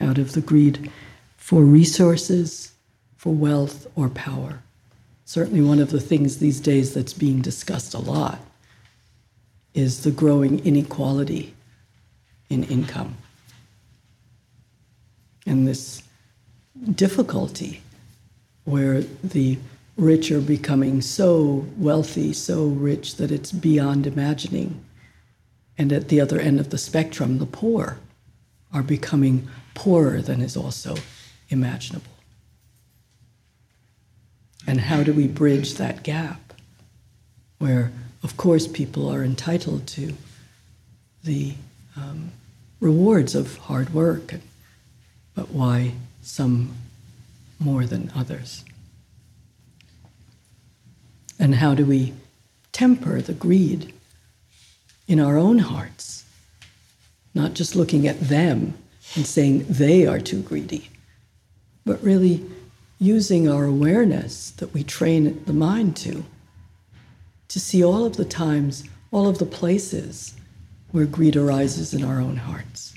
out 0.01 0.19
of 0.19 0.33
the 0.33 0.41
greed 0.41 0.91
for 1.37 1.63
resources, 1.63 2.73
for 3.17 3.35
wealth, 3.35 3.87
or 3.97 4.09
power. 4.09 4.63
Certainly, 5.25 5.63
one 5.63 5.81
of 5.81 5.91
the 5.91 6.01
things 6.01 6.39
these 6.39 6.61
days 6.61 6.95
that's 6.95 7.13
being 7.13 7.41
discussed 7.43 7.93
a 7.93 7.99
lot 7.99 8.39
is 9.75 10.05
the 10.05 10.11
growing 10.13 10.65
inequality 10.65 11.53
in 12.49 12.63
income. 12.65 13.17
And 15.45 15.67
this 15.67 16.03
difficulty 16.95 17.83
where 18.65 19.03
the 19.23 19.59
rich 19.97 20.31
are 20.31 20.41
becoming 20.41 21.01
so 21.01 21.67
wealthy, 21.79 22.33
so 22.33 22.67
rich 22.67 23.17
that 23.17 23.31
it's 23.31 23.53
beyond 23.53 24.07
imagining. 24.07 24.85
And 25.79 25.93
at 25.93 26.09
the 26.09 26.21
other 26.21 26.39
end 26.39 26.61
of 26.61 26.71
the 26.71 26.79
spectrum, 26.79 27.39
the 27.39 27.47
poor 27.47 27.99
are 28.73 28.83
becoming 28.83 29.49
poorer 29.75 30.21
than 30.21 30.43
is 30.43 30.57
also 30.57 30.97
imaginable. 31.49 32.11
And 34.67 34.81
how 34.81 35.03
do 35.03 35.13
we 35.13 35.29
bridge 35.29 35.75
that 35.75 36.03
gap 36.03 36.53
where, 37.59 37.93
of 38.23 38.37
course, 38.37 38.67
people 38.67 39.09
are 39.09 39.25
entitled 39.25 39.87
to 39.87 40.13
the 41.25 41.55
um, 41.97 42.33
rewards 42.81 43.35
of 43.35 43.57
hard 43.59 43.95
work, 43.95 44.35
but 45.35 45.51
why 45.51 45.93
some 46.23 46.75
more 47.59 47.87
than 47.87 48.11
others? 48.15 48.65
And 51.39 51.57
how 51.57 51.75
do 51.75 51.85
we 51.85 52.15
temper 52.73 53.21
the 53.21 53.35
greed 53.35 53.93
in 55.07 55.21
our 55.21 55.37
own 55.37 55.59
hearts? 55.59 56.25
Not 57.35 57.55
just 57.55 57.77
looking 57.77 58.07
at 58.07 58.21
them 58.21 58.75
and 59.15 59.27
saying 59.27 59.67
they 59.69 60.07
are 60.07 60.19
too 60.19 60.43
greedy, 60.43 60.89
but 61.85 62.03
really 62.03 62.45
using 62.99 63.49
our 63.49 63.65
awareness 63.65 64.51
that 64.53 64.73
we 64.73 64.83
train 64.83 65.43
the 65.45 65.53
mind 65.53 65.97
to, 65.99 66.25
to 67.49 67.61
see 67.61 67.85
all 67.85 68.07
of 68.07 68.17
the 68.17 68.25
times, 68.25 68.85
all 69.11 69.29
of 69.29 69.39
the 69.39 69.47
places 69.47 70.35
where 70.93 71.05
greed 71.05 71.37
arises 71.37 71.93
in 71.93 72.03
our 72.03 72.21
own 72.21 72.37
hearts. 72.37 72.95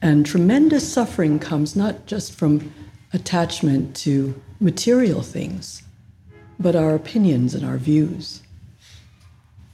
And 0.00 0.24
tremendous 0.24 0.90
suffering 0.90 1.38
comes 1.38 1.76
not 1.76 2.06
just 2.06 2.32
from 2.32 2.72
attachment 3.12 3.96
to 3.96 4.40
material 4.60 5.22
things, 5.22 5.82
but 6.58 6.76
our 6.76 6.94
opinions 6.94 7.54
and 7.54 7.64
our 7.64 7.76
views. 7.76 8.42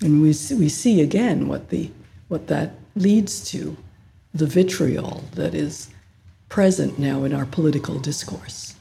And 0.01 0.21
we 0.21 0.33
see, 0.33 0.55
we 0.55 0.69
see 0.69 1.01
again 1.01 1.49
what, 1.49 1.69
the, 1.69 1.91
what 2.29 2.49
that 2.49 2.75
leads 2.97 3.45
to 3.51 3.77
the 4.35 4.47
vitriol 4.47 5.25
that 5.35 5.55
is 5.55 5.91
present 6.49 6.99
now 6.99 7.25
in 7.25 7.33
our 7.33 7.47
political 7.47 7.99
discourse, 7.99 8.75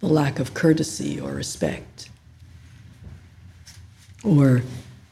the 0.00 0.06
lack 0.06 0.38
of 0.38 0.54
courtesy 0.54 1.20
or 1.20 1.32
respect, 1.32 2.08
or 4.22 4.62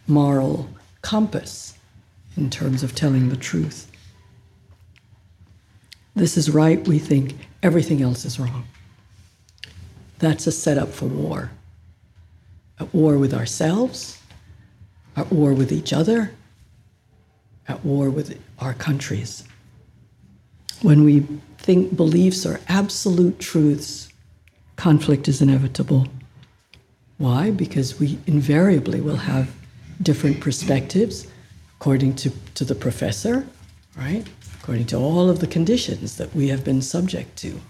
moral 0.06 0.68
compass 1.02 1.76
in 2.36 2.50
terms 2.50 2.82
of 2.82 2.94
telling 2.94 3.28
the 3.28 3.36
truth. 3.36 3.90
This 6.14 6.36
is 6.36 6.50
right, 6.50 6.86
we 6.86 6.98
think, 6.98 7.34
everything 7.62 8.02
else 8.02 8.24
is 8.24 8.38
wrong. 8.38 8.64
That's 10.18 10.46
a 10.46 10.52
setup 10.52 10.88
for 10.88 11.06
war. 11.06 11.50
At 12.78 12.92
war 12.94 13.18
with 13.18 13.32
ourselves, 13.32 14.18
at 15.16 15.32
war 15.32 15.52
with 15.52 15.72
each 15.72 15.92
other, 15.92 16.32
at 17.68 17.84
war 17.84 18.10
with 18.10 18.38
our 18.58 18.74
countries. 18.74 19.44
When 20.82 21.04
we 21.04 21.26
think 21.58 21.96
beliefs 21.96 22.44
are 22.46 22.60
absolute 22.68 23.38
truths, 23.38 24.08
conflict 24.76 25.26
is 25.26 25.40
inevitable. 25.40 26.06
Why? 27.18 27.50
Because 27.50 27.98
we 27.98 28.18
invariably 28.26 29.00
will 29.00 29.16
have 29.16 29.50
different 30.02 30.40
perspectives 30.40 31.26
according 31.78 32.14
to, 32.16 32.30
to 32.54 32.64
the 32.64 32.74
professor, 32.74 33.46
right? 33.96 34.26
According 34.60 34.86
to 34.86 34.96
all 34.96 35.30
of 35.30 35.40
the 35.40 35.46
conditions 35.46 36.16
that 36.18 36.34
we 36.34 36.48
have 36.48 36.64
been 36.64 36.82
subject 36.82 37.36
to. 37.38 37.60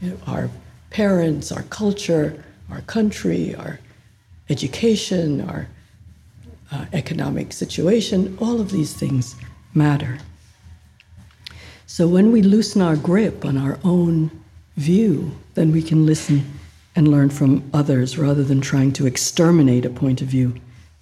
You 0.00 0.10
know, 0.10 0.16
our 0.26 0.50
parents, 0.90 1.52
our 1.52 1.62
culture, 1.64 2.44
our 2.70 2.80
country, 2.82 3.54
our 3.54 3.78
education, 4.48 5.40
our 5.42 5.68
uh, 6.70 6.86
economic 6.92 7.52
situation, 7.52 8.36
all 8.40 8.60
of 8.60 8.70
these 8.70 8.92
things 8.94 9.36
matter. 9.74 10.18
So 11.86 12.06
when 12.06 12.32
we 12.32 12.42
loosen 12.42 12.82
our 12.82 12.96
grip 12.96 13.44
on 13.44 13.56
our 13.56 13.78
own 13.84 14.30
view, 14.76 15.32
then 15.54 15.72
we 15.72 15.82
can 15.82 16.06
listen 16.06 16.44
and 16.94 17.08
learn 17.08 17.30
from 17.30 17.68
others 17.72 18.18
rather 18.18 18.44
than 18.44 18.60
trying 18.60 18.92
to 18.92 19.06
exterminate 19.06 19.84
a 19.84 19.90
point 19.90 20.20
of 20.20 20.28
view 20.28 20.54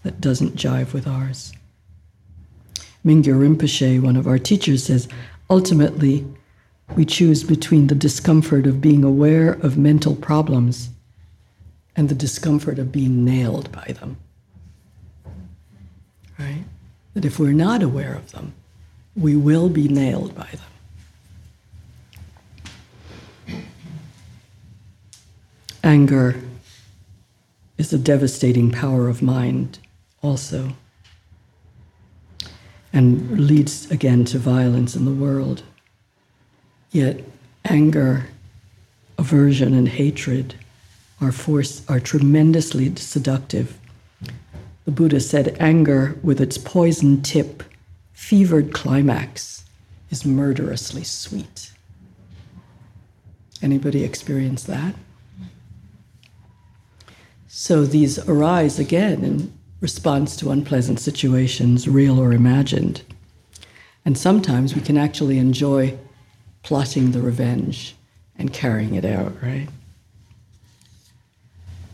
that 0.02 0.20
doesn't 0.20 0.54
jive 0.54 0.92
with 0.92 1.06
ours. 1.06 1.52
Mingyur 3.04 3.38
Rinpoche, 3.38 4.00
one 4.00 4.16
of 4.16 4.26
our 4.26 4.38
teachers, 4.38 4.84
says 4.84 5.08
ultimately, 5.48 6.26
we 6.94 7.04
choose 7.04 7.42
between 7.42 7.88
the 7.88 7.94
discomfort 7.94 8.66
of 8.66 8.80
being 8.80 9.02
aware 9.02 9.54
of 9.54 9.76
mental 9.76 10.14
problems 10.14 10.90
and 11.96 12.08
the 12.08 12.14
discomfort 12.14 12.78
of 12.78 12.92
being 12.92 13.24
nailed 13.24 13.72
by 13.72 13.94
them. 13.98 14.16
Right? 16.38 16.64
That 17.14 17.24
if 17.24 17.38
we're 17.38 17.52
not 17.52 17.82
aware 17.82 18.14
of 18.14 18.32
them, 18.32 18.54
we 19.16 19.34
will 19.34 19.68
be 19.68 19.88
nailed 19.88 20.34
by 20.34 20.48
them. 23.46 23.64
Anger, 25.82 26.36
is 27.78 27.92
a 27.92 27.98
devastating 27.98 28.70
power 28.70 29.08
of 29.08 29.22
mind, 29.22 29.78
also, 30.22 30.72
and 32.92 33.38
leads 33.38 33.90
again 33.90 34.24
to 34.24 34.38
violence 34.38 34.96
in 34.96 35.04
the 35.04 35.10
world. 35.12 35.62
Yet, 36.90 37.24
anger, 37.64 38.26
aversion, 39.18 39.74
and 39.74 39.88
hatred 39.88 40.54
are, 41.20 41.32
force, 41.32 41.82
are 41.88 42.00
tremendously 42.00 42.94
seductive. 42.96 43.78
The 44.84 44.92
Buddha 44.92 45.20
said, 45.20 45.56
anger 45.58 46.18
with 46.22 46.40
its 46.40 46.58
poison 46.58 47.22
tip, 47.22 47.62
fevered 48.12 48.72
climax, 48.72 49.64
is 50.10 50.24
murderously 50.24 51.04
sweet. 51.04 51.72
Anybody 53.62 54.04
experience 54.04 54.62
that? 54.64 54.94
So 57.48 57.84
these 57.84 58.18
arise 58.28 58.78
again 58.78 59.24
in 59.24 59.52
response 59.80 60.36
to 60.36 60.50
unpleasant 60.50 61.00
situations, 61.00 61.88
real 61.88 62.20
or 62.20 62.32
imagined. 62.32 63.02
And 64.04 64.16
sometimes 64.16 64.74
we 64.74 64.82
can 64.82 64.96
actually 64.96 65.38
enjoy 65.38 65.98
plotting 66.66 67.12
the 67.12 67.22
revenge 67.22 67.94
and 68.36 68.52
carrying 68.52 68.96
it 68.96 69.04
out, 69.04 69.32
right? 69.40 69.68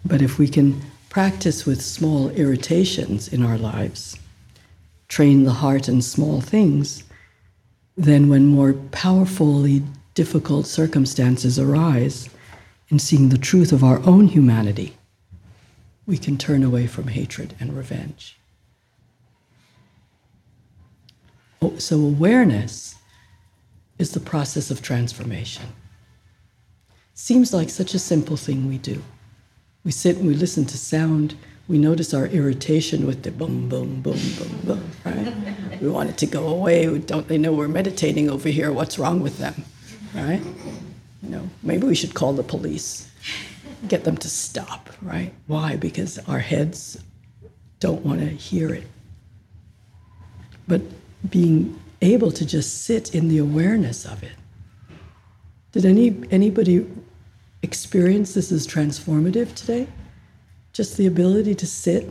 But 0.03 0.23
if 0.23 0.39
we 0.39 0.49
can 0.49 0.81
practice 1.11 1.66
with 1.66 1.83
small 1.83 2.31
irritations 2.31 3.29
in 3.29 3.43
our 3.43 3.59
lives, 3.59 4.16
train 5.09 5.45
the 5.45 5.53
heart 5.53 5.91
in 5.91 6.01
small 6.01 6.41
things, 6.41 7.05
then 7.99 8.31
when 8.31 8.47
more 8.47 8.73
powerfully 8.73 9.83
difficult 10.14 10.64
circumstances 10.64 11.59
arise, 11.59 12.31
in 12.89 12.99
seeing 12.99 13.29
the 13.29 13.37
truth 13.37 13.73
of 13.73 13.85
our 13.85 14.01
own 14.07 14.29
humanity, 14.29 14.97
we 16.07 16.16
can 16.16 16.39
turn 16.39 16.62
away 16.62 16.87
from 16.87 17.09
hatred 17.09 17.55
and 17.61 17.77
revenge. 17.77 18.39
Oh, 21.61 21.77
so, 21.77 21.97
awareness 21.97 22.97
is 23.99 24.12
the 24.12 24.20
process 24.20 24.70
of 24.70 24.82
transformation. 24.82 25.64
Seems 27.14 27.53
like 27.53 27.70
such 27.70 27.95
a 27.95 27.99
simple 27.99 28.36
thing 28.36 28.68
we 28.68 28.78
do. 28.78 29.03
We 29.84 29.90
sit 29.90 30.16
and 30.16 30.26
we 30.26 30.34
listen 30.34 30.64
to 30.66 30.78
sound. 30.78 31.34
We 31.68 31.78
notice 31.78 32.14
our 32.14 32.26
irritation 32.26 33.07
with 33.07 33.22
the 33.22 33.30
boom, 33.30 33.68
boom, 33.68 34.01
boom, 34.01 34.18
boom, 34.38 34.61
boom, 34.64 34.90
right? 35.05 35.80
we 35.80 35.88
want 35.88 36.11
it 36.11 36.18
to 36.18 36.26
go 36.26 36.49
away. 36.49 36.99
Don't 36.99 37.28
they 37.28 37.38
know 37.38 37.53
we're 37.53 37.68
meditating 37.68 38.30
over 38.30 38.49
here? 38.49 38.72
What's 38.72 38.99
wrong 38.99 39.20
with 39.20 39.38
them, 39.38 39.64
right? 40.14 40.43
You 41.22 41.28
know, 41.28 41.49
maybe 41.62 41.86
we 41.86 41.95
should 41.95 42.14
call 42.14 42.32
the 42.32 42.43
police, 42.43 43.11
get 43.88 44.05
them 44.05 44.16
to 44.18 44.28
stop, 44.28 44.90
right? 45.03 45.32
Why? 45.47 45.76
Because 45.76 46.18
our 46.28 46.38
heads 46.38 46.99
don't 47.80 48.05
want 48.05 48.20
to 48.20 48.26
hear 48.26 48.72
it. 48.72 48.86
But 50.68 50.82
being 51.28 51.80
able 52.03 52.30
to 52.32 52.44
just 52.44 52.84
sit 52.84 53.14
in 53.14 53.28
the 53.28 53.38
awareness 53.38 54.05
of 54.05 54.22
it. 54.22 54.36
Did 55.72 55.86
any 55.86 56.22
anybody 56.30 56.86
experience 57.62 58.34
this 58.34 58.50
as 58.53 58.66
transformative 58.66 59.55
today. 59.55 59.86
Just 60.72 60.96
the 60.96 61.07
ability 61.07 61.55
to 61.57 61.66
sit 61.66 62.11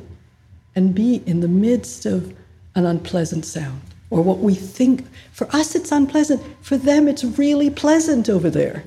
and 0.75 0.95
be 0.95 1.21
in 1.25 1.41
the 1.41 1.47
midst 1.47 2.05
of 2.05 2.33
an 2.75 2.85
unpleasant 2.85 3.45
sound 3.45 3.81
or 4.09 4.21
what 4.21 4.39
we 4.39 4.55
think. 4.55 5.05
For 5.33 5.53
us, 5.53 5.75
it's 5.75 5.91
unpleasant. 5.91 6.41
For 6.61 6.77
them, 6.77 7.07
it's 7.07 7.23
really 7.23 7.69
pleasant 7.69 8.29
over 8.29 8.49
there, 8.49 8.83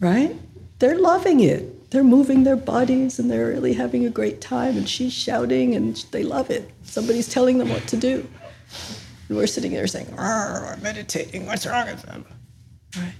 right? 0.00 0.36
They're 0.80 0.98
loving 0.98 1.40
it. 1.40 1.90
They're 1.90 2.04
moving 2.04 2.44
their 2.44 2.56
bodies 2.56 3.18
and 3.18 3.30
they're 3.30 3.48
really 3.48 3.72
having 3.72 4.06
a 4.06 4.10
great 4.10 4.40
time. 4.40 4.76
And 4.76 4.88
she's 4.88 5.12
shouting 5.12 5.74
and 5.74 5.96
they 6.10 6.22
love 6.22 6.50
it. 6.50 6.70
Somebody's 6.82 7.28
telling 7.28 7.58
them 7.58 7.68
what 7.68 7.86
to 7.88 7.96
do. 7.96 8.28
And 9.30 9.38
we're 9.38 9.46
sitting 9.46 9.70
there 9.70 9.86
saying, 9.86 10.12
I'm 10.18 10.82
meditating. 10.82 11.46
What's 11.46 11.64
wrong 11.64 11.86
with 11.86 12.02
them? 12.02 12.26
Right? 12.96 13.12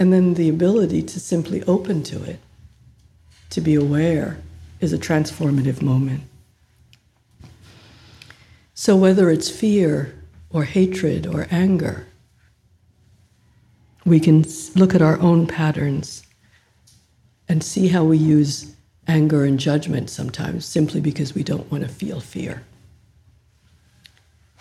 And 0.00 0.12
then 0.12 0.34
the 0.34 0.48
ability 0.48 1.00
to 1.00 1.20
simply 1.20 1.62
open 1.62 2.02
to 2.02 2.24
it, 2.24 2.40
to 3.50 3.60
be 3.60 3.76
aware, 3.76 4.38
is 4.80 4.92
a 4.92 4.98
transformative 4.98 5.80
moment. 5.80 6.24
So, 8.74 8.96
whether 8.96 9.30
it's 9.30 9.48
fear 9.48 10.12
or 10.50 10.64
hatred 10.64 11.24
or 11.24 11.46
anger, 11.52 12.08
we 14.04 14.18
can 14.18 14.44
look 14.74 14.92
at 14.92 15.02
our 15.02 15.20
own 15.20 15.46
patterns 15.46 16.24
and 17.48 17.62
see 17.62 17.86
how 17.86 18.02
we 18.02 18.18
use 18.18 18.74
anger 19.06 19.44
and 19.44 19.60
judgment 19.60 20.10
sometimes 20.10 20.66
simply 20.66 21.00
because 21.00 21.32
we 21.32 21.44
don't 21.44 21.70
want 21.70 21.84
to 21.84 21.88
feel 21.88 22.18
fear. 22.18 22.64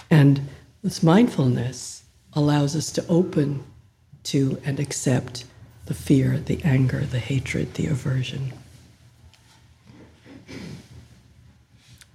And 0.09 0.47
this 0.83 1.01
mindfulness 1.01 2.03
allows 2.33 2.75
us 2.75 2.91
to 2.91 3.07
open 3.07 3.63
to 4.23 4.61
and 4.65 4.79
accept 4.79 5.45
the 5.85 5.93
fear, 5.93 6.39
the 6.39 6.61
anger, 6.63 7.01
the 7.01 7.19
hatred, 7.19 7.75
the 7.75 7.87
aversion. 7.87 8.53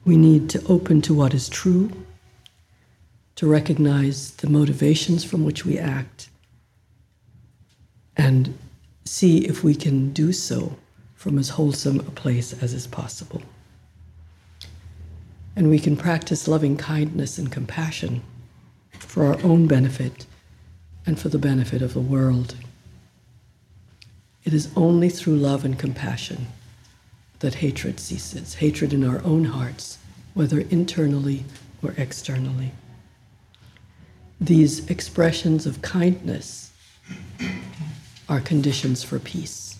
We 0.05 0.17
need 0.17 0.51
to 0.51 0.65
open 0.67 1.03
to 1.03 1.15
what 1.15 1.35
is 1.35 1.49
true, 1.49 1.91
to 3.37 3.47
recognize 3.47 4.33
the 4.33 4.49
motivations 4.49 5.25
from 5.25 5.45
which 5.45 5.65
we 5.65 5.79
act, 5.79 6.29
and 8.17 8.59
see 9.05 9.47
if 9.47 9.63
we 9.63 9.75
can 9.75 10.13
do 10.13 10.33
so 10.33 10.77
from 11.15 11.39
as 11.39 11.51
wholesome 11.51 12.01
a 12.01 12.05
place 12.05 12.53
as 12.63 12.73
is 12.73 12.87
possible. 12.87 13.43
And 15.61 15.69
we 15.69 15.79
can 15.79 15.95
practice 15.95 16.49
loving 16.49 16.79
kindness 16.79 17.37
and 17.37 17.53
compassion 17.53 18.23
for 18.99 19.27
our 19.27 19.39
own 19.43 19.67
benefit 19.67 20.25
and 21.05 21.21
for 21.21 21.29
the 21.29 21.37
benefit 21.37 21.83
of 21.83 21.93
the 21.93 22.01
world. 22.01 22.55
It 24.43 24.55
is 24.55 24.71
only 24.75 25.11
through 25.11 25.37
love 25.37 25.67
and 25.67 25.79
compassion 25.79 26.47
that 27.41 27.57
hatred 27.57 28.01
ceases, 28.01 28.55
hatred 28.55 28.95
in 28.95 29.05
our 29.05 29.23
own 29.23 29.45
hearts, 29.45 29.99
whether 30.33 30.61
internally 30.61 31.45
or 31.83 31.93
externally. 31.99 32.73
These 34.41 34.89
expressions 34.89 35.67
of 35.67 35.83
kindness 35.83 36.73
are 38.31 38.41
conditions 38.41 39.03
for 39.05 39.19
peace. 39.19 39.79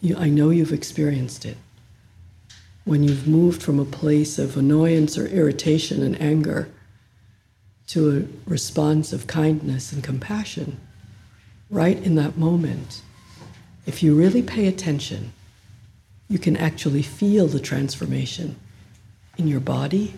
You, 0.00 0.16
I 0.16 0.28
know 0.28 0.50
you've 0.50 0.72
experienced 0.72 1.44
it. 1.44 1.56
When 2.84 3.02
you've 3.04 3.28
moved 3.28 3.62
from 3.62 3.78
a 3.78 3.84
place 3.84 4.38
of 4.38 4.56
annoyance 4.56 5.18
or 5.18 5.26
irritation 5.26 6.02
and 6.02 6.20
anger 6.20 6.68
to 7.88 8.16
a 8.16 8.50
response 8.50 9.12
of 9.12 9.26
kindness 9.26 9.92
and 9.92 10.02
compassion 10.02 10.80
right 11.68 11.98
in 12.02 12.14
that 12.14 12.38
moment, 12.38 13.02
if 13.86 14.02
you 14.02 14.14
really 14.14 14.42
pay 14.42 14.66
attention, 14.66 15.32
you 16.28 16.38
can 16.38 16.56
actually 16.56 17.02
feel 17.02 17.46
the 17.46 17.60
transformation 17.60 18.56
in 19.36 19.48
your 19.48 19.60
body, 19.60 20.14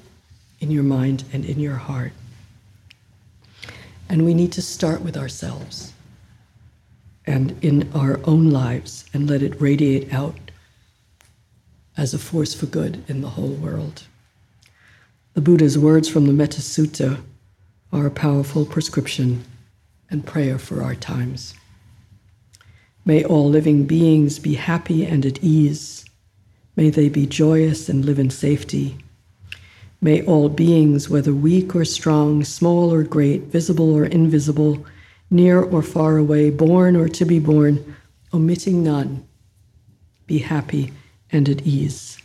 in 0.61 0.71
your 0.71 0.83
mind, 0.83 1.25
and 1.33 1.45
in 1.45 1.59
your 1.59 1.77
heart. 1.77 2.13
And 4.09 4.25
we 4.25 4.35
need 4.35 4.53
to 4.53 4.63
start 4.63 5.01
with 5.01 5.17
ourselves 5.17 5.93
and 7.25 7.57
in 7.65 7.91
our 7.95 8.21
own 8.25 8.51
lives 8.51 9.05
and 9.15 9.29
let 9.29 9.43
it 9.43 9.61
radiate 9.61 10.13
out 10.13 10.52
as 11.97 12.15
a 12.15 12.19
force 12.19 12.55
for 12.55 12.67
good 12.67 13.05
in 13.09 13.21
the 13.21 13.31
whole 13.31 13.55
world. 13.55 14.05
The 15.35 15.41
Buddha's 15.41 15.79
words 15.79 16.09
from 16.09 16.27
the 16.27 16.33
Metta 16.33 16.61
Sutta 16.61 17.21
are 17.93 18.07
a 18.07 18.11
powerful 18.11 18.65
prescription 18.65 19.45
and 20.11 20.27
prayer 20.27 20.59
for 20.59 20.83
our 20.83 20.95
times. 20.95 21.55
May 23.05 23.25
all 23.25 23.49
living 23.49 23.85
beings 23.85 24.39
be 24.39 24.55
happy 24.55 25.05
and 25.05 25.27
at 25.27 25.43
ease. 25.43 26.05
May 26.77 26.91
they 26.91 27.09
be 27.09 27.27
joyous 27.27 27.89
and 27.89 28.05
live 28.05 28.19
in 28.19 28.31
safety. 28.31 28.97
May 30.01 30.25
all 30.25 30.49
beings, 30.49 31.09
whether 31.09 31.35
weak 31.35 31.75
or 31.75 31.85
strong, 31.85 32.45
small 32.45 32.93
or 32.93 33.03
great, 33.03 33.43
visible 33.43 33.95
or 33.95 34.05
invisible, 34.05 34.85
near 35.31 35.63
or 35.63 35.83
far 35.83 36.17
away, 36.17 36.51
born 36.51 36.97
or 36.97 37.09
to 37.09 37.25
be 37.25 37.39
born, 37.39 37.97
omitting 38.33 38.83
none, 38.83 39.27
be 40.27 40.39
happy 40.39 40.93
and 41.33 41.49
at 41.49 41.63
ease. 41.63 42.19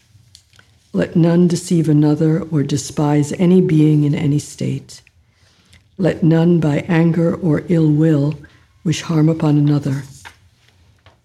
Let 0.94 1.16
none 1.16 1.48
deceive 1.48 1.90
another 1.90 2.42
or 2.42 2.64
despise 2.64 3.32
any 3.34 3.62
being 3.62 4.04
in 4.04 4.14
any 4.14 4.40
state. 4.40 5.02
Let 5.98 6.24
none 6.24 6.60
by 6.60 6.80
anger 6.88 7.34
or 7.36 7.64
ill 7.70 7.92
will 7.92 8.36
wish 8.84 9.02
harm 9.02 9.30
upon 9.30 9.58
another. 9.58 10.04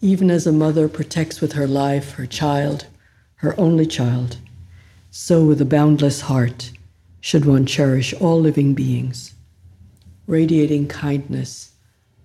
Even 0.01 0.31
as 0.31 0.47
a 0.47 0.53
mother 0.53 0.89
protects 0.89 1.41
with 1.41 1.53
her 1.53 1.67
life 1.67 2.13
her 2.13 2.27
child, 2.27 2.87
her 3.37 3.59
only 3.59 3.87
child, 3.87 4.37
so 5.11 5.45
with 5.45 5.61
a 5.61 5.67
boundless 5.67 6.23
heart 6.23 6.73
should 7.21 7.45
one 7.45 7.67
cherish 7.67 8.13
all 8.15 8.41
living 8.41 8.75
beings, 8.75 9.35
radiating 10.27 10.89
kindness 10.89 11.73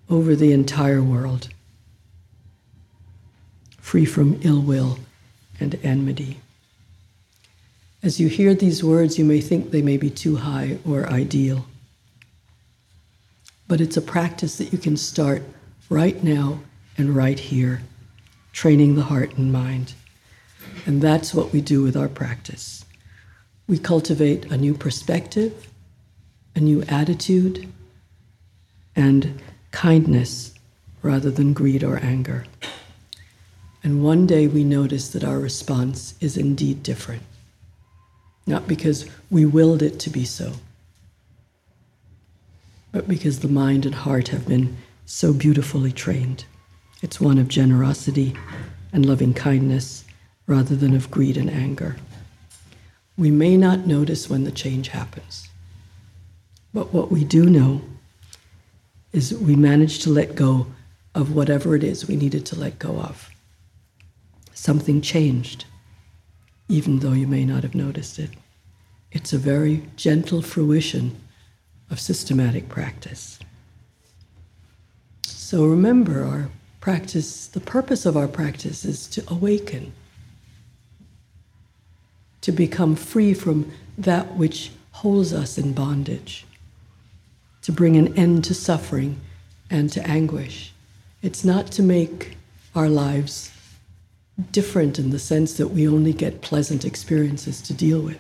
over 0.10 0.36
the 0.36 0.52
entire 0.52 1.04
world. 1.04 1.50
free 3.80 4.06
from 4.06 4.40
ill 4.44 4.62
will 4.62 5.00
and 5.60 5.80
enmity. 5.84 6.40
As 8.04 8.20
you 8.20 8.28
hear 8.28 8.54
these 8.54 8.84
words, 8.84 9.18
you 9.18 9.26
may 9.26 9.42
think 9.42 9.72
they 9.72 9.82
may 9.82 9.98
be 9.98 10.10
too 10.10 10.38
high 10.38 10.78
or 10.88 11.08
ideal. 11.08 11.66
But 13.68 13.82
it's 13.82 13.98
a 13.98 14.02
practice 14.02 14.58
that 14.58 14.72
you 14.72 14.78
can 14.78 14.96
start 14.96 15.44
right 15.90 16.24
now 16.24 16.60
and 16.98 17.16
right 17.16 17.40
here, 17.40 17.82
training 18.54 18.96
the 18.96 19.04
heart 19.04 19.38
and 19.38 19.52
mind. 19.52 19.94
And 20.86 21.02
that's 21.02 21.34
what 21.34 21.52
we 21.52 21.60
do 21.60 21.82
with 21.84 21.98
our 21.98 22.08
practice. 22.08 22.86
We 23.68 23.78
cultivate 23.78 24.46
a 24.46 24.58
new 24.58 24.74
perspective, 24.74 25.70
a 26.56 26.60
new 26.60 26.84
attitude, 26.84 27.68
and 28.96 29.42
kindness 29.72 30.54
rather 31.02 31.30
than 31.30 31.54
greed 31.54 31.84
or 31.84 31.98
anger. 31.98 32.46
And 33.84 34.04
one 34.04 34.26
day 34.26 34.48
we 34.48 34.64
notice 34.64 35.10
that 35.10 35.24
our 35.24 35.40
response 35.40 36.16
is 36.20 36.36
indeed 36.36 36.84
different, 36.84 37.22
not 38.46 38.68
because 38.68 39.06
we 39.30 39.46
willed 39.46 39.82
it 39.82 40.00
to 40.00 40.10
be 40.10 40.26
so, 40.26 40.54
but 42.92 43.08
because 43.08 43.40
the 43.40 43.48
mind 43.48 43.86
and 43.86 43.96
heart 43.96 44.30
have 44.30 44.48
been 44.48 44.78
so 45.06 45.32
beautifully 45.34 45.92
trained. 45.92 46.46
It's 47.02 47.22
one 47.22 47.38
of 47.38 47.48
generosity 47.48 48.36
and 48.92 49.06
loving 49.06 49.34
kindness 49.34 50.04
rather 50.48 50.76
than 50.76 50.96
of 50.96 51.12
greed 51.12 51.38
and 51.38 51.50
anger. 51.50 51.98
We 53.18 53.32
may 53.32 53.58
not 53.58 53.86
notice 53.86 54.30
when 54.30 54.44
the 54.44 54.52
change 54.52 54.90
happens, 54.90 55.50
but 56.74 56.94
what 56.94 57.12
we 57.12 57.24
do 57.24 57.46
know 57.46 57.82
is 59.14 59.34
we 59.34 59.56
manage 59.56 60.00
to 60.00 60.10
let 60.10 60.36
go 60.36 60.68
of 61.16 61.34
whatever 61.34 61.76
it 61.76 61.84
is 61.84 62.08
we 62.08 62.16
needed 62.16 62.46
to 62.48 62.60
let 62.60 62.80
go 62.80 63.00
of. 63.00 63.30
Something 64.58 65.02
changed, 65.02 65.66
even 66.68 66.98
though 67.00 67.12
you 67.12 67.28
may 67.28 67.46
not 67.46 67.62
have 67.62 67.76
noticed 67.76 68.18
it. 68.18 68.32
It's 69.12 69.32
a 69.32 69.38
very 69.38 69.84
gentle 69.96 70.42
fruition 70.42 71.16
of 71.92 72.00
systematic 72.00 72.68
practice. 72.68 73.38
So 75.22 75.64
remember, 75.64 76.24
our 76.24 76.50
practice, 76.82 77.46
the 77.46 77.60
purpose 77.60 78.08
of 78.08 78.18
our 78.18 78.28
practice 78.28 78.84
is 78.84 79.08
to 79.10 79.24
awaken, 79.28 79.94
to 82.42 82.52
become 82.52 82.96
free 82.96 83.36
from 83.36 83.72
that 83.96 84.38
which 84.38 84.72
holds 84.92 85.34
us 85.34 85.60
in 85.60 85.74
bondage, 85.74 86.48
to 87.62 87.72
bring 87.72 87.96
an 87.96 88.18
end 88.18 88.44
to 88.46 88.56
suffering 88.56 89.22
and 89.70 89.92
to 89.92 90.06
anguish. 90.06 90.74
It's 91.22 91.46
not 91.46 91.68
to 91.74 91.84
make 91.84 92.38
our 92.74 92.90
lives 92.90 93.52
different 94.52 95.00
in 95.00 95.10
the 95.10 95.20
sense 95.20 95.54
that 95.58 95.70
we 95.70 95.88
only 95.88 96.14
get 96.14 96.42
pleasant 96.42 96.86
experiences 96.86 97.62
to 97.62 97.74
deal 97.74 98.02
with. 98.02 98.20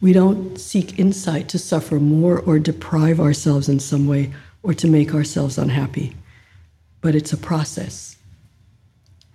We 0.00 0.12
don't 0.12 0.58
seek 0.58 0.98
insight 0.98 1.48
to 1.50 1.58
suffer 1.58 2.00
more 2.00 2.40
or 2.40 2.58
deprive 2.58 3.20
ourselves 3.20 3.68
in 3.68 3.78
some 3.78 4.08
way 4.08 4.32
or 4.62 4.74
to 4.74 4.88
make 4.88 5.14
ourselves 5.14 5.58
unhappy. 5.58 6.16
But 7.00 7.14
it's 7.14 7.32
a 7.32 7.36
process, 7.36 8.16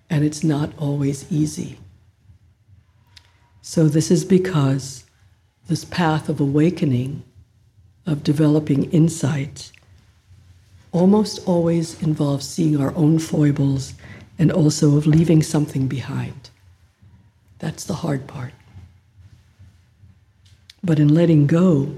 and 0.09 0.23
it's 0.23 0.43
not 0.43 0.71
always 0.77 1.29
easy. 1.31 1.79
So, 3.61 3.87
this 3.87 4.09
is 4.09 4.23
because 4.23 5.03
this 5.67 5.83
path 5.83 6.29
of 6.29 6.39
awakening, 6.39 7.23
of 8.05 8.23
developing 8.23 8.89
insight, 8.91 9.71
almost 10.93 11.45
always 11.45 12.01
involves 12.01 12.47
seeing 12.47 12.79
our 12.79 12.95
own 12.95 13.19
foibles 13.19 13.93
and 14.39 14.51
also 14.51 14.97
of 14.97 15.07
leaving 15.07 15.41
something 15.41 15.87
behind. 15.87 16.49
That's 17.59 17.83
the 17.83 17.95
hard 17.95 18.27
part. 18.27 18.53
But 20.83 20.99
in 20.99 21.13
letting 21.13 21.47
go 21.47 21.93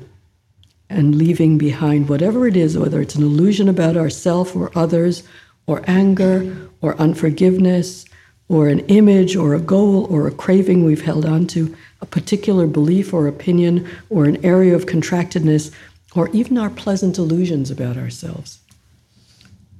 and 0.90 1.16
leaving 1.16 1.58
behind 1.58 2.10
whatever 2.10 2.48
it 2.48 2.56
is, 2.56 2.78
whether 2.78 3.02
it's 3.02 3.16
an 3.16 3.24
illusion 3.24 3.70
about 3.70 3.98
ourself 3.98 4.56
or 4.56 4.72
others, 4.74 5.24
or 5.68 5.84
anger, 5.86 6.70
or 6.82 6.96
unforgiveness, 6.98 8.06
or 8.48 8.68
an 8.68 8.80
image, 8.88 9.36
or 9.36 9.54
a 9.54 9.60
goal, 9.60 10.06
or 10.06 10.26
a 10.26 10.32
craving 10.32 10.84
we've 10.84 11.04
held 11.04 11.26
on 11.26 11.46
to, 11.46 11.76
a 12.02 12.06
particular 12.06 12.66
belief 12.66 13.14
or 13.14 13.28
opinion, 13.28 13.88
or 14.10 14.26
an 14.26 14.44
area 14.44 14.74
of 14.74 14.88
contractedness, 14.88 15.72
or 16.16 16.30
even 16.30 16.58
our 16.58 16.72
pleasant 16.72 17.20
illusions 17.20 17.70
about 17.70 17.98
ourselves, 17.98 18.60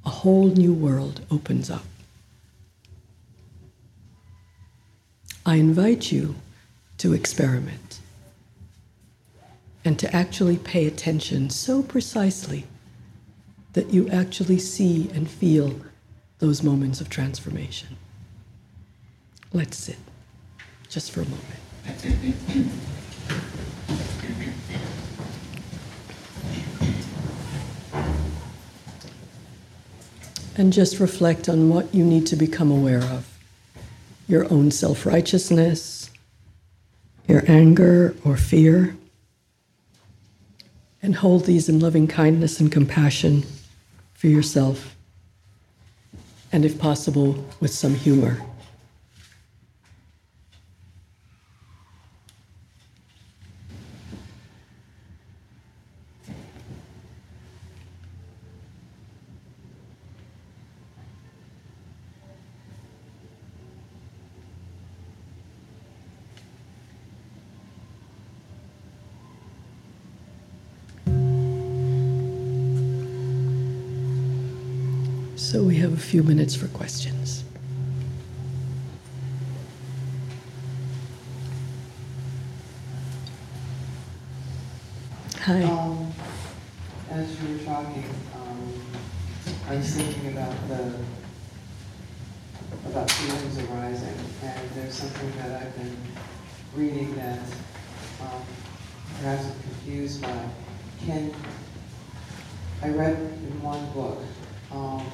a 0.04 0.10
whole 0.10 0.46
new 0.46 0.72
world 0.72 1.22
opens 1.30 1.70
up. 1.70 1.82
I 5.46 5.56
invite 5.56 6.12
you 6.12 6.34
to 6.98 7.14
experiment 7.14 8.00
and 9.84 9.98
to 9.98 10.14
actually 10.14 10.58
pay 10.58 10.86
attention 10.86 11.48
so 11.48 11.82
precisely 11.82 12.66
that 13.72 13.90
you 13.90 14.08
actually 14.10 14.58
see 14.58 15.08
and 15.14 15.30
feel 15.30 15.80
those 16.38 16.62
moments 16.62 17.00
of 17.00 17.08
transformation. 17.08 17.96
Let's 19.52 19.78
sit 19.78 19.98
just 20.88 21.10
for 21.10 21.22
a 21.22 21.24
moment. 21.24 21.46
and 30.56 30.74
just 30.74 31.00
reflect 31.00 31.48
on 31.48 31.70
what 31.70 31.94
you 31.94 32.04
need 32.04 32.26
to 32.26 32.36
become 32.36 32.70
aware 32.70 33.02
of 33.02 33.39
your 34.30 34.50
own 34.52 34.70
self 34.70 35.04
righteousness, 35.04 36.08
your 37.26 37.42
anger 37.48 38.14
or 38.24 38.36
fear, 38.36 38.96
and 41.02 41.16
hold 41.16 41.46
these 41.46 41.68
in 41.68 41.80
loving 41.80 42.06
kindness 42.06 42.60
and 42.60 42.70
compassion 42.70 43.42
for 44.14 44.28
yourself, 44.28 44.94
and 46.52 46.64
if 46.64 46.78
possible, 46.78 47.44
with 47.58 47.72
some 47.72 47.94
humor. 47.94 48.40
So 75.50 75.64
we 75.64 75.78
have 75.78 75.92
a 75.92 75.96
few 76.10 76.24
minutes 76.24 76.56
for 76.56 76.66
questions. 76.66 77.44
Hi. 85.38 85.62
Um, 85.62 86.12
as 87.12 87.40
you 87.40 87.56
were 87.56 87.62
talking, 87.62 88.04
um, 88.34 88.72
I 89.68 89.76
was 89.76 89.94
thinking 89.94 90.32
about 90.32 90.52
the 90.66 90.94
about 92.86 93.08
feelings 93.08 93.58
arising, 93.70 94.18
and 94.42 94.70
there's 94.74 94.94
something 94.94 95.30
that 95.38 95.62
I've 95.62 95.76
been 95.76 95.96
reading 96.74 97.14
that 97.14 97.38
um, 98.20 98.42
perhaps 99.20 99.44
I'm 99.44 99.62
confused 99.62 100.22
by. 100.22 100.48
Can 101.06 101.32
I 102.82 102.88
read 102.88 103.14
in 103.16 103.62
one 103.62 103.92
book 103.92 104.18
um, 104.72 105.06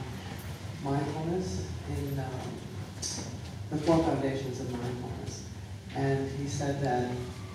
mindfulness 0.87 1.67
in 1.89 2.19
um, 2.19 2.31
the 3.71 3.77
four 3.79 4.03
foundations 4.05 4.61
of 4.61 4.71
mindfulness. 4.71 5.43
And 5.97 6.31
he 6.39 6.47
said 6.47 6.81
that 6.83 7.11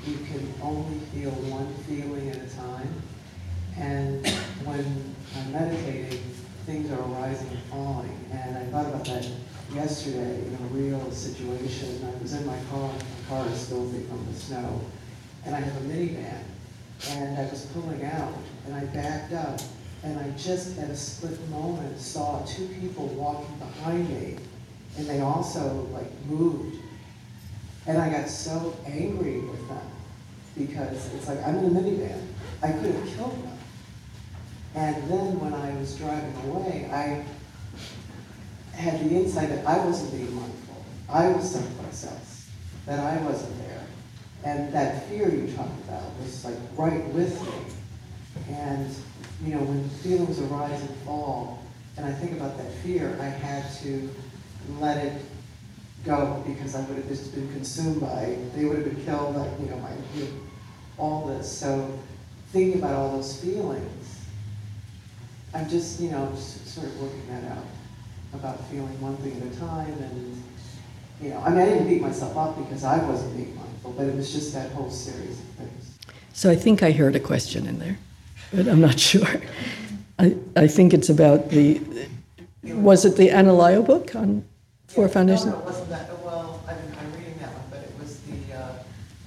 you 0.06 0.18
can 0.18 0.54
only 0.62 1.00
feel 1.14 1.32
one 1.32 1.74
feeling 1.86 2.30
at 2.30 2.38
a 2.38 2.56
time. 2.56 2.90
And 3.78 4.26
when 4.66 5.16
I'm 5.38 5.52
meditating, 5.54 6.20
things 6.66 6.92
are 6.92 7.00
arising 7.00 7.50
and 7.50 7.64
falling. 7.64 8.26
And 8.32 8.58
I 8.58 8.66
thought 8.66 8.88
about 8.88 9.06
that 9.06 9.28
yesterday 9.74 10.46
in 10.46 10.54
a 10.54 10.68
real 10.68 11.12
situation. 11.12 12.06
I 12.06 12.22
was 12.22 12.34
in 12.34 12.46
my 12.46 12.58
car, 12.70 12.90
my 12.90 13.30
car 13.30 13.48
is 13.48 13.70
filthy 13.70 14.04
from 14.04 14.26
the 14.26 14.34
snow, 14.34 14.82
and 15.46 15.56
I 15.56 15.60
have 15.60 15.76
a 15.78 15.88
minivan. 15.88 16.44
And 17.10 17.38
I 17.40 17.50
was 17.50 17.66
pulling 17.68 18.04
out, 18.06 18.34
and 18.66 18.76
I 18.76 18.84
backed 18.86 19.34
up, 19.34 19.60
and 20.04 20.20
I 20.20 20.30
just 20.38 20.78
at 20.80 20.90
a 20.90 20.96
split 20.96 21.40
moment 21.50 22.00
saw 22.00 22.44
two 22.46 22.68
people 22.80 23.08
walking 23.08 23.56
behind 23.58 24.10
me, 24.10 24.38
and 24.98 25.08
they 25.08 25.20
also 25.20 25.88
like 25.94 26.12
moved. 26.26 26.78
And 27.88 27.98
I 27.98 28.10
got 28.10 28.30
so 28.30 28.76
angry 28.86 29.40
with 29.40 29.68
them 29.68 29.92
because 30.58 31.14
it's 31.14 31.28
like 31.28 31.44
I'm 31.46 31.58
in 31.58 31.66
a 31.66 31.80
minivan. 31.80 32.22
I 32.64 32.72
could 32.72 32.94
have 32.94 33.08
killed 33.16 33.44
them. 33.44 33.58
And 34.76 34.96
then 35.10 35.40
when 35.40 35.54
I 35.54 35.74
was 35.78 35.96
driving 35.98 36.36
away, 36.50 36.90
I 36.92 37.26
had 38.76 39.00
the 39.02 39.16
insight 39.16 39.50
that 39.50 39.66
I 39.66 39.84
wasn't 39.86 40.12
being 40.12 40.34
mindful. 40.34 40.86
I 41.10 41.28
was 41.30 41.52
someplace 41.52 42.06
else, 42.06 42.50
that 42.86 43.00
I 43.00 43.22
wasn't 43.24 43.58
there. 43.68 43.84
And 44.44 44.74
that 44.74 45.08
fear 45.08 45.30
you 45.30 45.52
talked 45.54 45.78
about 45.84 46.04
was 46.20 46.46
like 46.46 46.56
right 46.78 47.06
with 47.10 47.40
me. 47.42 48.56
And, 48.56 48.96
you 49.44 49.56
know, 49.56 49.62
when 49.62 49.90
feelings 49.90 50.40
arise 50.40 50.82
and 50.82 50.90
fall, 51.00 51.64
and 51.98 52.06
I 52.06 52.12
think 52.12 52.34
about 52.34 52.58
that 52.58 52.72
fear, 52.84 53.18
I 53.20 53.26
had 53.26 53.72
to 53.82 54.10
let 54.80 55.04
it 55.04 55.22
go 56.06 56.44
because 56.46 56.76
I 56.76 56.82
would 56.82 56.98
have 56.98 57.08
just 57.08 57.34
been 57.34 57.52
consumed 57.52 58.02
by, 58.02 58.38
they 58.56 58.66
would 58.66 58.78
have 58.78 58.86
been 58.86 59.04
killed, 59.04 59.36
like, 59.36 59.52
you 59.60 59.70
know, 59.70 59.78
my, 59.78 59.92
all 60.98 61.28
this. 61.28 61.52
So 61.52 62.00
thinking 62.52 62.80
about 62.80 62.94
all 62.94 63.18
those 63.18 63.42
feelings, 63.42 64.26
I'm 65.54 65.70
just, 65.70 66.00
you 66.00 66.12
know, 66.12 66.30
just 66.34 66.68
sort 66.68 66.88
of 66.88 67.02
working 67.02 67.28
that 67.30 67.52
out 67.52 67.66
about 68.34 68.64
feeling 68.70 69.00
one 69.02 69.18
thing 69.18 69.42
at 69.42 69.56
a 69.56 69.60
time 69.60 69.94
and, 70.02 70.44
you 71.22 71.30
know, 71.30 71.40
I 71.40 71.50
mean, 71.50 71.60
I 71.60 71.66
didn't 71.66 71.88
beat 71.88 72.02
myself 72.02 72.38
up 72.38 72.58
because 72.58 72.84
I 72.84 72.98
wasn't 73.04 73.36
being 73.36 73.56
mindful, 73.56 73.92
but 73.92 74.08
it 74.08 74.16
was 74.16 74.32
just 74.32 74.54
that 74.54 74.72
whole 74.72 74.90
series 74.90 75.40
of 75.40 75.46
things. 75.58 75.98
So 76.34 76.50
I 76.50 76.56
think 76.56 76.82
I 76.82 76.92
heard 76.92 77.16
a 77.16 77.20
question 77.20 77.68
in 77.68 77.80
there, 77.80 78.00
but 78.54 78.68
I'm 78.68 78.82
not 78.82 79.00
sure. 79.10 79.28
I, 80.20 80.36
I 80.56 80.68
think 80.68 80.94
it's 80.94 81.10
about 81.10 81.50
the, 81.50 81.82
was 82.64 83.06
it 83.06 83.18
the 83.18 83.30
Analayo 83.30 83.86
book 83.86 84.16
on 84.16 84.46
Four 84.88 85.06
Yeah, 85.06 85.14
Foundations? 85.14 85.46
No, 85.48 85.52
no, 85.54 85.60
it 85.60 85.66
wasn't 85.66 85.90
that, 85.90 86.24
well, 86.24 86.64
I 86.68 86.74
mean, 86.74 86.96
I'm 87.00 87.12
reading 87.14 87.38
that 87.40 87.50
one, 87.54 87.64
but 87.72 87.80
it 87.80 87.94
was 88.00 88.20
the, 88.22 88.54
uh, 88.56 88.74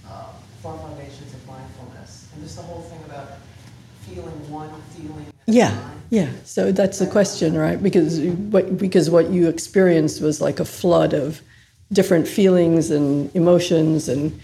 uh, 0.09 0.27
Four 0.63 0.79
Foundations 0.79 1.35
of 1.35 1.47
Mindfulness. 1.47 2.29
And 2.35 2.43
just 2.43 2.57
the 2.57 2.63
whole 2.63 2.83
thing 2.83 3.01
about 3.07 3.39
feeling 4.03 4.51
one 4.51 4.71
feeling 4.97 5.27
Yeah, 5.47 5.77
yeah. 6.11 6.31
So 6.45 6.71
that's 6.71 6.99
the 6.99 7.07
question, 7.07 7.57
right? 7.57 7.83
Because 7.83 8.21
what 8.21 8.79
because 8.79 9.11
what 9.11 9.31
you 9.31 9.49
experienced 9.49 10.21
was 10.21 10.41
like 10.41 10.61
a 10.61 10.65
flood 10.65 11.13
of 11.13 11.41
different 11.93 12.29
feelings 12.29 12.91
and 12.91 13.35
emotions, 13.35 14.09
and 14.09 14.39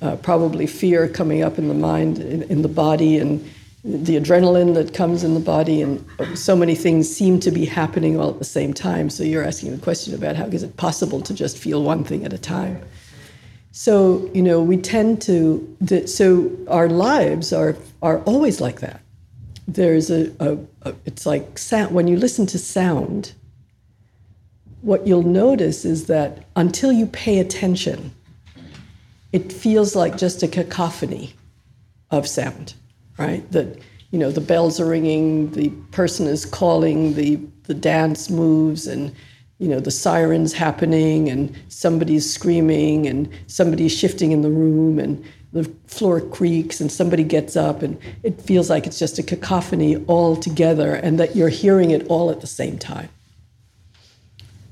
uh, 0.00 0.16
probably 0.16 0.66
fear 0.66 1.08
coming 1.08 1.42
up 1.42 1.58
in 1.58 1.68
the 1.68 1.74
mind, 1.74 2.18
in, 2.18 2.42
in 2.44 2.62
the 2.62 2.68
body, 2.68 3.18
and 3.18 3.44
the 3.84 4.16
adrenaline 4.16 4.74
that 4.74 4.94
comes 4.94 5.24
in 5.24 5.34
the 5.34 5.40
body, 5.40 5.82
and 5.82 6.04
so 6.34 6.54
many 6.54 6.74
things 6.74 7.14
seem 7.14 7.40
to 7.40 7.50
be 7.50 7.64
happening 7.64 8.18
all 8.18 8.30
at 8.30 8.38
the 8.38 8.44
same 8.44 8.72
time. 8.72 9.10
So 9.10 9.24
you're 9.24 9.44
asking 9.44 9.72
the 9.72 9.82
question 9.82 10.14
about 10.14 10.36
how 10.36 10.46
is 10.46 10.62
it 10.62 10.76
possible 10.76 11.20
to 11.22 11.34
just 11.34 11.58
feel 11.58 11.82
one 11.82 12.04
thing 12.04 12.24
at 12.24 12.32
a 12.32 12.38
time? 12.38 12.80
So 13.72 14.30
you 14.34 14.42
know, 14.42 14.62
we 14.62 14.76
tend 14.76 15.20
to. 15.22 15.76
So 16.06 16.50
our 16.68 16.88
lives 16.88 17.52
are 17.52 17.76
are 18.02 18.20
always 18.20 18.60
like 18.60 18.80
that 18.80 19.02
there's 19.68 20.10
a, 20.10 20.32
a, 20.40 20.58
a 20.82 20.94
it's 21.04 21.26
like 21.26 21.58
sound 21.58 21.94
when 21.94 22.08
you 22.08 22.16
listen 22.16 22.46
to 22.46 22.58
sound 22.58 23.32
what 24.80 25.06
you'll 25.06 25.22
notice 25.22 25.84
is 25.84 26.06
that 26.06 26.44
until 26.56 26.90
you 26.90 27.06
pay 27.06 27.38
attention 27.38 28.12
it 29.32 29.52
feels 29.52 29.94
like 29.94 30.18
just 30.18 30.42
a 30.42 30.48
cacophony 30.48 31.34
of 32.10 32.26
sound 32.26 32.74
right? 33.22 33.50
That 33.52 33.78
you 34.10 34.18
know 34.18 34.30
the 34.30 34.40
bells 34.40 34.78
are 34.78 34.86
ringing 34.86 35.50
the 35.52 35.70
person 35.90 36.26
is 36.26 36.44
calling 36.44 37.14
the 37.14 37.36
the 37.64 37.74
dance 37.74 38.30
moves 38.30 38.86
and 38.86 39.14
you 39.58 39.68
know 39.68 39.80
the 39.80 39.90
sirens 39.90 40.52
happening 40.52 41.28
and 41.28 41.56
somebody's 41.68 42.30
screaming 42.32 43.06
and 43.06 43.28
somebody's 43.46 43.96
shifting 43.96 44.32
in 44.32 44.42
the 44.42 44.50
room 44.50 44.98
and 44.98 45.24
the 45.52 45.64
floor 45.86 46.20
creaks 46.20 46.80
and 46.80 46.90
somebody 46.90 47.22
gets 47.22 47.56
up 47.56 47.82
and 47.82 47.98
it 48.22 48.40
feels 48.40 48.70
like 48.70 48.86
it's 48.86 48.98
just 48.98 49.18
a 49.18 49.22
cacophony 49.22 49.96
all 50.06 50.34
together 50.34 50.94
and 50.94 51.18
that 51.20 51.36
you're 51.36 51.50
hearing 51.50 51.90
it 51.90 52.06
all 52.08 52.30
at 52.30 52.40
the 52.40 52.46
same 52.46 52.78
time. 52.78 53.10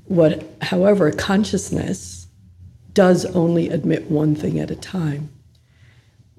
What 0.07 0.43
however 0.63 1.13
consciousness 1.13 2.27
does 2.95 3.25
only 3.27 3.69
admit 3.69 4.11
one 4.11 4.35
thing 4.35 4.59
at 4.59 4.71
a 4.71 4.77
time 4.77 5.31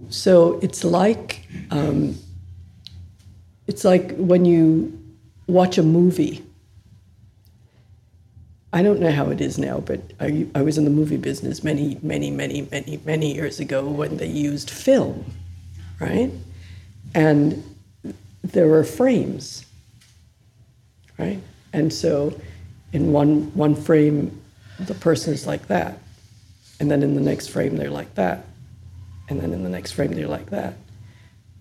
so 0.10 0.60
it's 0.62 0.84
like 0.84 1.48
um, 1.72 2.16
it's 3.68 3.84
like 3.84 4.16
when 4.16 4.46
you 4.46 4.98
watch 5.48 5.78
a 5.78 5.84
movie 5.84 6.44
I 8.74 8.84
don't 8.84 9.02
know 9.02 9.12
how 9.12 9.30
it 9.30 9.42
is 9.42 9.58
now, 9.58 9.80
but 9.80 10.00
I, 10.20 10.48
I 10.56 10.62
was 10.62 10.78
in 10.78 10.86
the 10.86 10.92
movie 10.92 11.18
business 11.18 11.64
many, 11.64 11.98
many, 12.02 12.32
many, 12.32 12.68
many, 12.72 13.02
many 13.04 13.34
years 13.34 13.60
ago 13.60 13.86
when 13.86 14.16
they 14.16 14.28
used 14.28 14.70
film, 14.70 15.26
right? 16.00 16.32
And 17.14 17.62
there 18.44 18.68
were 18.68 18.86
frames, 18.86 19.66
right? 21.20 21.42
And 21.74 21.92
so 21.92 22.40
in 22.94 23.12
one, 23.12 23.54
one 23.56 23.76
frame, 23.76 24.42
the 24.80 24.96
person 24.96 25.34
is 25.34 25.46
like 25.46 25.68
that. 25.68 25.98
And 26.80 26.90
then 26.90 27.04
in 27.04 27.14
the 27.14 27.22
next 27.22 27.48
frame, 27.48 27.76
they're 27.76 27.92
like 27.92 28.16
that. 28.16 28.46
And 29.32 29.40
then 29.40 29.54
in 29.54 29.64
the 29.64 29.70
next 29.70 29.94
frame, 29.94 30.12
they're 30.12 30.28
like 30.28 30.50
that. 30.50 30.74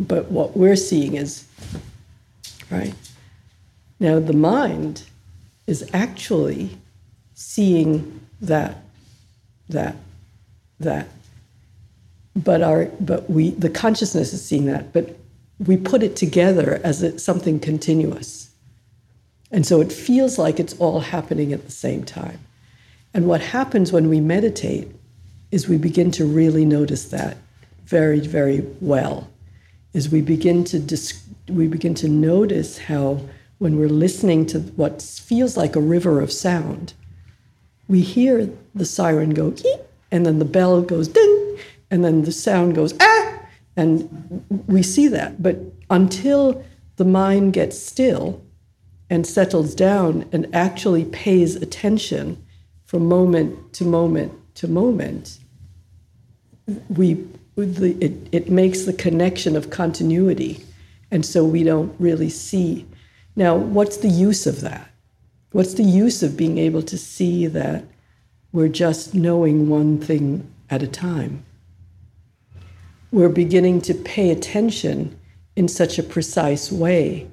But 0.01 0.29
what 0.29 0.57
we're 0.57 0.75
seeing 0.75 1.15
is, 1.15 1.47
right? 2.69 2.93
Now, 4.01 4.19
the 4.19 4.33
mind 4.33 5.05
is 5.69 5.89
actually 5.93 6.77
seeing 7.35 8.21
that, 8.41 8.83
that, 9.69 9.95
that. 10.81 11.07
But 12.35 12.61
our, 12.61 12.87
but 12.99 13.31
we, 13.31 13.51
the 13.51 13.71
consciousness 13.71 14.33
is 14.33 14.45
seeing 14.45 14.67
that, 14.67 14.93
but 14.93 15.17
we 15.65 15.77
put 15.77 16.03
it 16.03 16.17
together 16.17 16.81
as 16.83 17.23
something 17.23 17.61
continuous. 17.61 18.51
And 19.53 19.65
so 19.65 19.81
it 19.81 19.93
feels 19.93 20.39
like 20.39 20.59
it's 20.59 20.77
all 20.81 20.99
happening 20.99 21.53
at 21.53 21.65
the 21.67 21.71
same 21.71 22.03
time. 22.03 22.41
And 23.15 23.29
what 23.29 23.41
happens 23.41 23.93
when 23.93 24.09
we 24.09 24.19
meditate 24.19 24.89
is 25.53 25.69
we 25.69 25.79
begin 25.79 26.11
to 26.13 26.25
really 26.25 26.65
notice 26.65 27.11
that 27.11 27.37
very, 27.87 28.21
very 28.21 28.67
well. 28.81 29.29
Is 29.93 30.09
we 30.09 30.21
begin 30.21 30.65
to 30.65 30.79
dis- 30.79 31.23
we 31.49 31.67
begin 31.67 31.95
to 31.95 32.09
notice 32.09 32.79
how 32.79 33.21
when 33.59 33.77
we're 33.77 33.89
listening 33.89 34.47
to 34.47 34.61
what 34.61 35.03
feels 35.03 35.57
like 35.57 35.77
a 35.77 35.81
river 35.81 36.21
of 36.21 36.33
sound, 36.33 36.95
we 37.89 38.01
hear 38.01 38.49
the 38.75 38.87
siren 38.87 39.31
go 39.31 39.53
eep, 39.53 39.81
and 40.11 40.25
then 40.25 40.39
the 40.39 40.45
bell 40.45 40.81
goes 40.81 41.09
ding, 41.09 41.59
and 41.91 42.05
then 42.05 42.23
the 42.23 42.33
sound 42.33 42.75
goes 42.75 42.95
ah, 43.01 43.39
and 43.77 44.63
we 44.67 44.83
see 44.83 45.09
that. 45.09 45.43
But 45.43 45.59
until 45.91 46.65
the 46.97 47.05
mind 47.05 47.53
gets 47.53 47.79
still 47.79 48.43
and 49.09 49.27
settles 49.27 49.75
down 49.75 50.29
and 50.33 50.47
actually 50.55 51.05
pays 51.07 51.57
attention 51.57 52.43
from 52.85 53.07
moment 53.07 53.73
to 53.75 53.85
moment 53.85 54.33
to 54.55 54.69
moment, 54.69 55.39
we 56.89 57.27
the, 57.57 57.97
it, 58.01 58.29
it 58.33 58.51
makes 58.51 58.85
the 58.85 58.93
connection 58.93 59.57
of 59.57 59.71
continuity, 59.71 60.65
and 61.11 61.25
so 61.25 61.45
we 61.45 61.63
don't 61.63 61.95
really 61.99 62.31
see. 62.31 62.87
Now, 63.37 63.57
what's 63.57 63.99
the 63.99 64.09
use 64.09 64.47
of 64.47 64.61
that? 64.61 64.91
What's 65.53 65.75
the 65.75 65.83
use 65.83 66.23
of 66.23 66.37
being 66.37 66.59
able 66.59 66.83
to 66.83 66.97
see 66.97 67.47
that 67.49 67.85
we're 68.53 68.69
just 68.69 69.15
knowing 69.15 69.69
one 69.69 69.99
thing 69.99 70.53
at 70.71 70.83
a 70.83 70.87
time? 70.87 71.45
We're 73.13 73.29
beginning 73.29 73.81
to 73.83 73.95
pay 73.95 74.31
attention 74.31 75.19
in 75.57 75.67
such 75.67 75.99
a 75.99 76.05
precise 76.05 76.71
way 76.71 77.29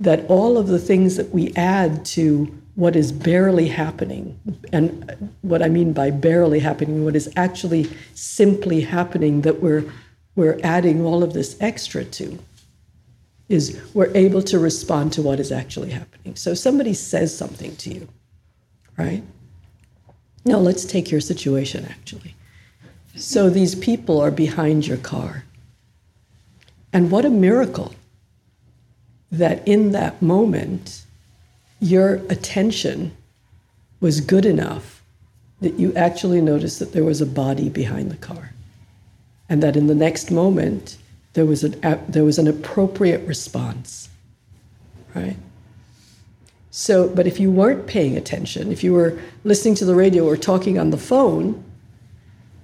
that 0.00 0.26
all 0.26 0.58
of 0.58 0.66
the 0.66 0.78
things 0.78 1.16
that 1.16 1.30
we 1.30 1.52
add 1.54 2.04
to 2.04 2.52
what 2.74 2.96
is 2.96 3.12
barely 3.12 3.68
happening, 3.68 4.38
and 4.72 5.30
what 5.42 5.62
I 5.62 5.68
mean 5.68 5.92
by 5.92 6.10
barely 6.10 6.58
happening, 6.58 7.04
what 7.04 7.14
is 7.14 7.32
actually 7.36 7.88
simply 8.14 8.80
happening 8.80 9.42
that 9.42 9.62
we're, 9.62 9.84
we're 10.34 10.58
adding 10.64 11.04
all 11.04 11.22
of 11.22 11.34
this 11.34 11.56
extra 11.60 12.04
to, 12.04 12.38
is 13.48 13.80
we're 13.94 14.10
able 14.16 14.42
to 14.42 14.58
respond 14.58 15.12
to 15.12 15.22
what 15.22 15.38
is 15.38 15.52
actually 15.52 15.90
happening. 15.90 16.34
So 16.34 16.54
somebody 16.54 16.94
says 16.94 17.36
something 17.36 17.76
to 17.76 17.94
you, 17.94 18.08
right? 18.96 19.22
Now 20.44 20.58
let's 20.58 20.84
take 20.84 21.10
your 21.10 21.20
situation 21.20 21.86
actually. 21.88 22.34
So 23.16 23.48
these 23.48 23.76
people 23.76 24.20
are 24.20 24.32
behind 24.32 24.86
your 24.86 24.96
car. 24.96 25.44
And 26.92 27.10
what 27.10 27.24
a 27.24 27.30
miracle 27.30 27.94
that 29.30 29.66
in 29.66 29.92
that 29.92 30.20
moment, 30.20 31.03
your 31.84 32.14
attention 32.30 33.14
was 34.00 34.22
good 34.22 34.46
enough 34.46 35.02
that 35.60 35.78
you 35.78 35.94
actually 35.94 36.40
noticed 36.40 36.78
that 36.78 36.92
there 36.92 37.04
was 37.04 37.20
a 37.20 37.26
body 37.26 37.68
behind 37.68 38.10
the 38.10 38.16
car. 38.16 38.52
And 39.50 39.62
that 39.62 39.76
in 39.76 39.86
the 39.86 39.94
next 39.94 40.30
moment, 40.30 40.96
there 41.34 41.44
was 41.44 41.62
an, 41.62 41.78
there 42.08 42.24
was 42.24 42.38
an 42.38 42.48
appropriate 42.48 43.26
response, 43.28 44.08
right? 45.14 45.36
So, 46.70 47.08
but 47.08 47.26
if 47.26 47.38
you 47.38 47.50
weren't 47.50 47.86
paying 47.86 48.16
attention, 48.16 48.72
if 48.72 48.82
you 48.82 48.94
were 48.94 49.18
listening 49.44 49.74
to 49.76 49.84
the 49.84 49.94
radio 49.94 50.26
or 50.26 50.38
talking 50.38 50.78
on 50.78 50.88
the 50.88 50.96
phone, 50.96 51.62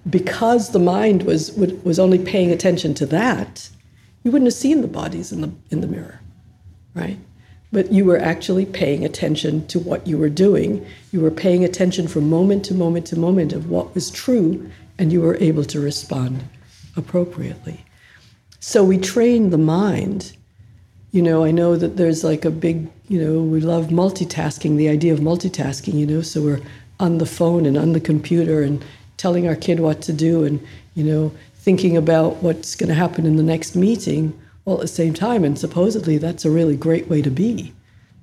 because 0.08 0.70
the 0.70 0.78
mind 0.78 1.24
was, 1.24 1.52
was 1.52 1.98
only 1.98 2.18
paying 2.18 2.50
attention 2.50 2.94
to 2.94 3.06
that, 3.06 3.68
you 4.24 4.30
wouldn't 4.30 4.46
have 4.46 4.54
seen 4.54 4.80
the 4.80 4.88
bodies 4.88 5.30
in 5.30 5.42
the, 5.42 5.52
in 5.70 5.82
the 5.82 5.86
mirror, 5.86 6.20
right? 6.94 7.18
But 7.72 7.92
you 7.92 8.04
were 8.04 8.18
actually 8.18 8.66
paying 8.66 9.04
attention 9.04 9.66
to 9.68 9.78
what 9.78 10.06
you 10.06 10.18
were 10.18 10.28
doing. 10.28 10.84
You 11.12 11.20
were 11.20 11.30
paying 11.30 11.64
attention 11.64 12.08
from 12.08 12.28
moment 12.28 12.64
to 12.66 12.74
moment 12.74 13.06
to 13.08 13.18
moment 13.18 13.52
of 13.52 13.70
what 13.70 13.94
was 13.94 14.10
true, 14.10 14.70
and 14.98 15.12
you 15.12 15.20
were 15.20 15.36
able 15.36 15.64
to 15.64 15.80
respond 15.80 16.44
appropriately. 16.96 17.84
So 18.58 18.84
we 18.84 18.98
train 18.98 19.50
the 19.50 19.58
mind. 19.58 20.36
You 21.12 21.22
know, 21.22 21.44
I 21.44 21.50
know 21.50 21.76
that 21.76 21.96
there's 21.96 22.24
like 22.24 22.44
a 22.44 22.50
big, 22.50 22.90
you 23.08 23.22
know, 23.22 23.40
we 23.40 23.60
love 23.60 23.86
multitasking, 23.86 24.76
the 24.76 24.88
idea 24.88 25.12
of 25.12 25.20
multitasking, 25.20 25.94
you 25.94 26.06
know, 26.06 26.22
so 26.22 26.42
we're 26.42 26.60
on 26.98 27.18
the 27.18 27.26
phone 27.26 27.66
and 27.66 27.76
on 27.76 27.92
the 27.92 28.00
computer 28.00 28.62
and 28.62 28.84
telling 29.16 29.46
our 29.48 29.56
kid 29.56 29.80
what 29.80 30.02
to 30.02 30.12
do 30.12 30.44
and, 30.44 30.64
you 30.94 31.04
know, 31.04 31.32
thinking 31.54 31.96
about 31.96 32.36
what's 32.42 32.74
going 32.74 32.88
to 32.88 32.94
happen 32.94 33.26
in 33.26 33.36
the 33.36 33.42
next 33.42 33.76
meeting 33.76 34.38
all 34.70 34.76
at 34.76 34.82
the 34.82 34.88
same 34.88 35.12
time. 35.12 35.44
And 35.44 35.58
supposedly 35.58 36.16
that's 36.16 36.44
a 36.44 36.50
really 36.50 36.76
great 36.76 37.08
way 37.08 37.22
to 37.22 37.30
be. 37.30 37.72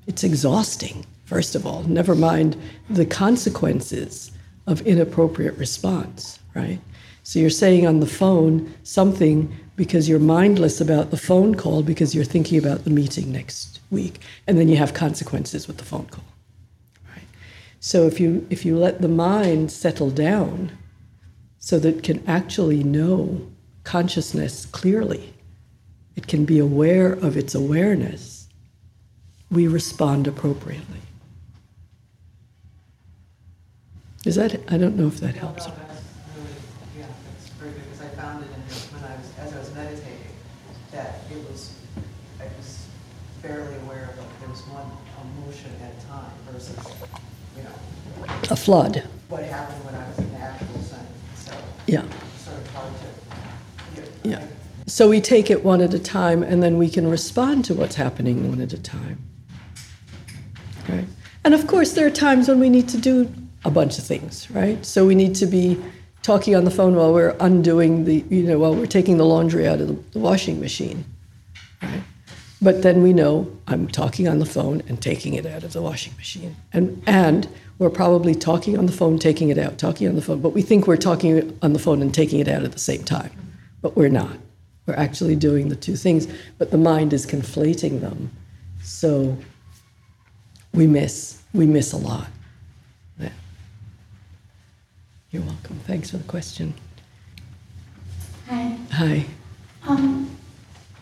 It's 0.08 0.24
exhausting, 0.24 1.06
first 1.26 1.56
of 1.56 1.66
all, 1.66 1.84
never 1.84 2.16
mind 2.16 2.56
the 2.90 3.06
consequences 3.06 4.32
of 4.66 4.82
inappropriate 4.82 5.58
response, 5.58 6.40
right? 6.56 6.80
So 7.24 7.40
you're 7.40 7.50
saying 7.50 7.86
on 7.86 8.00
the 8.00 8.08
phone 8.08 8.74
something 8.84 9.54
because 9.76 10.08
you're 10.08 10.20
mindless 10.20 10.80
about 10.80 11.12
the 11.12 11.18
phone 11.18 11.56
call 11.56 11.84
because 11.84 12.16
you're 12.16 12.24
thinking 12.24 12.58
about 12.58 12.86
the 12.86 12.90
meeting 12.90 13.32
next 13.32 13.82
week. 13.92 14.22
And 14.48 14.58
then 14.58 14.70
you 14.70 14.78
have 14.78 14.94
consequences 14.94 15.68
with 15.68 15.78
the 15.78 15.84
phone 15.84 16.06
call. 16.06 16.24
Right? 17.10 17.28
So 17.82 18.08
if 18.08 18.20
you 18.20 18.48
if 18.50 18.66
you 18.66 18.78
let 18.78 19.02
the 19.02 19.10
mind 19.10 19.72
settle 19.72 20.10
down 20.10 20.72
so 21.60 21.78
that 21.80 21.98
it 21.98 22.04
can 22.04 22.24
actually 22.28 22.84
know 22.84 23.46
consciousness 23.84 24.66
clearly 24.66 25.34
it 26.18 26.28
can 26.28 26.44
be 26.46 26.60
aware 26.60 27.14
of 27.14 27.38
its 27.38 27.54
awareness, 27.56 28.48
we 29.52 29.68
respond 29.68 30.28
appropriately. 30.28 31.00
Is 34.26 34.36
that, 34.36 34.60
I 34.68 34.78
don't 34.78 34.98
know 34.98 35.08
if 35.08 35.20
that 35.22 35.36
helps. 35.36 35.68
No, 35.68 35.74
that's 35.88 36.02
really, 36.36 36.50
yeah, 37.00 37.06
that's 37.32 37.50
very 37.50 37.72
good, 37.72 37.84
because 37.92 38.02
I 38.02 38.10
found 38.22 38.44
it 38.44 38.48
in, 38.50 38.62
when 39.00 39.04
I 39.10 39.16
was, 39.16 39.32
as 39.40 39.54
I 39.54 39.60
was 39.60 39.74
meditating, 39.76 40.36
that 40.92 41.20
it 41.32 41.38
was, 41.50 41.74
I 42.42 42.46
was 42.58 42.88
barely 43.42 43.76
aware 43.86 44.10
of, 44.18 44.40
there 44.42 44.50
was 44.50 44.62
one 44.68 44.92
emotion 45.24 45.72
at 45.82 45.94
a 46.04 46.08
time 46.08 46.32
versus, 46.52 46.76
you 47.56 47.64
know, 47.64 48.26
A 48.52 48.56
flood, 48.56 49.04
what 49.30 49.44
happened 49.44 49.86
when 49.86 49.96
I 49.96 50.08
was 50.10 50.18
in 50.18 50.32
the 50.34 50.40
actual 50.40 50.80
setting, 50.82 51.06
so 51.36 51.54
yeah. 51.86 52.04
it's 52.34 52.44
sort 52.44 52.58
of 52.58 52.68
hard 52.74 52.92
to. 53.96 54.02
get- 54.02 54.12
Yeah. 54.24 54.46
So 54.88 55.10
we 55.10 55.20
take 55.20 55.52
it 55.52 55.66
one 55.66 55.82
at 55.82 55.94
a 55.94 56.00
time 56.00 56.44
and 56.44 56.64
then 56.64 56.78
we 56.78 56.90
can 56.90 57.10
respond 57.10 57.66
to 57.66 57.74
what's 57.74 57.96
happening 57.96 58.50
one 58.50 58.62
at 58.62 58.72
a 58.72 58.82
time. 58.82 59.22
Right? 60.88 61.06
And 61.44 61.54
of 61.54 61.68
course, 61.68 61.92
there 61.92 62.08
are 62.08 62.12
times 62.12 62.48
when 62.48 62.62
we 62.62 62.70
need 62.70 62.88
to 62.90 62.98
do 62.98 63.32
a 63.66 63.70
bunch 63.70 63.98
of 63.98 64.06
things, 64.06 64.50
right? 64.50 64.84
So 64.86 65.06
we 65.06 65.14
need 65.14 65.36
to 65.36 65.46
be 65.46 65.78
talking 66.22 66.56
on 66.56 66.64
the 66.64 66.72
phone 66.72 66.96
while 66.96 67.14
we're 67.14 67.36
undoing 67.42 68.06
the, 68.06 68.24
you 68.30 68.44
know, 68.44 68.60
while 68.60 68.74
we're 68.74 68.86
taking 68.86 69.18
the 69.18 69.26
laundry 69.26 69.68
out 69.68 69.82
of 69.82 70.12
the, 70.14 70.20
washing 70.20 70.62
machine, 70.62 71.04
right? 71.82 72.02
But 72.62 72.82
then 72.82 73.04
we 73.04 73.12
know 73.12 73.52
I'm 73.68 73.90
talking 73.90 74.30
on 74.30 74.40
the 74.40 74.46
phone 74.46 74.82
and 74.88 75.02
taking 75.02 75.34
it 75.34 75.46
out 75.46 75.64
of 75.64 75.74
the 75.74 75.82
washing 75.82 76.16
machine. 76.16 76.56
And, 76.72 77.04
and 77.06 77.50
we're 77.78 77.90
probably 77.90 78.36
talking 78.36 78.78
on 78.78 78.86
the 78.86 78.94
phone, 78.94 79.20
taking 79.20 79.50
it 79.50 79.58
out, 79.58 79.78
talking 79.78 80.08
on 80.08 80.16
the 80.16 80.22
phone, 80.22 80.40
but 80.40 80.50
we 80.50 80.62
think 80.62 80.88
we're 80.88 80.96
talking 80.96 81.60
on 81.62 81.74
the 81.74 81.80
phone 81.80 82.02
and 82.02 82.14
taking 82.14 82.40
it 82.40 82.48
out 82.48 82.64
at 82.64 82.72
the 82.72 82.80
same 82.80 83.04
time. 83.04 83.32
But 83.82 83.98
we're 83.98 84.10
not. 84.10 84.38
We're 84.88 84.96
actually 84.96 85.36
doing 85.36 85.68
the 85.68 85.76
two 85.76 85.98
things, 85.98 86.28
but 86.58 86.72
the 86.72 86.78
mind 86.78 87.12
is 87.12 87.26
conflating 87.26 88.00
them. 88.00 88.32
So 88.82 89.38
we 90.74 90.88
miss, 90.88 91.42
we 91.54 91.66
miss 91.66 91.92
a 91.92 91.98
lot. 91.98 92.28
Yeah. 93.20 93.30
You're 95.32 95.44
welcome. 95.44 95.78
Thanks 95.86 96.12
for 96.12 96.18
the 96.18 96.24
question. 96.24 96.74
Hi. 98.48 98.78
Hi. 98.94 99.26
Um, 99.86 100.34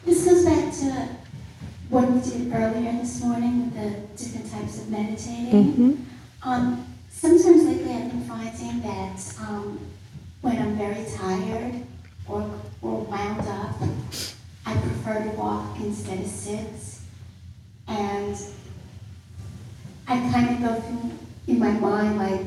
this 0.04 0.26
goes 0.26 0.44
back 0.44 0.74
to 0.74 1.08
what 1.90 2.10
we 2.10 2.22
did 2.22 2.52
earlier 2.52 2.92
this 2.94 3.22
morning 3.24 3.66
with 3.66 3.76
the 3.76 4.24
different 4.24 4.52
types 4.52 4.80
of 4.80 4.90
meditating. 4.90 5.74
Mm-hmm. 5.74 5.94
Um, 6.42 6.88
sometimes 7.12 7.64
lately 7.66 7.94
I've 7.94 8.10
been 8.10 8.24
finding 8.24 8.82
that 8.82 9.36
um, 9.42 9.80
when 10.42 10.58
I'm 10.58 10.76
very 10.76 11.06
tired 11.16 11.86
or, 12.28 12.50
or 12.82 13.02
wound 13.04 13.42
up, 13.48 13.76
I 14.66 14.74
prefer 14.78 15.24
to 15.24 15.30
walk 15.32 15.78
instead 15.80 16.20
of 16.20 16.28
sit. 16.28 16.70
And 17.88 18.38
I 20.08 20.18
kind 20.32 20.50
of 20.56 20.62
go 20.62 20.82
through 20.82 21.12
in 21.48 21.60
my 21.60 21.72
mind 21.72 22.18
like, 22.18 22.42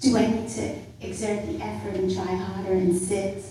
do 0.00 0.16
I 0.16 0.26
need 0.26 0.48
to 0.50 0.76
exert 1.00 1.46
the 1.46 1.62
effort 1.62 1.94
and 1.96 2.14
try 2.14 2.24
harder 2.34 2.72
and 2.72 2.96
sit? 2.96 3.42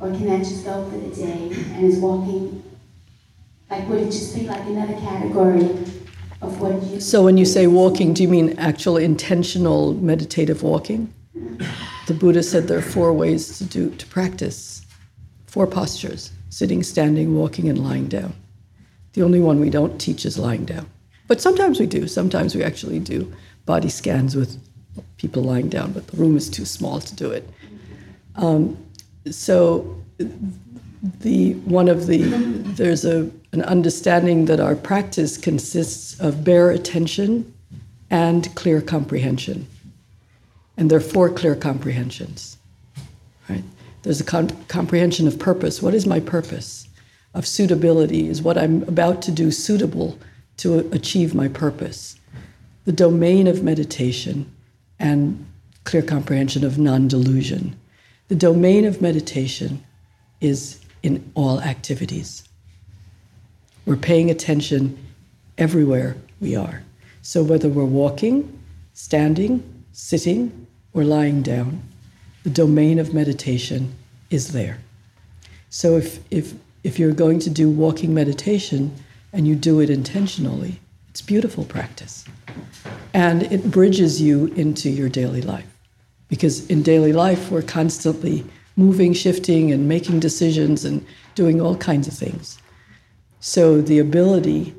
Or 0.00 0.08
can 0.08 0.30
I 0.30 0.38
just 0.38 0.64
go 0.64 0.88
for 0.90 0.98
the 0.98 1.14
day 1.14 1.50
and 1.74 1.84
is 1.84 1.98
walking, 1.98 2.62
like, 3.70 3.88
would 3.88 4.00
it 4.00 4.06
just 4.10 4.34
be 4.34 4.46
like 4.46 4.60
another 4.66 4.94
category 5.00 5.62
of 6.42 6.60
what 6.60 6.82
you? 6.82 7.00
So 7.00 7.22
when 7.24 7.36
you 7.38 7.44
say 7.44 7.66
walking, 7.66 8.12
do 8.12 8.22
you 8.22 8.28
mean 8.28 8.58
actual 8.58 8.96
intentional 8.96 9.94
meditative 9.94 10.62
walking? 10.62 11.12
Mm-hmm. 11.36 11.93
The 12.06 12.14
Buddha 12.14 12.42
said 12.42 12.68
there 12.68 12.78
are 12.78 12.82
four 12.82 13.12
ways 13.12 13.58
to 13.58 13.64
do 13.64 13.90
to 13.90 14.06
practice, 14.06 14.84
four 15.46 15.66
postures: 15.66 16.32
sitting, 16.50 16.82
standing, 16.82 17.34
walking, 17.34 17.68
and 17.68 17.78
lying 17.78 18.08
down. 18.08 18.34
The 19.14 19.22
only 19.22 19.40
one 19.40 19.60
we 19.60 19.70
don't 19.70 19.98
teach 19.98 20.26
is 20.26 20.38
lying 20.38 20.64
down, 20.64 20.86
but 21.28 21.40
sometimes 21.40 21.80
we 21.80 21.86
do. 21.86 22.06
Sometimes 22.06 22.54
we 22.54 22.62
actually 22.62 22.98
do 22.98 23.32
body 23.64 23.88
scans 23.88 24.36
with 24.36 24.58
people 25.16 25.42
lying 25.42 25.68
down, 25.68 25.92
but 25.92 26.06
the 26.08 26.16
room 26.16 26.36
is 26.36 26.50
too 26.50 26.64
small 26.64 27.00
to 27.00 27.14
do 27.14 27.30
it. 27.30 27.48
Um, 28.36 28.76
so 29.30 30.02
the 31.20 31.54
one 31.64 31.88
of 31.88 32.06
the 32.06 32.18
there's 32.76 33.04
a 33.04 33.30
an 33.52 33.62
understanding 33.62 34.46
that 34.46 34.60
our 34.60 34.74
practice 34.74 35.36
consists 35.38 36.18
of 36.20 36.44
bare 36.44 36.70
attention 36.70 37.52
and 38.10 38.54
clear 38.54 38.80
comprehension. 38.80 39.66
And 40.76 40.90
there 40.90 40.98
are 40.98 41.02
four 41.02 41.30
clear 41.30 41.54
comprehensions. 41.54 42.58
Right? 43.48 43.64
There's 44.02 44.20
a 44.20 44.24
con- 44.24 44.50
comprehension 44.68 45.26
of 45.26 45.38
purpose. 45.38 45.80
What 45.80 45.94
is 45.94 46.06
my 46.06 46.20
purpose? 46.20 46.88
Of 47.34 47.46
suitability 47.46 48.28
is 48.28 48.42
what 48.42 48.56
I'm 48.56 48.84
about 48.84 49.20
to 49.22 49.32
do 49.32 49.50
suitable 49.50 50.18
to 50.58 50.88
achieve 50.92 51.34
my 51.34 51.48
purpose. 51.48 52.16
The 52.84 52.92
domain 52.92 53.48
of 53.48 53.62
meditation 53.62 54.50
and 55.00 55.44
clear 55.84 56.02
comprehension 56.02 56.64
of 56.64 56.78
non 56.78 57.08
delusion. 57.08 57.76
The 58.28 58.34
domain 58.34 58.84
of 58.84 59.02
meditation 59.02 59.84
is 60.40 60.80
in 61.02 61.30
all 61.34 61.60
activities. 61.60 62.44
We're 63.86 63.96
paying 63.96 64.30
attention 64.30 64.96
everywhere 65.58 66.16
we 66.40 66.56
are. 66.56 66.82
So 67.22 67.42
whether 67.42 67.68
we're 67.68 67.84
walking, 67.84 68.58
standing, 68.94 69.73
sitting, 69.94 70.66
or 70.92 71.04
lying 71.04 71.40
down, 71.40 71.80
the 72.42 72.50
domain 72.50 72.98
of 72.98 73.14
meditation 73.14 73.94
is 74.28 74.52
there. 74.52 74.78
So 75.70 75.96
if, 75.96 76.18
if, 76.32 76.52
if 76.82 76.98
you're 76.98 77.12
going 77.12 77.38
to 77.40 77.50
do 77.50 77.70
walking 77.70 78.12
meditation 78.12 78.92
and 79.32 79.46
you 79.46 79.54
do 79.54 79.80
it 79.80 79.90
intentionally, 79.90 80.80
it's 81.08 81.22
beautiful 81.22 81.64
practice. 81.64 82.24
And 83.12 83.44
it 83.44 83.70
bridges 83.70 84.20
you 84.20 84.46
into 84.56 84.90
your 84.90 85.08
daily 85.08 85.42
life. 85.42 85.66
Because 86.28 86.66
in 86.66 86.82
daily 86.82 87.12
life, 87.12 87.52
we're 87.52 87.62
constantly 87.62 88.44
moving, 88.76 89.12
shifting, 89.12 89.70
and 89.70 89.88
making 89.88 90.18
decisions 90.18 90.84
and 90.84 91.06
doing 91.36 91.60
all 91.60 91.76
kinds 91.76 92.08
of 92.08 92.14
things. 92.14 92.58
So 93.38 93.80
the 93.80 94.00
ability 94.00 94.74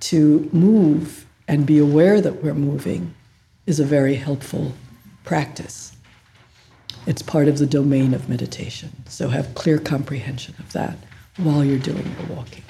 to 0.00 0.48
move 0.54 1.26
and 1.48 1.66
be 1.66 1.78
aware 1.78 2.22
that 2.22 2.42
we're 2.42 2.54
moving 2.54 3.14
is 3.66 3.80
a 3.80 3.84
very 3.84 4.14
helpful 4.14 4.72
practice. 5.24 5.96
It's 7.06 7.22
part 7.22 7.48
of 7.48 7.58
the 7.58 7.66
domain 7.66 8.14
of 8.14 8.28
meditation. 8.28 8.90
So 9.08 9.28
have 9.28 9.54
clear 9.54 9.78
comprehension 9.78 10.54
of 10.58 10.72
that 10.72 10.96
while 11.36 11.64
you're 11.64 11.78
doing 11.78 12.04
your 12.18 12.36
walking. 12.36 12.62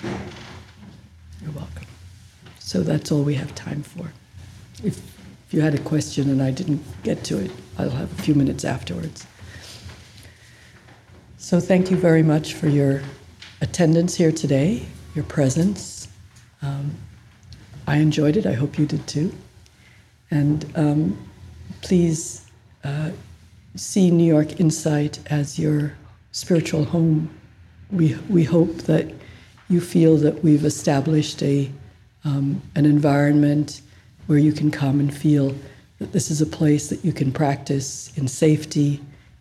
You're 1.43 1.53
welcome. 1.53 1.87
So 2.59 2.83
that's 2.83 3.13
all 3.13 3.23
we 3.23 3.35
have 3.35 3.55
time 3.55 3.83
for. 3.83 4.13
If, 4.83 4.99
if 5.47 5.53
you 5.53 5.61
had 5.61 5.75
a 5.75 5.79
question 5.79 6.31
and 6.31 6.43
I 6.43 6.51
didn't 6.51 6.83
get 7.03 7.23
to 7.25 7.39
it, 7.39 7.51
I'll 7.79 7.91
have 7.91 8.19
a 8.19 8.23
few 8.23 8.35
minutes 8.35 8.65
afterwards. 8.65 9.27
So 11.39 11.61
thank 11.61 11.91
you 11.91 11.97
very 11.97 12.23
much 12.23 12.55
for 12.55 12.69
your 12.69 13.03
attendance 13.61 14.15
here 14.15 14.33
today, 14.33 14.87
your 15.15 15.25
presence. 15.25 16.09
Um, 16.63 16.95
I 17.87 17.99
enjoyed 17.99 18.37
it. 18.37 18.47
I 18.47 18.55
hope 18.55 18.79
you 18.79 18.87
did 18.87 19.07
too. 19.07 19.33
And 20.35 20.67
um, 20.75 21.29
please 21.81 22.51
uh, 22.83 23.13
see 23.77 24.11
New 24.11 24.27
York 24.27 24.59
Insight 24.59 25.21
as 25.31 25.61
your 25.61 25.95
spiritual 26.33 26.85
home. 26.85 27.31
We, 27.93 28.17
we 28.29 28.43
hope 28.43 28.79
that 28.79 29.15
you 29.69 29.81
feel 29.81 30.17
that 30.17 30.43
we've 30.43 30.65
established 30.65 31.41
a 31.43 31.71
um, 32.25 32.63
an 32.75 32.85
environment 32.85 33.83
where 34.27 34.39
you 34.39 34.53
can 34.53 34.71
come 34.71 34.99
and 34.99 35.15
feel 35.15 35.55
that 35.99 36.13
this 36.13 36.31
is 36.31 36.41
a 36.41 36.47
place 36.47 36.89
that 36.89 37.05
you 37.05 37.13
can 37.13 37.31
practice 37.31 38.11
in 38.17 38.27
safety, 38.27 39.01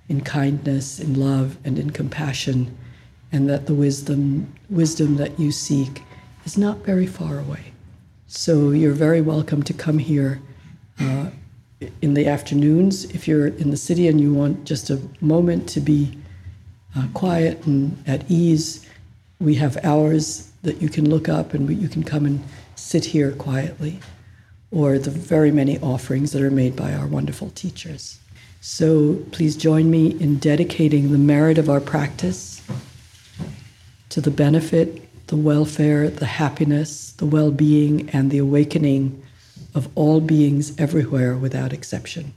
in 0.10 0.22
kindness, 0.22 0.99
in 0.99 1.18
love, 1.18 1.57
and 1.64 1.80
in 1.80 1.90
compassion, 1.90 2.78
and 3.32 3.49
that 3.49 3.65
the 3.65 3.74
wisdom 3.74 4.53
wisdom 4.70 5.15
that 5.15 5.40
you 5.40 5.52
seek 5.52 6.03
is 6.45 6.56
not 6.56 6.86
very 6.86 7.07
far 7.07 7.40
away. 7.40 7.74
So 8.28 8.70
you're 8.72 8.94
very 8.94 9.22
welcome 9.22 9.64
to 9.64 9.74
come 9.74 9.98
here 9.98 10.40
uh, 10.99 11.30
in 12.02 12.14
the 12.14 12.28
afternoons 12.28 13.06
if 13.06 13.28
you're 13.28 13.48
in 13.48 13.72
the 13.72 13.78
city 13.78 14.07
and 14.07 14.22
you 14.22 14.34
want 14.34 14.65
just 14.65 14.90
a 14.90 15.02
moment 15.22 15.68
to 15.70 15.80
be 15.80 16.18
uh, 16.95 17.07
quiet 17.14 17.65
and 17.65 18.02
at 18.07 18.30
ease. 18.30 18.88
We 19.40 19.56
have 19.56 19.84
hours 19.84 20.52
that 20.61 20.82
you 20.82 20.90
can 20.90 21.10
look 21.10 21.28
up 21.28 21.53
and 21.53 21.68
we, 21.68 21.76
you 21.76 21.90
can 21.90 22.03
come 22.03 22.26
and 22.26 22.44
sit 22.76 23.06
here 23.06 23.32
quietly, 23.32 23.99
or 24.72 24.98
the 24.98 25.11
very 25.11 25.52
many 25.52 25.80
offerings 25.80 26.32
that 26.32 26.41
are 26.41 26.52
made 26.52 26.76
by 26.76 26.94
our 26.94 27.07
wonderful 27.07 27.49
teachers. 27.52 28.20
So 28.61 29.15
please 29.32 29.57
join 29.57 29.91
me 29.91 30.11
in 30.20 30.38
dedicating 30.38 31.11
the 31.11 31.18
merit 31.18 31.57
of 31.57 31.70
our 31.70 31.82
practice 31.82 32.61
to 34.10 34.22
the 34.22 34.32
benefit, 34.32 35.28
the 35.28 35.36
welfare, 35.36 36.10
the 36.10 36.26
happiness, 36.26 37.14
the 37.14 37.26
well 37.26 37.52
being, 37.52 38.10
and 38.11 38.32
the 38.32 38.38
awakening 38.38 39.22
of 39.73 39.89
all 39.95 40.21
beings 40.21 40.73
everywhere 40.77 41.35
without 41.35 41.73
exception. 41.73 42.34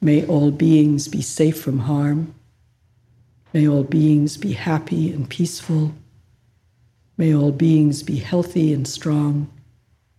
May 0.00 0.26
all 0.26 0.50
beings 0.50 1.08
be 1.08 1.22
safe 1.22 1.60
from 1.60 1.80
harm. 1.80 2.34
May 3.52 3.66
all 3.66 3.84
beings 3.84 4.36
be 4.36 4.52
happy 4.52 5.12
and 5.12 5.28
peaceful. 5.28 5.94
May 7.16 7.34
all 7.34 7.52
beings 7.52 8.02
be 8.02 8.16
healthy 8.16 8.72
and 8.72 8.86
strong 8.86 9.48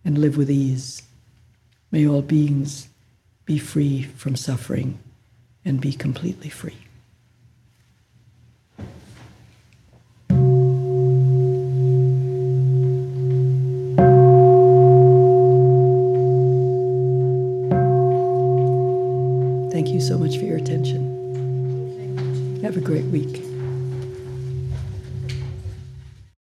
and 0.04 0.18
live 0.18 0.36
with 0.36 0.50
ease. 0.50 1.02
May 1.90 2.06
all 2.06 2.22
beings 2.22 2.88
be 3.44 3.58
free 3.58 4.02
from 4.02 4.36
suffering 4.36 4.98
and 5.64 5.80
be 5.80 5.92
completely 5.92 6.50
free. 6.50 6.87
Thank 19.78 19.90
you 19.90 20.00
so 20.00 20.18
much 20.18 20.38
for 20.38 20.44
your 20.44 20.56
attention. 20.56 21.06
Have 22.64 22.76
a 22.76 22.80
great 22.80 23.04
week. 23.04 23.47